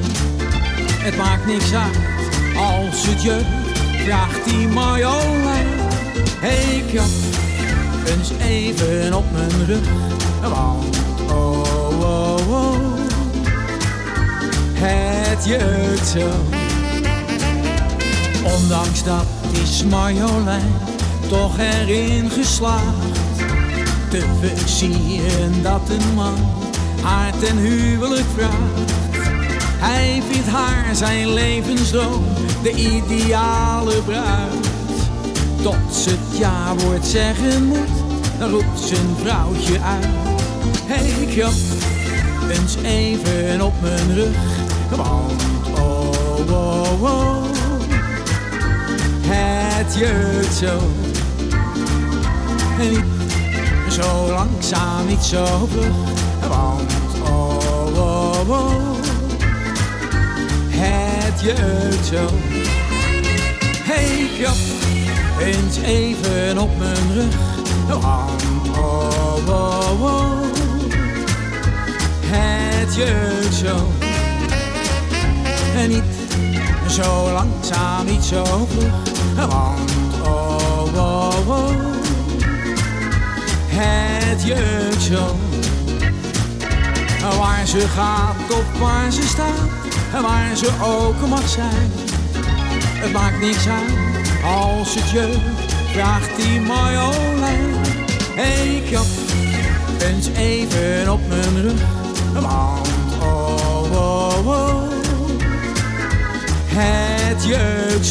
het 0.97 1.17
maakt 1.17 1.45
niks 1.45 1.73
uit 1.73 1.97
als 2.57 3.05
het 3.07 3.21
jeukt, 3.21 3.45
vraagt 4.03 4.45
die 4.45 4.67
Marjolein. 4.67 5.67
Hey 6.39 6.83
krap, 6.91 7.09
eens 8.07 8.31
even 8.47 9.13
op 9.13 9.25
mijn 9.31 9.65
rug, 9.65 9.87
oh, 10.43 10.73
oh, 11.29 12.49
oh 12.49 13.00
Ondanks 18.43 19.03
dat 19.03 19.25
is 19.51 19.83
Marjolein 19.83 20.73
toch 21.29 21.57
erin 21.57 22.29
geslaagd. 22.29 23.37
Te 24.09 24.23
versieren 24.39 25.63
dat 25.63 25.81
een 25.89 26.13
man 26.15 26.35
haar 27.01 27.31
ten 27.39 27.57
huwelijk 27.57 28.25
vraagt. 28.35 28.91
Hij 29.77 30.21
vindt 30.29 30.47
haar 30.47 30.95
zijn 30.95 31.33
levensdroom, 31.33 32.23
de 32.63 32.71
ideale 32.71 34.01
bruid. 34.01 34.67
Tot 35.61 35.95
ze 35.95 36.09
het 36.09 36.37
ja-woord 36.37 37.05
zeggen 37.05 37.65
moet, 37.65 38.03
dan 38.39 38.49
roept 38.49 38.79
zijn 38.79 39.15
vrouwtje 39.21 39.79
uit. 39.81 40.07
Hey 40.85 41.25
krap, 41.35 41.53
eens 42.49 42.75
even 42.75 43.61
op 43.61 43.73
mijn 43.81 44.13
rug 44.13 44.50
want 44.95 45.43
oh, 45.77 46.51
oh, 46.51 47.03
oh, 47.03 47.43
het 49.27 49.95
jeukt 49.95 50.53
zo. 50.53 50.79
Niet 52.79 53.03
zo 53.89 54.31
langzaam, 54.31 55.07
niet 55.07 55.23
zo 55.23 55.67
vlug, 55.71 56.49
want 56.49 56.91
oh, 57.23 57.57
oh, 57.95 58.49
oh, 58.49 58.95
het 60.69 61.41
jeukt 61.41 62.05
zo. 62.05 62.27
Hey 63.83 64.29
krap, 64.39 64.57
eens 65.39 65.77
even 65.77 66.57
op 66.57 66.77
mijn 66.77 67.13
rug, 67.13 67.35
want 67.87 68.43
oh, 68.77 69.47
oh, 69.47 70.01
oh, 70.01 70.41
het 72.25 72.95
jeukt 72.95 73.53
zo. 73.53 74.00
Niet 75.87 76.03
zo 76.89 77.31
langzaam, 77.31 78.05
niet 78.05 78.23
zo 78.23 78.43
vlug, 78.69 78.91
want 79.35 79.91
oh, 80.23 80.95
oh, 80.95 81.47
oh, 81.47 81.69
het 83.67 84.43
jeukt 84.43 85.01
zo. 85.01 85.35
Waar 87.37 87.65
ze 87.67 87.79
gaat 87.79 88.51
of 88.51 88.79
waar 88.79 89.11
ze 89.11 89.27
staat, 89.27 89.69
en 90.13 90.21
waar 90.21 90.55
ze 90.55 90.69
ook 90.83 91.27
mag 91.27 91.47
zijn. 91.47 91.91
Het 92.95 93.13
maakt 93.13 93.39
niks 93.39 93.67
uit 93.67 94.43
als 94.43 94.95
het 94.95 95.09
jeukt, 95.09 95.73
vraagt 95.91 96.35
die 96.35 96.61
Marjolein. 96.61 97.75
Hey 98.35 98.83
krap, 98.89 99.05
eens 100.01 100.27
even 100.37 101.11
op 101.11 101.19
mijn 101.27 101.61
rug, 101.61 101.81
want 102.33 102.87
oh, 103.21 103.91
oh, 103.91 104.47
oh 104.47 105.00
het 106.73 107.45
jeukt. 107.45 108.09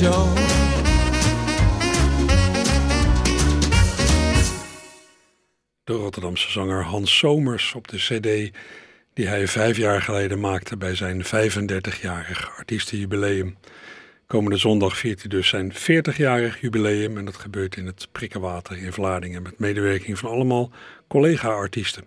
De 5.84 5.92
Rotterdamse 5.92 6.50
zanger 6.50 6.84
Hans 6.84 7.18
Somers 7.18 7.74
op 7.74 7.88
de 7.88 7.96
cd 7.96 8.56
die 9.14 9.26
hij 9.26 9.48
vijf 9.48 9.76
jaar 9.76 10.02
geleden 10.02 10.40
maakte 10.40 10.76
bij 10.76 10.94
zijn 10.94 11.24
35-jarig 11.24 12.56
artiestenjubileum. 12.56 13.56
Komende 14.26 14.56
zondag 14.56 14.96
viert 14.96 15.20
hij 15.20 15.28
dus 15.28 15.48
zijn 15.48 15.72
40-jarig 15.72 16.61
jubileum 16.61 17.18
en 17.18 17.24
dat 17.24 17.36
gebeurt 17.36 17.76
in 17.76 17.86
het 17.86 18.08
Prikkenwater 18.12 18.78
in 18.78 18.92
Vlaardingen 18.92 19.42
met 19.42 19.58
medewerking 19.58 20.18
van 20.18 20.30
allemaal 20.30 20.70
collega-artiesten. 21.08 22.04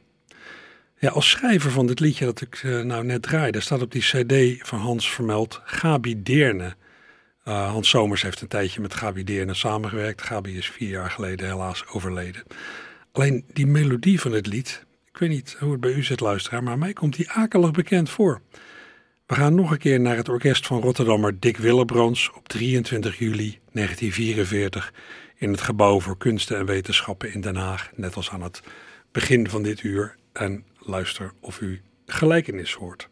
Ja, 1.03 1.09
als 1.09 1.29
schrijver 1.29 1.71
van 1.71 1.87
dit 1.87 1.99
liedje 1.99 2.25
dat 2.25 2.41
ik 2.41 2.63
uh, 2.63 2.81
nou 2.81 3.03
net 3.03 3.21
draaide, 3.21 3.59
staat 3.59 3.81
op 3.81 3.91
die 3.91 4.01
cd 4.01 4.67
van 4.67 4.79
Hans 4.79 5.11
vermeld 5.11 5.61
Gabi 5.63 6.23
Deerne. 6.23 6.75
Uh, 7.47 7.71
Hans 7.71 7.89
Somers 7.89 8.21
heeft 8.21 8.41
een 8.41 8.47
tijdje 8.47 8.81
met 8.81 8.93
Gabi 8.93 9.23
Deerne 9.23 9.53
samengewerkt. 9.53 10.21
Gabi 10.21 10.57
is 10.57 10.69
vier 10.69 10.89
jaar 10.89 11.11
geleden 11.11 11.47
helaas 11.47 11.87
overleden. 11.87 12.43
Alleen 13.11 13.45
die 13.53 13.67
melodie 13.67 14.19
van 14.19 14.31
het 14.31 14.47
lied, 14.47 14.85
ik 15.11 15.17
weet 15.17 15.29
niet 15.29 15.55
hoe 15.59 15.71
het 15.71 15.79
bij 15.79 15.93
u 15.93 16.03
zit 16.03 16.19
luisteraar, 16.19 16.63
maar 16.63 16.77
mij 16.77 16.93
komt 16.93 17.15
die 17.15 17.31
akelig 17.31 17.71
bekend 17.71 18.09
voor. 18.09 18.41
We 19.25 19.35
gaan 19.35 19.55
nog 19.55 19.71
een 19.71 19.77
keer 19.77 19.99
naar 19.99 20.15
het 20.15 20.29
orkest 20.29 20.67
van 20.67 20.81
Rotterdammer 20.81 21.39
Dick 21.39 21.57
Willebrands 21.57 22.31
op 22.33 22.47
23 22.47 23.19
juli 23.19 23.59
1944 23.71 24.93
in 25.35 25.51
het 25.51 25.61
Gebouw 25.61 25.99
voor 25.99 26.17
Kunsten 26.17 26.57
en 26.57 26.65
Wetenschappen 26.65 27.33
in 27.33 27.41
Den 27.41 27.55
Haag, 27.55 27.91
net 27.95 28.15
als 28.15 28.29
aan 28.29 28.41
het 28.41 28.61
begin 29.11 29.49
van 29.49 29.63
dit 29.63 29.83
uur. 29.83 30.15
En 30.33 30.63
luister 30.85 31.31
of 31.41 31.61
u 31.61 31.81
gelijkenis 32.05 32.73
hoort. 32.73 33.09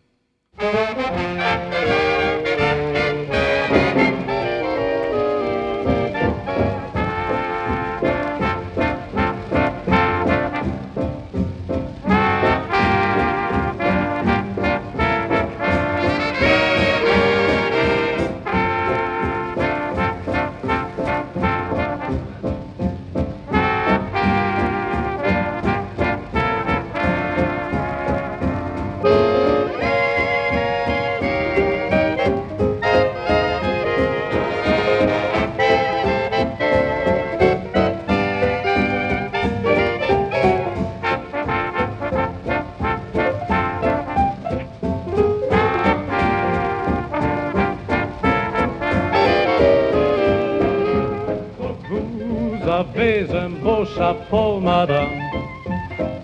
Chapeau, 53.95 54.59
madame. 54.59 55.09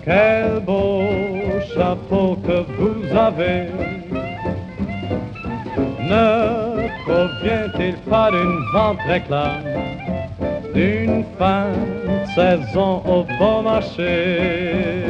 Quel 0.04 0.60
beau 0.60 1.02
chapeau 1.74 2.36
que 2.46 2.64
vous 2.76 3.16
avez. 3.16 3.68
Ne 6.00 6.88
provient-il 7.04 7.96
pas 8.10 8.30
d'une 8.30 8.60
vente 8.72 9.00
réclame 9.06 9.64
d'une 10.74 11.24
fin 11.38 11.70
de 12.06 12.26
saison 12.34 13.02
au 13.04 13.24
bon 13.38 13.62
marché? 13.62 15.04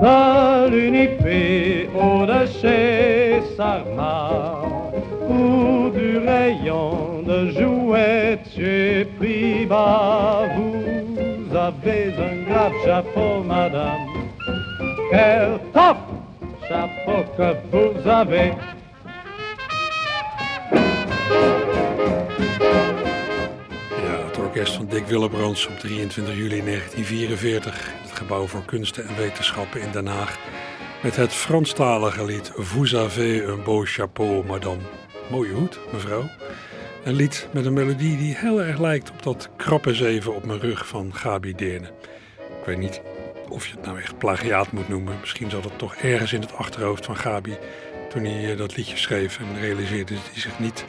De 0.00 0.70
l'unipé 0.70 1.88
au 1.94 2.26
de 2.26 2.46
chez 2.46 3.42
Sarma 3.56 4.62
ou 5.28 5.90
du 5.90 6.18
rayon 6.18 7.22
de 7.26 7.50
jouets 7.50 8.28
Priba, 9.18 10.37
vous 10.37 10.37
avez 11.68 12.14
un 12.18 12.44
grave 12.44 12.72
chapeau, 12.84 13.42
madame. 13.42 14.30
Quel 15.10 15.60
top 15.72 15.98
chapeau 16.68 17.24
que 17.36 17.54
vous 17.70 18.08
avez. 18.08 18.54
Ja, 24.02 24.26
het 24.26 24.38
orkest 24.38 24.74
van 24.74 24.86
Dick 24.86 25.06
Willebrands 25.06 25.66
op 25.66 25.78
23 25.78 26.34
juli 26.34 26.62
1944. 26.64 27.92
Het 28.02 28.12
gebouw 28.12 28.46
voor 28.46 28.64
kunsten 28.64 29.08
en 29.08 29.16
wetenschappen 29.16 29.80
in 29.80 29.90
Den 29.92 30.06
Haag. 30.06 30.38
Met 31.02 31.16
het 31.16 31.32
Franstalige 31.32 32.24
lied 32.24 32.52
Vous 32.54 32.94
avez 32.96 33.48
un 33.48 33.62
beau 33.64 33.86
chapeau, 33.86 34.44
madame. 34.46 34.80
Mooie 35.30 35.52
hoed, 35.52 35.78
mevrouw. 35.92 36.24
Een 37.04 37.14
lied 37.14 37.48
met 37.52 37.66
een 37.66 37.72
melodie 37.72 38.16
die 38.16 38.36
heel 38.36 38.62
erg 38.62 38.78
lijkt 38.78 39.10
op 39.10 39.22
dat 39.22 39.48
krappe 39.56 39.94
zeven 39.94 40.34
op 40.34 40.44
mijn 40.44 40.60
rug 40.60 40.86
van 40.86 41.14
Gabi 41.14 41.54
Deerne. 41.54 41.86
Ik 42.38 42.64
weet 42.66 42.78
niet 42.78 43.00
of 43.48 43.66
je 43.66 43.74
het 43.74 43.84
nou 43.84 43.98
echt 43.98 44.18
plagiaat 44.18 44.72
moet 44.72 44.88
noemen. 44.88 45.16
Misschien 45.20 45.50
zat 45.50 45.64
het 45.64 45.78
toch 45.78 45.94
ergens 45.94 46.32
in 46.32 46.40
het 46.40 46.54
achterhoofd 46.54 47.04
van 47.04 47.16
Gabi 47.16 47.56
toen 48.08 48.24
hij 48.24 48.50
eh, 48.50 48.58
dat 48.58 48.76
liedje 48.76 48.96
schreef 48.96 49.38
en 49.38 49.60
realiseerde 49.60 50.14
hij 50.14 50.40
zich 50.40 50.58
niet 50.58 50.84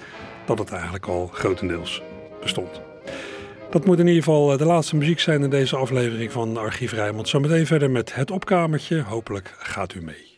dat 0.46 0.60
het 0.60 0.72
eigenlijk 0.72 1.08
al 1.08 1.30
grotendeels 1.34 2.02
bestond. 2.42 2.82
Dat 3.70 3.86
moet 3.86 4.00
in 4.00 4.08
ieder 4.08 4.24
geval 4.24 4.52
eh, 4.52 4.58
de 4.58 4.66
laatste 4.66 4.96
muziek 4.96 5.20
zijn 5.20 5.44
in 5.44 5.50
deze 5.50 5.76
aflevering 5.76 6.32
van 6.32 6.58
Archief 6.58 6.94
Rijnmond. 6.94 7.30
Zometeen 7.30 7.66
verder 7.66 7.92
met 7.92 8.16
het 8.16 8.32
opkamertje. 8.32 9.02
Hopelijk 9.02 9.54
gaat 9.58 9.94
u 9.94 10.02
mee. 10.02 10.29